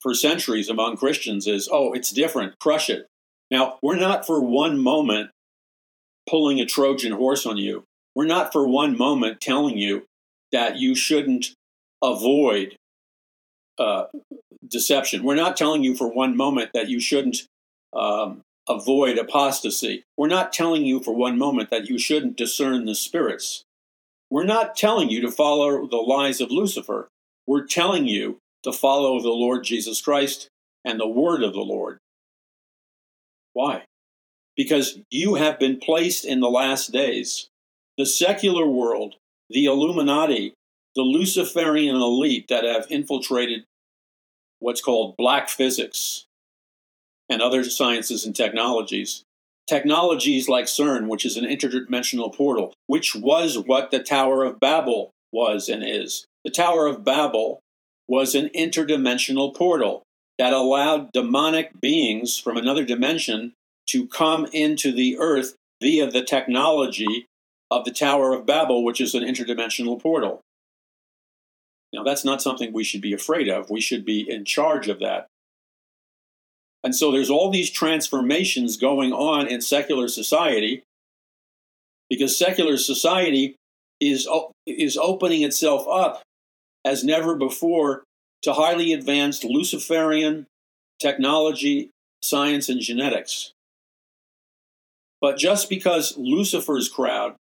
for 0.02 0.14
centuries 0.14 0.70
among 0.70 0.98
Christians 0.98 1.48
is, 1.48 1.70
oh, 1.72 1.94
it's 1.94 2.12
different, 2.12 2.58
crush 2.60 2.90
it. 2.90 3.08
Now, 3.52 3.78
we're 3.82 3.98
not 3.98 4.26
for 4.26 4.42
one 4.42 4.80
moment 4.80 5.32
pulling 6.30 6.60
a 6.60 6.66
Trojan 6.66 7.14
horse 7.14 7.46
on 7.46 7.58
you. 7.58 7.84
We're 8.16 8.26
not 8.26 8.52
for 8.52 8.68
one 8.68 8.98
moment 8.98 9.42
telling 9.42 9.78
you 9.78 10.06
that 10.52 10.78
you 10.78 10.96
shouldn't 10.96 11.54
avoid 12.04 12.76
uh, 13.78 14.06
deception. 14.68 15.24
We're 15.24 15.36
not 15.36 15.58
telling 15.58 15.84
you 15.84 15.96
for 15.96 16.08
one 16.08 16.36
moment 16.36 16.72
that 16.74 16.90
you 16.90 17.00
shouldn't 17.00 17.48
um, 17.94 18.42
avoid 18.68 19.18
apostasy. 19.18 20.04
We're 20.18 20.28
not 20.28 20.54
telling 20.54 20.86
you 20.86 21.02
for 21.02 21.14
one 21.14 21.38
moment 21.38 21.70
that 21.72 21.90
you 21.90 21.98
shouldn't 21.98 22.38
discern 22.38 22.86
the 22.86 22.96
spirits. 22.96 23.64
We're 24.30 24.44
not 24.44 24.76
telling 24.76 25.10
you 25.10 25.22
to 25.22 25.32
follow 25.32 25.88
the 25.88 25.98
lies 25.98 26.40
of 26.40 26.52
Lucifer. 26.52 27.08
We're 27.48 27.66
telling 27.66 28.08
you 28.08 28.40
to 28.64 28.72
follow 28.72 29.20
the 29.20 29.30
Lord 29.30 29.64
Jesus 29.64 30.02
Christ 30.02 30.50
and 30.86 31.00
the 31.00 31.08
word 31.08 31.44
of 31.44 31.54
the 31.54 31.62
Lord. 31.62 32.00
Why? 33.54 33.84
Because 34.56 35.00
you 35.10 35.36
have 35.36 35.60
been 35.60 35.78
placed 35.78 36.26
in 36.26 36.42
the 36.42 36.50
last 36.50 36.92
days. 36.92 37.48
The 37.98 38.06
secular 38.06 38.68
world, 38.68 39.16
the 39.50 39.66
Illuminati, 39.66 40.54
the 40.96 41.02
Luciferian 41.02 41.96
elite 41.96 42.48
that 42.50 42.64
have 42.64 42.86
infiltrated 42.90 43.64
what's 44.60 44.82
called 44.82 45.18
black 45.18 45.50
physics 45.50 46.26
and 47.30 47.42
other 47.42 47.64
sciences 47.64 48.26
and 48.26 48.36
technologies 48.36 49.24
Technologies 49.70 50.50
like 50.50 50.66
CERN, 50.66 51.08
which 51.10 51.28
is 51.28 51.38
an 51.38 51.46
interdimensional 51.46 52.34
portal, 52.34 52.74
which 52.88 53.14
was 53.14 53.56
what 53.56 53.92
the 53.92 54.00
Tower 54.00 54.44
of 54.44 54.60
Babel 54.60 55.12
was 55.32 55.70
and 55.70 55.84
is. 55.86 56.26
The 56.44 56.50
Tower 56.50 56.88
of 56.88 57.04
Babel 57.04 57.60
was 58.08 58.34
an 58.34 58.50
interdimensional 58.56 59.56
portal 59.56 60.02
that 60.40 60.54
allowed 60.54 61.12
demonic 61.12 61.80
beings 61.80 62.40
from 62.40 62.58
another 62.58 62.84
dimension 62.84 63.54
to 63.90 64.08
come 64.08 64.48
into 64.54 64.92
the 64.92 65.20
earth 65.20 65.54
via 65.80 66.10
the 66.10 66.24
technology 66.24 67.28
of 67.70 67.86
the 67.86 67.92
Tower 67.92 68.34
of 68.34 68.48
Babel, 68.48 68.84
which 68.84 69.00
is 69.00 69.14
an 69.14 69.22
interdimensional 69.22 70.02
portal. 70.02 70.42
Now, 71.94 72.02
that's 72.02 72.26
not 72.26 72.42
something 72.42 72.74
we 72.74 72.84
should 72.84 73.02
be 73.02 73.14
afraid 73.14 73.48
of. 73.48 73.70
We 73.70 73.82
should 73.82 74.04
be 74.04 74.28
in 74.28 74.46
charge 74.46 74.88
of 74.88 74.98
that. 75.02 75.28
And 76.84 76.96
so 76.96 77.12
there's 77.12 77.30
all 77.30 77.50
these 77.50 77.70
transformations 77.70 78.78
going 78.78 79.12
on 79.12 79.48
in 79.48 79.62
secular 79.62 80.08
society 80.08 80.84
because 82.10 82.38
secular 82.38 82.78
society 82.78 83.56
is, 84.00 84.28
is 84.66 84.98
opening 84.98 85.44
itself 85.44 85.86
up 85.90 86.22
as 86.86 87.04
never 87.04 87.36
before 87.36 88.04
to 88.44 88.54
highly 88.54 88.94
advanced 88.94 89.44
Luciferian 89.44 90.48
technology, 91.00 91.92
science, 92.24 92.70
and 92.70 92.80
genetics. 92.80 93.52
But 95.22 95.38
just 95.38 95.70
because 95.70 96.18
Lucifer's 96.18 96.88
crowd 96.88 97.36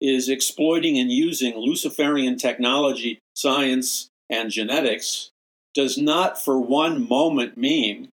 is 0.00 0.28
exploiting 0.28 0.96
and 0.98 1.10
using 1.10 1.56
Luciferian 1.56 2.36
technology, 2.36 3.18
science, 3.34 4.08
and 4.30 4.50
genetics 4.50 5.30
does 5.74 5.98
not 5.98 6.42
for 6.42 6.58
one 6.58 7.06
moment 7.08 7.56
mean 7.56 8.08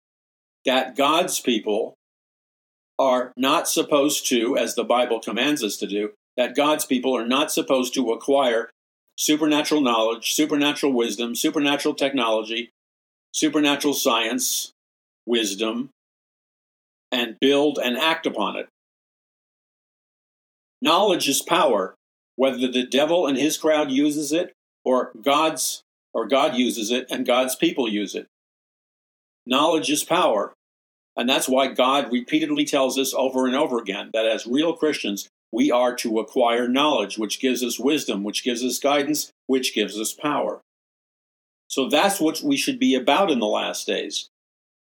that 0.66 0.96
God's 0.96 1.40
people 1.40 1.96
are 2.98 3.34
not 3.36 3.68
supposed 3.68 4.28
to, 4.30 4.58
as 4.58 4.76
the 4.76 4.84
Bible 4.84 5.20
commands 5.20 5.64
us 5.64 5.78
to 5.78 5.88
do, 5.88 6.12
that 6.38 6.56
God's 6.56 6.86
people 6.86 7.16
are 7.16 7.28
not 7.28 7.52
supposed 7.52 7.94
to 7.94 8.12
acquire 8.12 8.70
supernatural 9.18 9.82
knowledge, 9.82 10.34
supernatural 10.34 10.94
wisdom, 10.94 11.36
supernatural 11.36 11.96
technology, 11.96 12.70
supernatural 13.34 13.94
science, 13.94 14.72
wisdom, 15.26 15.90
and 17.12 17.38
build 17.40 17.80
and 17.82 17.98
act 17.98 18.26
upon 18.26 18.58
it. 18.58 18.68
Knowledge 20.82 21.28
is 21.30 21.42
power, 21.42 21.96
whether 22.36 22.68
the 22.68 22.86
devil 22.86 23.26
and 23.26 23.38
his 23.38 23.58
crowd 23.58 23.92
uses 23.92 24.32
it 24.32 24.54
or 24.84 25.12
God's 25.22 25.82
or 26.14 26.28
God 26.28 26.56
uses 26.56 26.92
it 26.92 27.08
and 27.10 27.26
God's 27.26 27.56
people 27.56 27.90
use 27.90 28.16
it. 28.16 28.28
Knowledge 29.46 29.90
is 29.90 30.04
power. 30.04 30.54
And 31.18 31.30
that's 31.30 31.48
why 31.48 31.68
God 31.68 32.12
repeatedly 32.12 32.66
tells 32.66 32.98
us 32.98 33.14
over 33.14 33.46
and 33.46 33.56
over 33.56 33.80
again 33.80 34.10
that 34.14 34.26
as 34.26 34.46
real 34.46 34.74
Christians, 34.74 35.30
we 35.52 35.72
are 35.72 35.96
to 35.96 36.20
acquire 36.20 36.68
knowledge, 36.68 37.18
which 37.18 37.40
gives 37.40 37.64
us 37.64 37.80
wisdom, 37.80 38.24
which 38.24 38.44
gives 38.44 38.64
us 38.64 38.80
guidance, 38.80 39.32
which 39.48 39.74
gives 39.74 39.98
us 39.98 40.14
power. 40.14 40.60
So 41.68 41.90
that's 41.90 42.20
what 42.20 42.42
we 42.42 42.58
should 42.58 42.80
be 42.80 42.96
about 42.96 43.32
in 43.32 43.40
the 43.40 43.46
last 43.46 43.88
days. 43.88 44.30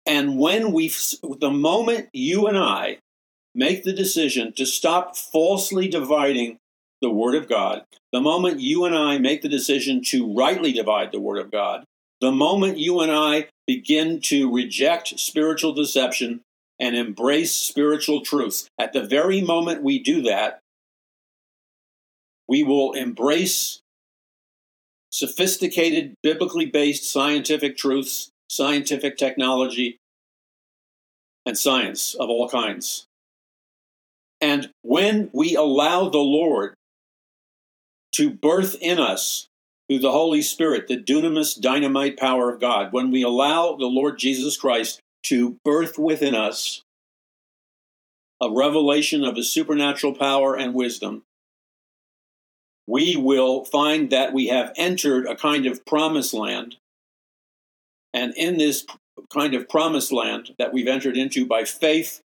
And 0.07 0.39
when 0.39 0.73
we, 0.73 0.93
the 1.23 1.51
moment 1.51 2.09
you 2.13 2.47
and 2.47 2.59
I 2.59 2.99
make 3.55 3.85
the 3.85 3.93
decision 3.93 4.53
to 4.55 4.67
stop 4.67 5.17
falsely 5.17 5.89
dividing 5.89 6.59
the 7.01 7.11
Word 7.11 7.35
of 7.35 7.49
God, 7.49 7.85
the 8.13 8.21
moment 8.21 8.61
you 8.61 8.85
and 8.85 8.95
I 8.95 9.19
make 9.19 9.43
the 9.43 9.49
decision 9.49 10.03
to 10.07 10.35
rightly 10.35 10.73
divide 10.73 11.13
the 11.13 11.21
Word 11.21 11.39
of 11.39 11.51
God, 11.51 11.85
the 12.21 12.33
moment 12.33 12.79
you 12.79 13.01
and 13.01 13.12
I 13.12 13.49
begin 13.66 14.21
to 14.23 14.53
reject 14.53 15.19
spiritual 15.21 15.73
deception 15.73 16.41
and 16.81 16.97
embrace 16.97 17.55
spiritual 17.55 18.23
truths, 18.23 18.69
at 18.79 18.93
the 18.93 19.05
very 19.05 19.41
moment 19.41 19.83
we 19.83 19.99
do 19.99 20.23
that, 20.23 20.61
we 22.49 22.62
will 22.62 22.93
embrace 22.93 23.81
sophisticated, 25.11 26.14
biblically 26.23 26.66
based 26.66 27.11
scientific 27.11 27.77
truths, 27.77 28.31
scientific 28.49 29.16
technology, 29.16 29.99
and 31.45 31.59
science 31.59 32.14
of 32.14 32.29
all 32.29 32.49
kinds. 32.49 33.07
And 34.41 34.71
when 34.83 35.31
we 35.33 35.57
allow 35.57 36.09
the 36.09 36.19
Lord 36.19 36.75
to 38.12 38.31
birth 38.31 38.77
in 38.81 38.99
us 38.99 39.47
through 39.89 40.01
the 40.01 40.12
Holy 40.12 40.43
Spirit, 40.43 40.86
the 40.86 41.03
dunamis 41.03 41.59
dynamite 41.59 42.18
power 42.18 42.53
of 42.53 42.61
God, 42.61 42.93
when 42.93 43.11
we 43.11 43.22
allow 43.22 43.74
the 43.74 43.86
Lord 43.86 44.18
Jesus 44.18 44.57
Christ 44.57 45.01
to 45.24 45.57
birth 45.64 45.99
within 45.99 46.34
us 46.34 46.82
a 48.41 48.51
revelation 48.51 49.24
of 49.24 49.36
his 49.36 49.51
supernatural 49.51 50.14
power 50.14 50.55
and 50.55 50.74
wisdom, 50.74 51.22
we 52.86 53.16
will 53.16 53.64
find 53.64 54.11
that 54.11 54.32
we 54.32 54.49
have 54.49 54.72
entered 54.76 55.26
a 55.26 55.34
kind 55.34 55.66
of 55.66 55.84
promised 55.84 56.32
land. 56.32 56.76
And 58.14 58.32
in 58.36 58.59
this 58.59 58.86
kind 59.32 59.55
of 59.55 59.68
promised 59.68 60.12
land 60.12 60.55
that 60.59 60.72
we've 60.72 60.86
entered 60.86 61.16
into 61.16 61.47
by 61.47 61.64
faith 61.64 62.20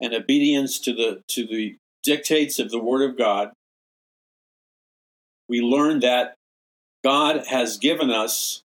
and 0.00 0.14
obedience 0.14 0.78
to 0.80 0.92
the, 0.92 1.22
to 1.28 1.46
the 1.46 1.76
dictates 2.04 2.58
of 2.58 2.70
the 2.70 2.78
Word 2.78 3.08
of 3.08 3.16
God, 3.16 3.52
we 5.48 5.60
learn 5.60 6.00
that 6.00 6.34
God 7.08 7.46
has 7.46 7.78
given 7.78 8.10
us 8.10 8.60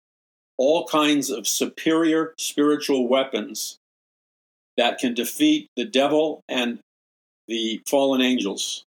all 0.57 0.85
kinds 0.85 1.29
of 1.29 1.47
superior 1.47 2.33
spiritual 2.37 3.07
weapons 3.07 3.77
that 4.75 4.97
can 4.97 5.13
defeat 5.13 5.69
the 5.77 5.85
devil 5.85 6.41
and 6.49 6.79
the 7.47 7.81
fallen 7.87 8.19
angels. 8.19 8.83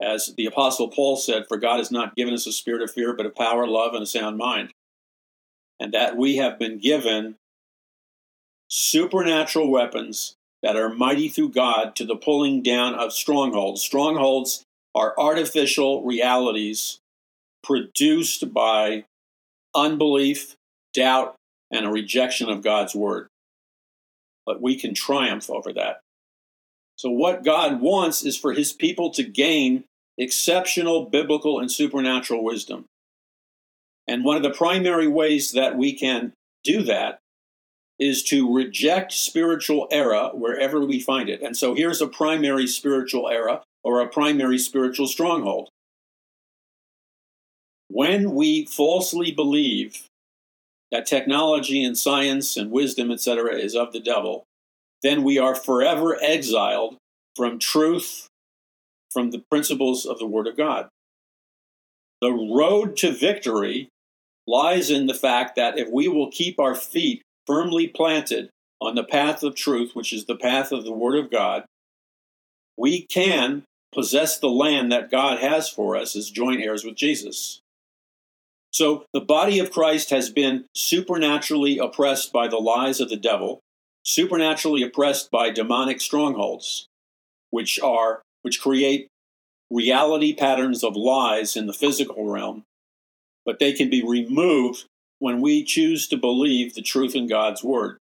As 0.00 0.32
the 0.38 0.46
Apostle 0.46 0.88
Paul 0.88 1.16
said, 1.16 1.48
For 1.48 1.58
God 1.58 1.80
has 1.80 1.90
not 1.90 2.16
given 2.16 2.32
us 2.32 2.46
a 2.46 2.52
spirit 2.52 2.80
of 2.80 2.90
fear, 2.90 3.12
but 3.12 3.26
of 3.26 3.34
power, 3.34 3.66
love, 3.66 3.92
and 3.92 4.04
a 4.04 4.06
sound 4.06 4.38
mind. 4.38 4.70
And 5.78 5.92
that 5.92 6.16
we 6.16 6.36
have 6.36 6.58
been 6.58 6.78
given 6.78 7.34
supernatural 8.70 9.70
weapons 9.70 10.34
that 10.62 10.76
are 10.76 10.88
mighty 10.88 11.28
through 11.28 11.50
God 11.50 11.94
to 11.96 12.06
the 12.06 12.16
pulling 12.16 12.62
down 12.62 12.94
of 12.94 13.12
strongholds. 13.12 13.82
Strongholds 13.82 14.64
are 14.94 15.12
artificial 15.18 16.02
realities 16.02 17.00
produced 17.62 18.52
by 18.52 19.04
unbelief, 19.74 20.56
doubt, 20.94 21.36
and 21.70 21.86
a 21.86 21.90
rejection 21.90 22.48
of 22.48 22.62
God's 22.62 22.94
word. 22.94 23.28
But 24.46 24.60
we 24.60 24.76
can 24.76 24.94
triumph 24.94 25.50
over 25.50 25.72
that. 25.74 26.00
So, 26.96 27.10
what 27.10 27.44
God 27.44 27.80
wants 27.80 28.24
is 28.24 28.36
for 28.36 28.52
his 28.52 28.72
people 28.72 29.10
to 29.12 29.22
gain 29.22 29.84
exceptional 30.18 31.06
biblical 31.06 31.58
and 31.58 31.70
supernatural 31.70 32.44
wisdom. 32.44 32.84
And 34.06 34.24
one 34.24 34.36
of 34.36 34.42
the 34.42 34.50
primary 34.50 35.06
ways 35.06 35.52
that 35.52 35.76
we 35.76 35.92
can 35.92 36.32
do 36.64 36.82
that 36.82 37.20
is 37.98 38.22
to 38.24 38.52
reject 38.52 39.12
spiritual 39.12 39.86
error 39.90 40.30
wherever 40.32 40.80
we 40.80 41.00
find 41.00 41.28
it. 41.28 41.42
And 41.42 41.56
so 41.56 41.74
here's 41.74 42.00
a 42.00 42.06
primary 42.06 42.66
spiritual 42.66 43.28
error 43.28 43.60
or 43.84 44.00
a 44.00 44.08
primary 44.08 44.58
spiritual 44.58 45.06
stronghold. 45.06 45.68
When 47.92 48.34
we 48.36 48.66
falsely 48.66 49.32
believe 49.32 50.06
that 50.92 51.06
technology 51.06 51.82
and 51.82 51.98
science 51.98 52.56
and 52.56 52.70
wisdom, 52.70 53.10
etc., 53.10 53.56
is 53.56 53.74
of 53.74 53.92
the 53.92 53.98
devil, 53.98 54.44
then 55.02 55.24
we 55.24 55.38
are 55.38 55.56
forever 55.56 56.16
exiled 56.22 56.96
from 57.34 57.58
truth, 57.58 58.28
from 59.10 59.32
the 59.32 59.42
principles 59.50 60.06
of 60.06 60.20
the 60.20 60.26
Word 60.26 60.46
of 60.46 60.56
God. 60.56 60.88
The 62.20 62.32
road 62.32 62.96
to 62.98 63.10
victory 63.10 63.88
lies 64.46 64.88
in 64.90 65.06
the 65.06 65.14
fact 65.14 65.56
that 65.56 65.76
if 65.76 65.88
we 65.90 66.06
will 66.06 66.30
keep 66.30 66.60
our 66.60 66.76
feet 66.76 67.22
firmly 67.44 67.88
planted 67.88 68.50
on 68.80 68.94
the 68.94 69.04
path 69.04 69.42
of 69.42 69.56
truth, 69.56 69.96
which 69.96 70.12
is 70.12 70.26
the 70.26 70.36
path 70.36 70.70
of 70.70 70.84
the 70.84 70.92
Word 70.92 71.18
of 71.18 71.28
God, 71.28 71.64
we 72.76 73.02
can 73.02 73.64
possess 73.92 74.38
the 74.38 74.48
land 74.48 74.92
that 74.92 75.10
God 75.10 75.40
has 75.40 75.68
for 75.68 75.96
us 75.96 76.14
as 76.14 76.30
joint 76.30 76.62
heirs 76.62 76.84
with 76.84 76.94
Jesus. 76.94 77.60
So 78.72 79.04
the 79.12 79.20
body 79.20 79.58
of 79.58 79.72
Christ 79.72 80.10
has 80.10 80.30
been 80.30 80.66
supernaturally 80.74 81.78
oppressed 81.78 82.32
by 82.32 82.48
the 82.48 82.58
lies 82.58 83.00
of 83.00 83.08
the 83.08 83.16
devil, 83.16 83.60
supernaturally 84.04 84.82
oppressed 84.82 85.30
by 85.30 85.50
demonic 85.50 86.00
strongholds, 86.00 86.86
which 87.50 87.80
are 87.80 88.22
which 88.42 88.60
create 88.60 89.08
reality 89.70 90.34
patterns 90.34 90.82
of 90.82 90.96
lies 90.96 91.56
in 91.56 91.66
the 91.66 91.72
physical 91.72 92.30
realm, 92.30 92.64
but 93.44 93.58
they 93.58 93.72
can 93.72 93.90
be 93.90 94.02
removed 94.06 94.84
when 95.18 95.40
we 95.40 95.62
choose 95.62 96.08
to 96.08 96.16
believe 96.16 96.74
the 96.74 96.82
truth 96.82 97.14
in 97.14 97.26
God's 97.26 97.62
Word 97.62 97.98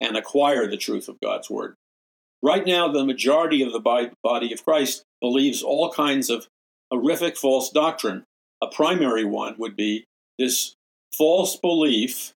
and 0.00 0.16
acquire 0.16 0.66
the 0.66 0.76
truth 0.76 1.08
of 1.08 1.20
God's 1.20 1.48
Word. 1.48 1.74
Right 2.42 2.66
now, 2.66 2.90
the 2.90 3.04
majority 3.04 3.62
of 3.62 3.72
the 3.72 4.10
body 4.22 4.52
of 4.52 4.64
Christ 4.64 5.04
believes 5.20 5.62
all 5.62 5.92
kinds 5.92 6.30
of 6.30 6.48
horrific 6.90 7.36
false 7.36 7.70
doctrine. 7.70 8.24
A 8.62 8.68
primary 8.68 9.24
one 9.24 9.54
would 9.58 9.76
be 9.76 10.04
this 10.38 10.74
false 11.16 11.56
belief 11.56 12.32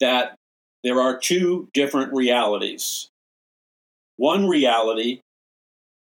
that 0.00 0.34
there 0.82 1.00
are 1.00 1.18
two 1.18 1.68
different 1.74 2.12
realities. 2.12 3.08
One 4.16 4.48
reality 4.48 5.20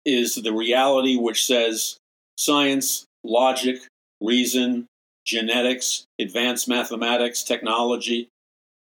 is 0.04 0.34
the 0.34 0.52
reality 0.52 1.16
which 1.16 1.46
says 1.46 1.96
science, 2.36 3.04
logic, 3.22 3.80
reason, 4.20 4.86
genetics, 5.24 6.04
advanced 6.20 6.68
mathematics, 6.68 7.42
technology, 7.42 8.28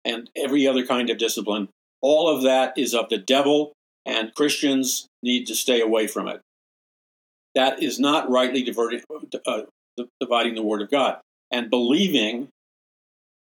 and 0.04 0.30
every 0.36 0.66
other 0.66 0.86
kind 0.86 1.10
of 1.10 1.18
discipline. 1.18 1.68
All 2.00 2.28
of 2.28 2.42
that 2.42 2.76
is 2.76 2.94
of 2.94 3.08
the 3.08 3.18
devil, 3.18 3.72
and 4.04 4.34
Christians 4.34 5.06
need 5.22 5.46
to 5.46 5.54
stay 5.54 5.80
away 5.80 6.06
from 6.06 6.28
it. 6.28 6.40
That 7.54 7.82
is 7.82 8.00
not 8.00 8.30
rightly 8.30 8.62
diverted, 8.62 9.04
uh, 9.46 9.62
dividing 10.20 10.54
the 10.54 10.62
Word 10.62 10.82
of 10.82 10.90
God. 10.90 11.18
And 11.50 11.70
believing 11.70 12.48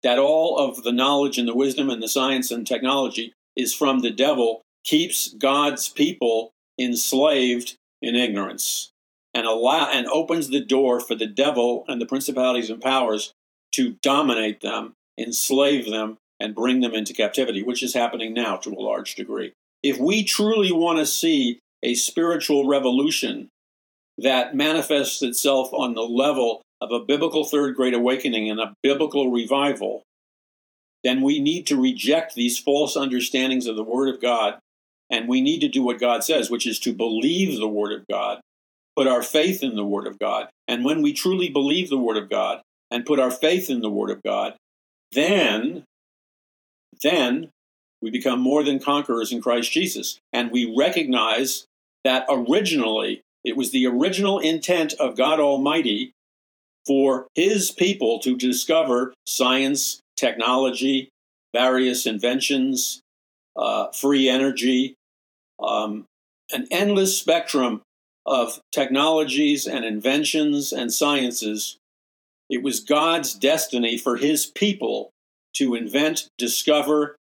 that 0.03 0.19
all 0.19 0.59
of 0.59 0.83
the 0.83 0.93
knowledge 0.93 1.39
and 1.39 1.49
the 1.49 1.55
wisdom 1.55 1.89
and 1.89 2.03
the 2.03 2.09
science 2.09 2.51
and 2.51 2.67
technology 2.67 3.33
is 3.57 3.75
from 3.75 4.01
the 4.01 4.11
devil 4.11 4.61
keeps 4.85 5.33
God's 5.33 5.89
people 5.89 6.53
enslaved 6.79 7.77
in 8.03 8.15
ignorance 8.15 8.91
and 9.33 9.47
allow 9.47 9.91
and 9.91 10.07
opens 10.07 10.49
the 10.49 10.65
door 10.65 11.01
for 11.01 11.15
the 11.15 11.27
devil 11.27 11.85
and 11.89 12.01
the 12.01 12.07
principalities 12.07 12.71
and 12.71 12.81
powers 12.81 13.33
to 13.73 13.97
dominate 14.03 14.61
them, 14.61 14.93
enslave 15.19 15.91
them, 15.91 16.19
and 16.39 16.55
bring 16.55 16.81
them 16.81 16.95
into 16.95 17.15
captivity, 17.15 17.63
which 17.63 17.83
is 17.83 17.95
happening 17.95 18.35
now 18.35 18.57
to 18.57 18.71
a 18.71 18.81
large 18.81 19.15
degree. 19.15 19.53
If 19.83 19.99
we 19.99 20.23
truly 20.25 20.71
want 20.71 20.99
to 20.99 21.07
see 21.07 21.61
a 21.83 21.95
spiritual 21.95 22.67
revolution 22.67 23.49
that 24.19 24.55
manifests 24.55 25.23
itself 25.23 25.73
on 25.73 25.95
the 25.95 26.03
level 26.03 26.63
of 26.81 26.93
a 26.93 27.05
biblical 27.05 27.45
third 27.45 27.75
great 27.75 27.95
awakening 27.95 28.51
and 28.51 28.61
a 28.61 28.75
biblical 28.83 29.31
revival, 29.31 30.03
then 31.03 31.21
we 31.21 31.41
need 31.41 31.67
to 31.67 31.81
reject 31.81 32.35
these 32.35 32.59
false 32.59 32.97
understandings 32.97 33.67
of 33.67 33.77
the 33.77 33.85
Word 33.85 34.13
of 34.13 34.21
God. 34.21 34.59
And 35.11 35.29
we 35.29 35.41
need 35.41 35.61
to 35.61 35.69
do 35.69 35.83
what 35.83 36.01
God 36.01 36.25
says, 36.25 36.51
which 36.51 36.67
is 36.67 36.79
to 36.81 36.93
believe 36.93 37.59
the 37.59 37.69
Word 37.69 37.93
of 37.93 38.07
God, 38.11 38.41
put 38.97 39.07
our 39.07 39.23
faith 39.23 39.63
in 39.63 39.77
the 39.77 39.85
Word 39.85 40.07
of 40.07 40.19
God. 40.19 40.49
And 40.67 40.85
when 40.85 41.03
we 41.03 41.13
truly 41.13 41.51
believe 41.51 41.91
the 41.91 41.99
Word 41.99 42.17
of 42.17 42.31
God 42.31 42.63
and 42.91 43.05
put 43.05 43.21
our 43.21 43.31
faith 43.31 43.69
in 43.69 43.81
the 43.81 43.91
Word 43.91 44.11
of 44.11 44.23
God, 44.23 44.55
then, 45.13 45.85
then 47.03 47.51
we 48.01 48.11
become 48.11 48.41
more 48.41 48.63
than 48.63 48.79
conquerors 48.79 49.31
in 49.31 49.43
Christ 49.43 49.73
Jesus. 49.73 50.19
And 50.33 50.51
we 50.51 50.75
recognize 50.77 51.67
that 52.03 52.27
originally, 52.29 53.23
it 53.45 53.57
was 53.57 53.71
the 53.71 53.87
original 53.87 54.39
intent 54.39 54.95
of 54.95 55.17
God 55.17 55.41
Almighty 55.41 56.13
for 56.87 57.29
His 57.35 57.71
people 57.71 58.19
to 58.21 58.37
discover 58.37 59.15
science, 59.27 60.01
technology, 60.17 61.11
various 61.53 62.07
inventions, 62.07 63.01
uh, 63.57 63.89
free 63.93 64.29
energy, 64.29 64.95
um, 65.63 66.05
an 66.53 66.67
endless 66.71 67.19
spectrum 67.19 67.83
of 68.27 68.61
technologies 68.73 69.67
and 69.67 69.85
inventions 69.85 70.73
and 70.73 70.93
sciences. 70.93 71.79
It 72.49 72.63
was 72.63 72.81
God's 72.81 73.35
destiny 73.35 73.99
for 73.99 74.17
his 74.17 74.47
people 74.47 75.11
to 75.57 75.75
invent, 75.75 76.29
discover, 76.39 77.17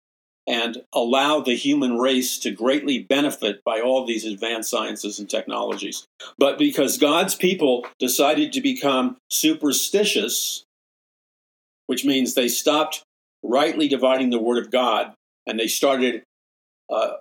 and 0.47 0.83
allow 0.93 1.41
the 1.41 1.57
human 1.57 1.99
race 1.99 2.39
to 2.39 2.51
greatly 2.51 2.99
benefit 2.99 3.65
by 3.65 3.81
all 3.81 4.05
these 4.05 4.25
advanced 4.25 4.71
sciences 4.71 5.19
and 5.19 5.29
technologies. 5.29 6.07
But 6.39 6.59
because 6.59 6.99
God's 6.99 7.35
people 7.35 7.87
decided 7.99 8.53
to 8.53 8.61
become 8.61 9.17
superstitious, 9.31 10.65
which 11.87 12.05
means 12.05 12.35
they 12.35 12.49
stopped 12.49 13.03
rightly 13.43 13.89
dividing 13.89 14.31
the 14.31 14.41
Word 14.41 14.59
of 14.59 14.71
God 14.71 15.15
and 15.47 15.59
they 15.59 15.67
started 15.67 16.23
uh, 16.91 17.15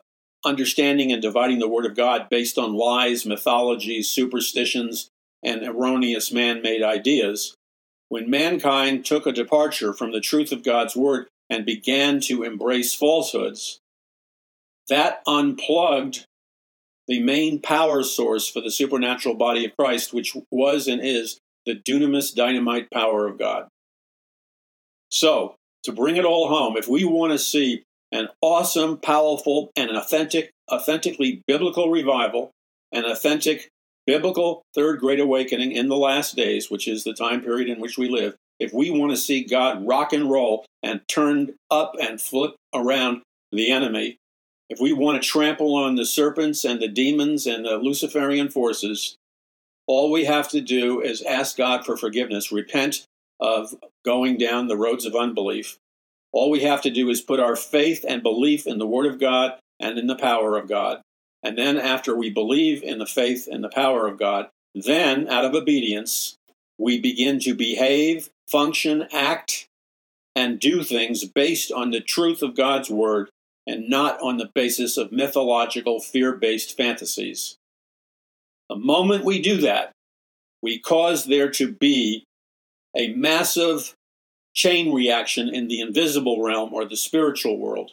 understanding 0.45 1.11
and 1.11 1.21
dividing 1.21 1.59
the 1.59 1.69
Word 1.69 1.85
of 1.85 1.95
God 1.95 2.27
based 2.29 2.57
on 2.57 2.73
lies, 2.73 3.25
mythologies, 3.25 4.09
superstitions, 4.09 5.09
and 5.43 5.63
erroneous 5.63 6.31
man 6.31 6.61
made 6.61 6.83
ideas. 6.83 7.55
When 8.09 8.29
mankind 8.29 9.05
took 9.05 9.25
a 9.25 9.31
departure 9.31 9.93
from 9.93 10.11
the 10.11 10.21
truth 10.21 10.51
of 10.51 10.63
God's 10.63 10.95
Word 10.95 11.27
and 11.49 11.65
began 11.65 12.19
to 12.21 12.43
embrace 12.43 12.93
falsehoods, 12.93 13.79
that 14.89 15.21
unplugged 15.27 16.25
the 17.07 17.21
main 17.21 17.59
power 17.59 18.03
source 18.03 18.47
for 18.47 18.61
the 18.61 18.71
supernatural 18.71 19.35
body 19.35 19.65
of 19.65 19.75
Christ, 19.77 20.13
which 20.13 20.35
was 20.51 20.87
and 20.87 21.01
is 21.03 21.39
the 21.65 21.75
dunamis 21.75 22.33
dynamite 22.33 22.89
power 22.91 23.27
of 23.27 23.37
God. 23.37 23.67
So, 25.09 25.55
to 25.83 25.91
bring 25.91 26.15
it 26.15 26.25
all 26.25 26.47
home, 26.47 26.77
if 26.77 26.87
we 26.87 27.03
want 27.03 27.33
to 27.33 27.39
see 27.39 27.83
an 28.11 28.29
awesome, 28.41 28.97
powerful, 28.97 29.71
and 29.75 29.89
an 29.89 29.95
authentic, 29.95 30.51
authentically 30.71 31.41
biblical 31.47 31.89
revival, 31.89 32.51
an 32.91 33.05
authentic 33.05 33.69
biblical 34.05 34.63
third 34.75 34.99
great 34.99 35.19
awakening 35.19 35.71
in 35.71 35.89
the 35.89 35.97
last 35.97 36.35
days, 36.35 36.69
which 36.69 36.87
is 36.87 37.03
the 37.03 37.13
time 37.13 37.41
period 37.41 37.69
in 37.69 37.79
which 37.79 37.97
we 37.97 38.07
live, 38.07 38.35
if 38.63 38.73
we 38.73 38.89
want 38.89 39.11
to 39.11 39.17
see 39.17 39.43
God 39.43 39.85
rock 39.85 40.13
and 40.13 40.31
roll 40.31 40.65
and 40.81 41.01
turn 41.07 41.55
up 41.69 41.95
and 41.99 42.19
flip 42.19 42.55
around 42.73 43.21
the 43.51 43.71
enemy, 43.71 44.17
if 44.69 44.79
we 44.79 44.93
want 44.93 45.21
to 45.21 45.27
trample 45.27 45.75
on 45.75 45.95
the 45.95 46.05
serpents 46.05 46.63
and 46.63 46.81
the 46.81 46.87
demons 46.87 47.45
and 47.45 47.65
the 47.65 47.77
Luciferian 47.77 48.49
forces, 48.49 49.17
all 49.85 50.11
we 50.11 50.23
have 50.23 50.47
to 50.49 50.61
do 50.61 51.01
is 51.01 51.21
ask 51.23 51.57
God 51.57 51.85
for 51.85 51.97
forgiveness, 51.97 52.53
repent 52.53 53.05
of 53.39 53.75
going 54.05 54.37
down 54.37 54.67
the 54.67 54.77
roads 54.77 55.05
of 55.05 55.13
unbelief. 55.13 55.77
All 56.31 56.49
we 56.49 56.61
have 56.61 56.81
to 56.83 56.89
do 56.89 57.09
is 57.09 57.19
put 57.19 57.41
our 57.41 57.57
faith 57.57 58.05
and 58.07 58.23
belief 58.23 58.65
in 58.65 58.77
the 58.77 58.87
Word 58.87 59.05
of 59.05 59.19
God 59.19 59.59
and 59.79 59.99
in 59.99 60.07
the 60.07 60.15
power 60.15 60.57
of 60.57 60.69
God. 60.69 61.01
And 61.43 61.57
then, 61.57 61.77
after 61.77 62.15
we 62.15 62.29
believe 62.29 62.81
in 62.81 62.99
the 62.99 63.05
faith 63.05 63.49
and 63.51 63.61
the 63.61 63.69
power 63.69 64.07
of 64.07 64.17
God, 64.17 64.47
then, 64.73 65.27
out 65.27 65.43
of 65.43 65.53
obedience, 65.53 66.37
we 66.77 66.99
begin 66.99 67.39
to 67.39 67.53
behave, 67.53 68.29
function, 68.47 69.07
act, 69.11 69.67
and 70.35 70.59
do 70.59 70.83
things 70.83 71.25
based 71.25 71.71
on 71.71 71.91
the 71.91 72.01
truth 72.01 72.41
of 72.41 72.55
God's 72.55 72.89
Word 72.89 73.29
and 73.65 73.89
not 73.89 74.19
on 74.21 74.37
the 74.37 74.49
basis 74.53 74.97
of 74.97 75.11
mythological, 75.11 75.99
fear 75.99 76.33
based 76.33 76.75
fantasies. 76.75 77.57
The 78.69 78.75
moment 78.75 79.25
we 79.25 79.41
do 79.41 79.57
that, 79.57 79.91
we 80.61 80.79
cause 80.79 81.25
there 81.25 81.49
to 81.51 81.71
be 81.71 82.23
a 82.95 83.13
massive 83.13 83.93
chain 84.53 84.93
reaction 84.93 85.49
in 85.49 85.67
the 85.67 85.81
invisible 85.81 86.43
realm 86.43 86.73
or 86.73 86.85
the 86.85 86.97
spiritual 86.97 87.57
world. 87.57 87.91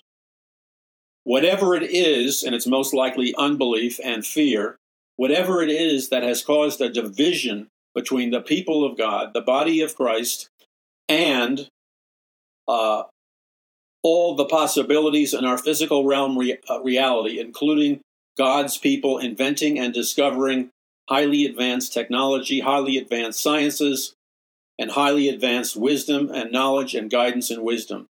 Whatever 1.24 1.74
it 1.74 1.82
is, 1.82 2.42
and 2.42 2.54
it's 2.54 2.66
most 2.66 2.94
likely 2.94 3.34
unbelief 3.36 3.98
and 4.02 4.24
fear, 4.24 4.76
whatever 5.16 5.62
it 5.62 5.70
is 5.70 6.08
that 6.08 6.22
has 6.22 6.42
caused 6.42 6.80
a 6.80 6.90
division 6.90 7.68
between 7.94 8.30
the 8.30 8.40
people 8.40 8.84
of 8.84 8.96
God, 8.96 9.32
the 9.34 9.40
body 9.40 9.80
of 9.80 9.96
Christ, 9.96 10.48
and 11.08 11.68
uh, 12.68 13.04
all 14.02 14.36
the 14.36 14.44
possibilities 14.44 15.34
in 15.34 15.44
our 15.44 15.58
physical 15.58 16.06
realm 16.06 16.38
re- 16.38 16.58
uh, 16.68 16.80
reality, 16.82 17.38
including 17.38 18.00
God's 18.38 18.78
people 18.78 19.18
inventing 19.18 19.78
and 19.78 19.92
discovering 19.92 20.70
highly 21.08 21.44
advanced 21.44 21.92
technology, 21.92 22.60
highly 22.60 22.96
advanced 22.96 23.42
sciences, 23.42 24.14
and 24.78 24.92
highly 24.92 25.28
advanced 25.28 25.76
wisdom 25.76 26.30
and 26.32 26.52
knowledge 26.52 26.94
and 26.94 27.10
guidance 27.10 27.50
and 27.50 27.62
wisdom. 27.62 28.06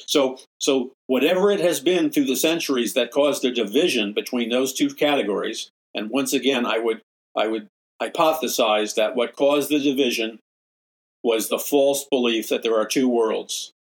So, 0.00 0.38
so 0.58 0.92
whatever 1.06 1.50
it 1.50 1.60
has 1.60 1.80
been 1.80 2.10
through 2.10 2.26
the 2.26 2.36
centuries 2.36 2.92
that 2.94 3.10
caused 3.10 3.44
a 3.44 3.50
division 3.50 4.12
between 4.12 4.50
those 4.50 4.74
two 4.74 4.90
categories, 4.90 5.70
and 5.94 6.10
once 6.10 6.34
again, 6.34 6.66
I 6.66 6.78
would 6.78 7.00
I 7.34 7.46
would 7.46 7.68
hypothesize 8.02 8.94
that 8.94 9.16
what 9.16 9.36
caused 9.36 9.70
the 9.70 9.78
division 9.78 10.38
was 11.22 11.48
the 11.48 11.58
false 11.58 12.06
belief 12.10 12.48
that 12.48 12.62
there 12.62 12.78
are 12.78 12.86
two 12.86 13.08
worlds: 13.08 13.72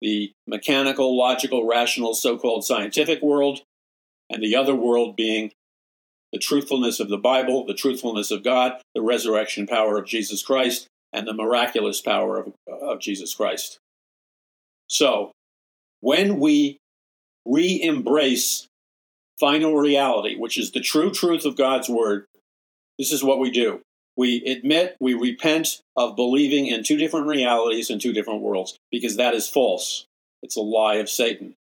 the 0.00 0.32
mechanical, 0.46 1.16
logical, 1.16 1.66
rational, 1.66 2.14
so-called 2.14 2.64
scientific 2.64 3.22
world, 3.22 3.60
and 4.30 4.42
the 4.42 4.56
other 4.56 4.74
world 4.74 5.16
being 5.16 5.52
the 6.32 6.38
truthfulness 6.38 7.00
of 7.00 7.08
the 7.08 7.16
Bible, 7.18 7.64
the 7.64 7.74
truthfulness 7.74 8.30
of 8.30 8.44
God, 8.44 8.80
the 8.94 9.02
resurrection 9.02 9.66
power 9.66 9.96
of 9.98 10.06
Jesus 10.06 10.42
Christ, 10.42 10.86
and 11.12 11.26
the 11.26 11.32
miraculous 11.32 12.00
power 12.00 12.38
of, 12.38 12.52
of 12.68 13.00
Jesus 13.00 13.34
Christ. 13.34 13.78
So, 14.88 15.32
when 16.00 16.38
we 16.38 16.78
re 17.46 17.80
embrace 17.82 18.66
final 19.40 19.76
reality, 19.76 20.36
which 20.36 20.58
is 20.58 20.72
the 20.72 20.80
true 20.80 21.10
truth 21.10 21.44
of 21.44 21.56
God's 21.56 21.88
word, 21.88 22.26
this 22.98 23.12
is 23.12 23.22
what 23.22 23.38
we 23.38 23.50
do. 23.50 23.80
We 24.16 24.44
admit, 24.44 24.96
we 25.00 25.14
repent 25.14 25.80
of 25.96 26.16
believing 26.16 26.66
in 26.66 26.82
two 26.82 26.96
different 26.96 27.26
realities 27.26 27.88
and 27.88 28.00
two 28.00 28.12
different 28.12 28.40
worlds, 28.40 28.78
because 28.90 29.16
that 29.16 29.34
is 29.34 29.48
false. 29.48 30.06
It's 30.42 30.56
a 30.56 30.60
lie 30.60 30.96
of 30.96 31.08
Satan. 31.08 31.54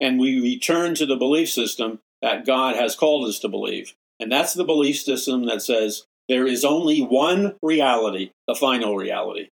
And 0.00 0.18
we 0.18 0.40
return 0.40 0.94
to 0.94 1.06
the 1.06 1.16
belief 1.16 1.50
system 1.50 1.98
that 2.22 2.46
God 2.46 2.76
has 2.76 2.94
called 2.94 3.28
us 3.28 3.38
to 3.40 3.48
believe. 3.48 3.94
And 4.20 4.30
that's 4.30 4.54
the 4.54 4.64
belief 4.64 5.00
system 5.00 5.46
that 5.46 5.62
says 5.62 6.04
there 6.28 6.46
is 6.46 6.64
only 6.64 7.00
one 7.00 7.56
reality, 7.62 8.30
the 8.46 8.54
final 8.54 8.96
reality. 8.96 9.48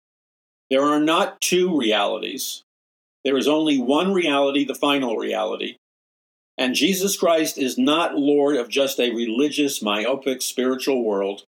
There 0.71 0.85
are 0.85 1.01
not 1.01 1.41
two 1.41 1.77
realities. 1.77 2.63
There 3.25 3.37
is 3.37 3.47
only 3.47 3.79
one 3.79 4.15
reality, 4.15 4.65
the 4.65 4.75
final 4.75 5.17
reality. 5.17 5.77
And 6.59 6.75
Jesus 6.75 7.17
Christ 7.17 7.59
is 7.59 7.79
not 7.79 8.15
Lord 8.15 8.57
of 8.57 8.69
just 8.69 9.01
a 9.01 9.11
religious, 9.11 9.83
myopic, 9.83 10.43
spiritual 10.43 11.03
world, 11.03 11.45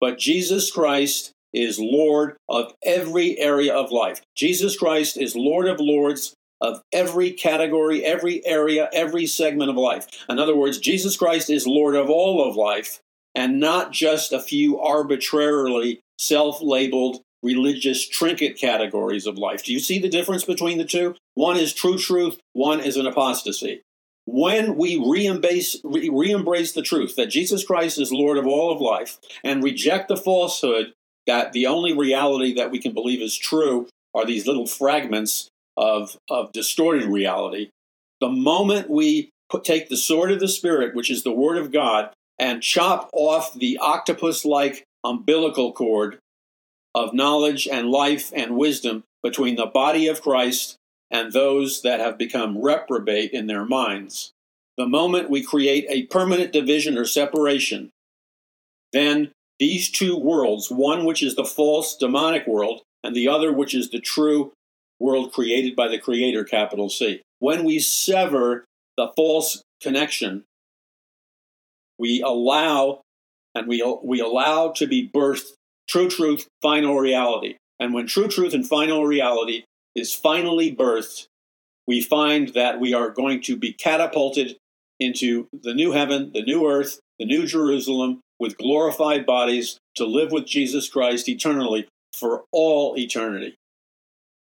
but 0.00 0.18
Jesus 0.18 0.70
Christ 0.70 1.32
is 1.52 1.78
Lord 1.78 2.36
of 2.48 2.74
every 2.84 3.38
area 3.38 3.74
of 3.74 3.90
life. 3.90 4.22
Jesus 4.36 4.76
Christ 4.76 5.16
is 5.16 5.36
Lord 5.36 5.68
of 5.68 5.80
Lords 5.80 6.34
of 6.60 6.82
every 6.92 7.30
category, 7.32 8.04
every 8.04 8.44
area, 8.44 8.88
every 8.92 9.26
segment 9.26 9.70
of 9.70 9.76
life. 9.76 10.06
In 10.28 10.38
other 10.38 10.56
words, 10.56 10.78
Jesus 10.78 11.16
Christ 11.16 11.48
is 11.48 11.66
Lord 11.66 11.94
of 11.94 12.10
all 12.10 12.46
of 12.46 12.56
life, 12.56 13.00
and 13.34 13.58
not 13.58 13.92
just 13.92 14.32
a 14.32 14.40
few 14.40 14.78
arbitrarily 14.78 16.00
self 16.18 16.60
labeled 16.60 17.22
religious 17.42 18.06
trinket 18.06 18.58
categories 18.58 19.26
of 19.26 19.38
life. 19.38 19.64
Do 19.64 19.72
you 19.72 19.80
see 19.80 19.98
the 19.98 20.10
difference 20.10 20.44
between 20.44 20.76
the 20.76 20.84
two? 20.84 21.14
One 21.34 21.56
is 21.56 21.72
true 21.72 21.96
truth, 21.96 22.38
one 22.52 22.80
is 22.80 22.96
an 22.96 23.06
apostasy. 23.06 23.82
When 24.26 24.76
we 24.76 24.96
re-embrace, 24.96 25.80
the 25.82 26.82
truth 26.84 27.16
that 27.16 27.30
Jesus 27.30 27.64
Christ 27.64 28.00
is 28.00 28.12
Lord 28.12 28.38
of 28.38 28.46
all 28.46 28.72
of 28.72 28.80
life 28.80 29.18
and 29.42 29.62
reject 29.62 30.08
the 30.08 30.16
falsehood 30.16 30.92
that 31.26 31.52
the 31.52 31.66
only 31.66 31.92
reality 31.92 32.54
that 32.54 32.70
we 32.70 32.78
can 32.78 32.92
believe 32.92 33.22
is 33.22 33.36
true 33.36 33.88
are 34.14 34.24
these 34.24 34.46
little 34.46 34.66
fragments 34.66 35.48
of, 35.76 36.16
of 36.28 36.52
distorted 36.52 37.04
reality. 37.04 37.70
The 38.20 38.28
moment 38.28 38.90
we 38.90 39.30
put, 39.48 39.64
take 39.64 39.88
the 39.88 39.96
sword 39.96 40.30
of 40.30 40.40
the 40.40 40.48
Spirit, 40.48 40.94
which 40.94 41.10
is 41.10 41.22
the 41.22 41.32
Word 41.32 41.58
of 41.58 41.72
God, 41.72 42.10
and 42.38 42.62
chop 42.62 43.10
off 43.12 43.54
the 43.54 43.78
octopus 43.78 44.44
like 44.44 44.84
umbilical 45.04 45.72
cord 45.72 46.18
of 46.94 47.14
knowledge 47.14 47.68
and 47.68 47.90
life 47.90 48.32
and 48.34 48.56
wisdom 48.56 49.04
between 49.22 49.56
the 49.56 49.66
body 49.66 50.08
of 50.08 50.22
Christ 50.22 50.76
and 51.10 51.32
those 51.32 51.82
that 51.82 52.00
have 52.00 52.18
become 52.18 52.62
reprobate 52.62 53.32
in 53.32 53.46
their 53.46 53.64
minds. 53.64 54.32
The 54.76 54.86
moment 54.86 55.30
we 55.30 55.42
create 55.42 55.86
a 55.88 56.06
permanent 56.06 56.52
division 56.52 56.96
or 56.96 57.04
separation, 57.04 57.90
then 58.92 59.32
these 59.58 59.90
two 59.90 60.16
worlds, 60.16 60.70
one 60.70 61.04
which 61.04 61.22
is 61.22 61.34
the 61.34 61.44
false 61.44 61.96
demonic 61.96 62.46
world, 62.46 62.82
and 63.02 63.14
the 63.14 63.28
other 63.28 63.52
which 63.52 63.74
is 63.74 63.90
the 63.90 64.00
true 64.00 64.52
world 64.98 65.32
created 65.32 65.74
by 65.74 65.88
the 65.88 65.98
Creator, 65.98 66.44
capital 66.44 66.88
C. 66.88 67.22
When 67.38 67.64
we 67.64 67.78
sever 67.78 68.64
the 68.96 69.12
false 69.16 69.62
connection, 69.82 70.44
we 71.98 72.22
allow 72.22 73.00
and 73.54 73.66
we, 73.66 73.82
we 74.02 74.20
allow 74.20 74.70
to 74.72 74.86
be 74.86 75.10
birthed 75.12 75.52
true 75.88 76.08
truth, 76.08 76.46
final 76.62 76.96
reality. 76.96 77.56
And 77.80 77.92
when 77.92 78.06
true 78.06 78.28
truth 78.28 78.54
and 78.54 78.66
final 78.66 79.06
reality 79.06 79.64
is 79.94 80.14
finally 80.14 80.74
birthed, 80.74 81.26
we 81.86 82.00
find 82.00 82.48
that 82.54 82.78
we 82.78 82.94
are 82.94 83.10
going 83.10 83.42
to 83.42 83.56
be 83.56 83.72
catapulted 83.72 84.56
into 84.98 85.48
the 85.52 85.74
new 85.74 85.92
heaven, 85.92 86.30
the 86.32 86.42
new 86.42 86.68
earth, 86.70 87.00
the 87.18 87.24
new 87.24 87.46
Jerusalem, 87.46 88.20
with 88.38 88.58
glorified 88.58 89.26
bodies 89.26 89.78
to 89.96 90.04
live 90.04 90.30
with 90.30 90.46
Jesus 90.46 90.88
Christ 90.88 91.28
eternally 91.28 91.88
for 92.12 92.44
all 92.52 92.98
eternity. 92.98 93.56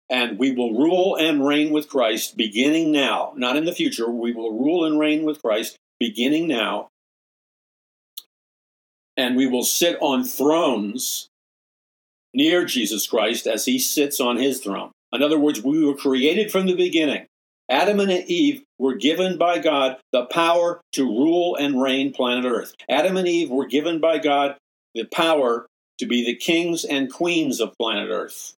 And 0.09 0.39
we 0.39 0.51
will 0.51 0.73
rule 0.73 1.15
and 1.15 1.45
reign 1.45 1.71
with 1.71 1.89
Christ 1.89 2.37
beginning 2.37 2.91
now, 2.91 3.33
not 3.35 3.57
in 3.57 3.65
the 3.65 3.75
future. 3.75 4.09
We 4.09 4.33
will 4.33 4.57
rule 4.57 4.85
and 4.85 4.99
reign 4.99 5.23
with 5.23 5.41
Christ 5.41 5.75
beginning 5.99 6.47
now. 6.47 6.87
And 9.17 9.35
we 9.35 9.47
will 9.47 9.63
sit 9.63 9.97
on 9.99 10.23
thrones 10.23 11.27
near 12.33 12.65
Jesus 12.65 13.07
Christ 13.07 13.47
as 13.47 13.65
he 13.65 13.79
sits 13.79 14.19
on 14.19 14.37
his 14.37 14.59
throne. 14.59 14.91
In 15.17 15.23
other 15.23 15.39
words, 15.39 15.63
we 15.63 15.83
were 15.83 15.95
created 15.95 16.51
from 16.51 16.67
the 16.67 16.75
beginning. 16.75 17.25
Adam 17.67 17.99
and 17.99 18.11
Eve 18.11 18.61
were 18.77 18.93
given 18.93 19.35
by 19.35 19.57
God 19.57 19.97
the 20.11 20.25
power 20.25 20.79
to 20.91 21.05
rule 21.05 21.55
and 21.55 21.81
reign 21.81 22.13
planet 22.13 22.45
Earth. 22.45 22.75
Adam 22.87 23.17
and 23.17 23.27
Eve 23.27 23.49
were 23.49 23.65
given 23.65 23.99
by 23.99 24.19
God 24.19 24.57
the 24.93 25.05
power 25.05 25.65
to 25.97 26.05
be 26.05 26.23
the 26.23 26.35
kings 26.35 26.85
and 26.85 27.11
queens 27.11 27.59
of 27.59 27.75
planet 27.79 28.11
Earth. 28.11 28.53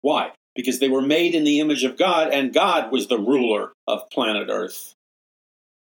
Why? 0.00 0.32
Because 0.56 0.80
they 0.80 0.88
were 0.88 1.00
made 1.00 1.36
in 1.36 1.44
the 1.44 1.60
image 1.60 1.84
of 1.84 1.96
God, 1.96 2.32
and 2.32 2.52
God 2.52 2.90
was 2.90 3.06
the 3.06 3.16
ruler 3.16 3.72
of 3.86 4.10
planet 4.10 4.48
Earth. 4.50 4.94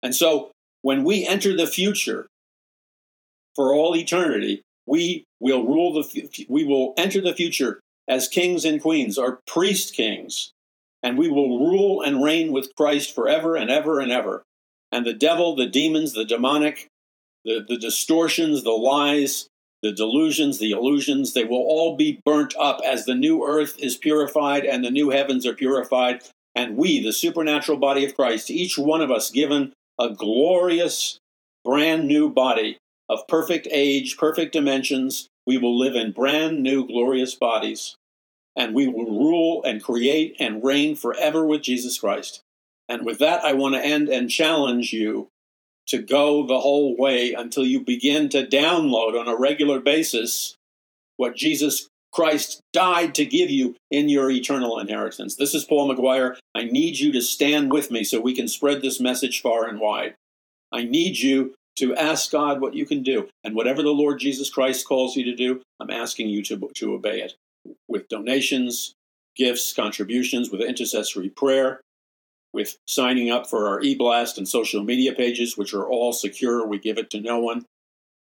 And 0.02 0.14
so, 0.14 0.50
when 0.82 1.02
we 1.02 1.26
enter 1.26 1.56
the 1.56 1.66
future 1.66 2.26
for 3.56 3.72
all 3.72 3.96
eternity, 3.96 4.60
we 4.84 5.24
will 5.40 5.64
rule 5.64 5.94
the 5.94 6.46
we 6.50 6.64
will 6.64 6.92
enter 6.98 7.22
the 7.22 7.34
future 7.34 7.80
as 8.08 8.28
kings 8.28 8.64
and 8.64 8.80
queens 8.80 9.18
or 9.18 9.40
priest 9.46 9.94
kings 9.94 10.52
and 11.02 11.16
we 11.16 11.28
will 11.28 11.60
rule 11.60 12.02
and 12.02 12.24
reign 12.24 12.52
with 12.52 12.74
Christ 12.74 13.14
forever 13.14 13.54
and 13.54 13.70
ever 13.70 14.00
and 14.00 14.10
ever 14.10 14.42
and 14.90 15.06
the 15.06 15.12
devil 15.12 15.54
the 15.54 15.66
demons 15.66 16.12
the 16.12 16.24
demonic 16.24 16.88
the, 17.44 17.64
the 17.66 17.76
distortions 17.76 18.62
the 18.64 18.70
lies 18.70 19.48
the 19.82 19.92
delusions 19.92 20.58
the 20.58 20.72
illusions 20.72 21.34
they 21.34 21.44
will 21.44 21.64
all 21.68 21.96
be 21.96 22.20
burnt 22.24 22.54
up 22.58 22.80
as 22.84 23.04
the 23.04 23.14
new 23.14 23.44
earth 23.44 23.78
is 23.78 23.96
purified 23.96 24.64
and 24.64 24.84
the 24.84 24.90
new 24.90 25.10
heavens 25.10 25.46
are 25.46 25.54
purified 25.54 26.22
and 26.54 26.76
we 26.76 27.00
the 27.02 27.12
supernatural 27.12 27.78
body 27.78 28.04
of 28.04 28.16
Christ 28.16 28.50
each 28.50 28.76
one 28.76 29.00
of 29.00 29.10
us 29.10 29.30
given 29.30 29.72
a 30.00 30.10
glorious 30.10 31.18
brand 31.64 32.06
new 32.06 32.30
body 32.30 32.78
of 33.08 33.26
perfect 33.26 33.66
age, 33.70 34.16
perfect 34.16 34.52
dimensions. 34.52 35.28
We 35.48 35.56
will 35.56 35.78
live 35.78 35.94
in 35.94 36.12
brand 36.12 36.62
new, 36.62 36.86
glorious 36.86 37.34
bodies, 37.34 37.96
and 38.54 38.74
we 38.74 38.86
will 38.86 39.06
rule 39.06 39.62
and 39.64 39.82
create 39.82 40.36
and 40.38 40.62
reign 40.62 40.94
forever 40.94 41.46
with 41.46 41.62
Jesus 41.62 41.98
Christ. 41.98 42.42
And 42.86 43.06
with 43.06 43.18
that, 43.20 43.42
I 43.42 43.54
want 43.54 43.74
to 43.74 43.82
end 43.82 44.10
and 44.10 44.28
challenge 44.28 44.92
you 44.92 45.28
to 45.86 46.02
go 46.02 46.46
the 46.46 46.60
whole 46.60 46.94
way 46.98 47.32
until 47.32 47.64
you 47.64 47.80
begin 47.80 48.28
to 48.28 48.46
download 48.46 49.18
on 49.18 49.26
a 49.26 49.38
regular 49.38 49.80
basis 49.80 50.54
what 51.16 51.34
Jesus 51.34 51.88
Christ 52.12 52.60
died 52.74 53.14
to 53.14 53.24
give 53.24 53.48
you 53.48 53.74
in 53.90 54.10
your 54.10 54.30
eternal 54.30 54.78
inheritance. 54.78 55.34
This 55.36 55.54
is 55.54 55.64
Paul 55.64 55.88
McGuire. 55.88 56.36
I 56.54 56.64
need 56.64 56.98
you 56.98 57.10
to 57.12 57.22
stand 57.22 57.72
with 57.72 57.90
me 57.90 58.04
so 58.04 58.20
we 58.20 58.34
can 58.34 58.48
spread 58.48 58.82
this 58.82 59.00
message 59.00 59.40
far 59.40 59.66
and 59.66 59.80
wide. 59.80 60.14
I 60.70 60.84
need 60.84 61.16
you 61.20 61.54
to 61.78 61.94
ask 61.94 62.30
God 62.30 62.60
what 62.60 62.74
you 62.74 62.86
can 62.86 63.02
do. 63.02 63.28
And 63.44 63.54
whatever 63.54 63.82
the 63.82 63.90
Lord 63.90 64.20
Jesus 64.20 64.50
Christ 64.50 64.86
calls 64.86 65.16
you 65.16 65.24
to 65.24 65.34
do, 65.34 65.62
I'm 65.80 65.90
asking 65.90 66.28
you 66.28 66.42
to, 66.44 66.70
to 66.74 66.94
obey 66.94 67.20
it 67.20 67.34
with 67.88 68.08
donations, 68.08 68.94
gifts, 69.36 69.72
contributions, 69.72 70.50
with 70.50 70.60
intercessory 70.60 71.28
prayer, 71.28 71.80
with 72.52 72.76
signing 72.86 73.30
up 73.30 73.48
for 73.48 73.68
our 73.68 73.80
e-blast 73.80 74.38
and 74.38 74.48
social 74.48 74.82
media 74.82 75.12
pages, 75.12 75.56
which 75.56 75.74
are 75.74 75.86
all 75.86 76.12
secure. 76.12 76.66
We 76.66 76.78
give 76.78 76.98
it 76.98 77.10
to 77.10 77.20
no 77.20 77.38
one. 77.40 77.64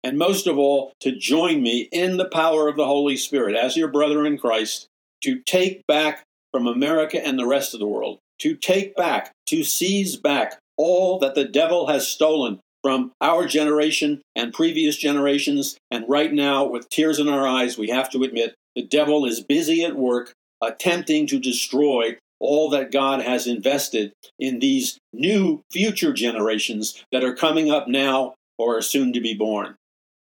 And 0.03 0.17
most 0.17 0.47
of 0.47 0.57
all, 0.57 0.93
to 1.01 1.15
join 1.15 1.61
me 1.61 1.89
in 1.91 2.17
the 2.17 2.29
power 2.29 2.67
of 2.67 2.77
the 2.77 2.85
Holy 2.85 3.17
Spirit 3.17 3.55
as 3.55 3.75
your 3.75 3.87
brother 3.87 4.25
in 4.25 4.37
Christ 4.37 4.87
to 5.23 5.39
take 5.39 5.85
back 5.87 6.23
from 6.51 6.67
America 6.67 7.25
and 7.25 7.37
the 7.37 7.47
rest 7.47 7.73
of 7.73 7.79
the 7.79 7.87
world, 7.87 8.19
to 8.39 8.55
take 8.55 8.95
back, 8.95 9.31
to 9.47 9.63
seize 9.63 10.15
back 10.15 10.59
all 10.77 11.17
that 11.19 11.35
the 11.35 11.45
devil 11.45 11.87
has 11.87 12.07
stolen 12.07 12.59
from 12.87 13.11
our 13.19 13.45
generation 13.45 14.21
and 14.33 14.53
previous 14.53 14.95
generations. 14.95 15.77
And 15.91 16.05
right 16.07 16.31
now, 16.31 16.63
with 16.63 16.87
tears 16.87 17.19
in 17.19 17.27
our 17.27 17.45
eyes, 17.45 17.77
we 17.77 17.89
have 17.89 18.09
to 18.11 18.23
admit 18.23 18.55
the 18.77 18.81
devil 18.81 19.25
is 19.25 19.41
busy 19.41 19.83
at 19.83 19.97
work 19.97 20.31
attempting 20.63 21.27
to 21.27 21.37
destroy 21.37 22.15
all 22.39 22.69
that 22.69 22.93
God 22.93 23.21
has 23.21 23.45
invested 23.45 24.13
in 24.39 24.59
these 24.59 24.99
new 25.11 25.63
future 25.69 26.13
generations 26.13 27.03
that 27.11 27.25
are 27.25 27.35
coming 27.35 27.69
up 27.69 27.89
now 27.89 28.35
or 28.57 28.77
are 28.77 28.81
soon 28.81 29.11
to 29.11 29.19
be 29.19 29.33
born. 29.33 29.75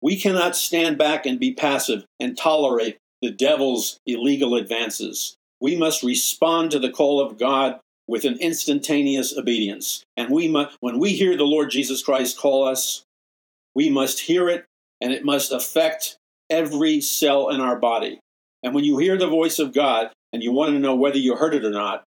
We 0.00 0.18
cannot 0.18 0.56
stand 0.56 0.96
back 0.96 1.26
and 1.26 1.38
be 1.38 1.52
passive 1.52 2.06
and 2.18 2.34
tolerate 2.34 2.96
the 3.20 3.30
devil's 3.30 3.98
illegal 4.06 4.54
advances. 4.54 5.34
We 5.60 5.76
must 5.76 6.02
respond 6.02 6.70
to 6.70 6.78
the 6.78 6.90
call 6.90 7.20
of 7.20 7.36
God 7.36 7.78
with 8.08 8.24
an 8.24 8.38
instantaneous 8.40 9.36
obedience. 9.36 10.02
And 10.16 10.30
we 10.30 10.48
mu- 10.48 10.66
when 10.80 10.98
we 10.98 11.12
hear 11.12 11.36
the 11.36 11.44
Lord 11.44 11.70
Jesus 11.70 12.02
Christ 12.02 12.38
call 12.38 12.64
us, 12.64 13.04
we 13.74 13.90
must 13.90 14.20
hear 14.20 14.48
it 14.48 14.64
and 15.00 15.12
it 15.12 15.24
must 15.24 15.52
affect 15.52 16.16
every 16.50 17.00
cell 17.00 17.50
in 17.50 17.60
our 17.60 17.78
body. 17.78 18.18
And 18.62 18.74
when 18.74 18.84
you 18.84 18.98
hear 18.98 19.16
the 19.16 19.28
voice 19.28 19.58
of 19.58 19.74
God 19.74 20.10
and 20.32 20.42
you 20.42 20.50
want 20.50 20.72
to 20.72 20.78
know 20.78 20.96
whether 20.96 21.18
you 21.18 21.36
heard 21.36 21.54
it 21.54 21.64
or 21.64 21.70
not, 21.70 22.02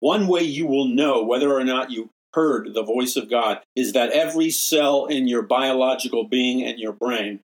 one 0.00 0.28
way 0.28 0.42
you 0.42 0.66
will 0.66 0.86
know 0.86 1.24
whether 1.24 1.52
or 1.52 1.64
not 1.64 1.90
you 1.90 2.10
heard 2.34 2.72
the 2.72 2.84
voice 2.84 3.16
of 3.16 3.30
God 3.30 3.60
is 3.74 3.94
that 3.94 4.12
every 4.12 4.50
cell 4.50 5.06
in 5.06 5.26
your 5.26 5.42
biological 5.42 6.24
being 6.28 6.62
and 6.62 6.78
your 6.78 6.92
brain 6.92 7.40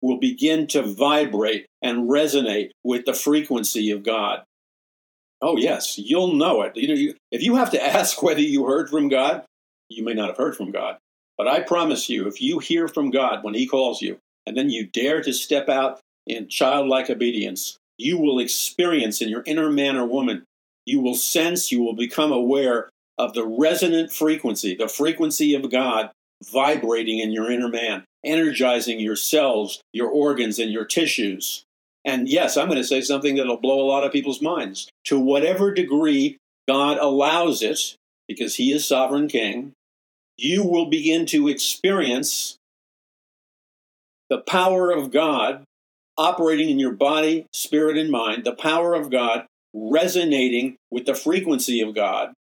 will 0.00 0.18
begin 0.18 0.66
to 0.68 0.82
vibrate 0.82 1.66
and 1.82 2.08
resonate 2.08 2.70
with 2.82 3.04
the 3.04 3.12
frequency 3.12 3.90
of 3.90 4.02
God. 4.02 4.44
Oh, 5.42 5.56
yes, 5.56 5.98
you'll 5.98 6.34
know 6.34 6.62
it. 6.62 6.76
You 6.76 6.88
know, 6.88 6.94
you, 6.94 7.14
if 7.30 7.42
you 7.42 7.56
have 7.56 7.70
to 7.70 7.84
ask 7.96 8.22
whether 8.22 8.40
you 8.40 8.66
heard 8.66 8.90
from 8.90 9.08
God, 9.08 9.44
you 9.88 10.04
may 10.04 10.14
not 10.14 10.28
have 10.28 10.36
heard 10.36 10.56
from 10.56 10.70
God. 10.70 10.96
But 11.36 11.48
I 11.48 11.60
promise 11.60 12.08
you, 12.08 12.26
if 12.26 12.42
you 12.42 12.58
hear 12.58 12.86
from 12.86 13.10
God 13.10 13.42
when 13.42 13.54
He 13.54 13.66
calls 13.66 14.02
you, 14.02 14.18
and 14.46 14.56
then 14.56 14.70
you 14.70 14.86
dare 14.86 15.22
to 15.22 15.32
step 15.32 15.68
out 15.68 16.00
in 16.26 16.48
childlike 16.48 17.10
obedience, 17.10 17.78
you 17.98 18.18
will 18.18 18.38
experience 18.38 19.20
in 19.20 19.28
your 19.28 19.42
inner 19.46 19.70
man 19.70 19.96
or 19.96 20.06
woman, 20.06 20.44
you 20.86 21.00
will 21.00 21.14
sense, 21.14 21.70
you 21.70 21.82
will 21.82 21.94
become 21.94 22.32
aware 22.32 22.90
of 23.18 23.34
the 23.34 23.46
resonant 23.46 24.12
frequency, 24.12 24.74
the 24.74 24.88
frequency 24.88 25.54
of 25.54 25.70
God 25.70 26.10
vibrating 26.44 27.18
in 27.18 27.32
your 27.32 27.50
inner 27.50 27.68
man, 27.68 28.04
energizing 28.24 28.98
your 28.98 29.16
cells, 29.16 29.80
your 29.92 30.08
organs, 30.08 30.58
and 30.58 30.72
your 30.72 30.84
tissues. 30.84 31.64
And 32.04 32.28
yes, 32.28 32.56
I'm 32.56 32.66
going 32.66 32.78
to 32.78 32.84
say 32.84 33.00
something 33.00 33.36
that'll 33.36 33.58
blow 33.58 33.80
a 33.80 33.88
lot 33.88 34.04
of 34.04 34.12
people's 34.12 34.40
minds. 34.40 34.88
To 35.04 35.18
whatever 35.18 35.72
degree 35.72 36.38
God 36.66 36.98
allows 36.98 37.62
it, 37.62 37.96
because 38.26 38.56
He 38.56 38.72
is 38.72 38.86
sovereign 38.86 39.28
king, 39.28 39.72
you 40.36 40.64
will 40.64 40.86
begin 40.86 41.26
to 41.26 41.48
experience 41.48 42.56
the 44.30 44.38
power 44.38 44.90
of 44.90 45.10
God 45.10 45.64
operating 46.16 46.70
in 46.70 46.78
your 46.78 46.92
body, 46.92 47.46
spirit, 47.52 47.98
and 47.98 48.10
mind, 48.10 48.44
the 48.44 48.54
power 48.54 48.94
of 48.94 49.10
God 49.10 49.46
resonating 49.74 50.76
with 50.90 51.06
the 51.06 51.14
frequency 51.14 51.80
of 51.80 51.94
God, 51.94 52.32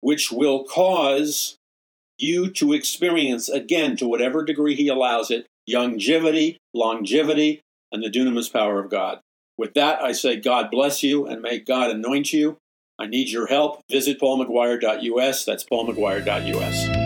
which 0.00 0.30
will 0.32 0.64
cause 0.64 1.56
you 2.18 2.50
to 2.52 2.72
experience, 2.72 3.48
again, 3.48 3.96
to 3.96 4.06
whatever 4.06 4.44
degree 4.44 4.74
He 4.74 4.88
allows 4.88 5.30
it, 5.30 5.46
longevity, 5.68 6.58
longevity, 6.74 7.60
and 7.92 8.02
the 8.02 8.10
dunamis 8.10 8.52
power 8.52 8.82
of 8.82 8.90
God. 8.90 9.20
With 9.56 9.74
that, 9.74 10.02
I 10.02 10.12
say, 10.12 10.36
God 10.36 10.70
bless 10.70 11.02
you 11.02 11.26
and 11.26 11.42
may 11.42 11.58
God 11.58 11.90
anoint 11.90 12.32
you 12.32 12.58
I 13.00 13.06
need 13.06 13.30
your 13.30 13.46
help. 13.46 13.82
Visit 13.90 14.20
paulmcguire.us. 14.20 15.44
That's 15.46 15.64
paulmcguire.us. 15.64 16.99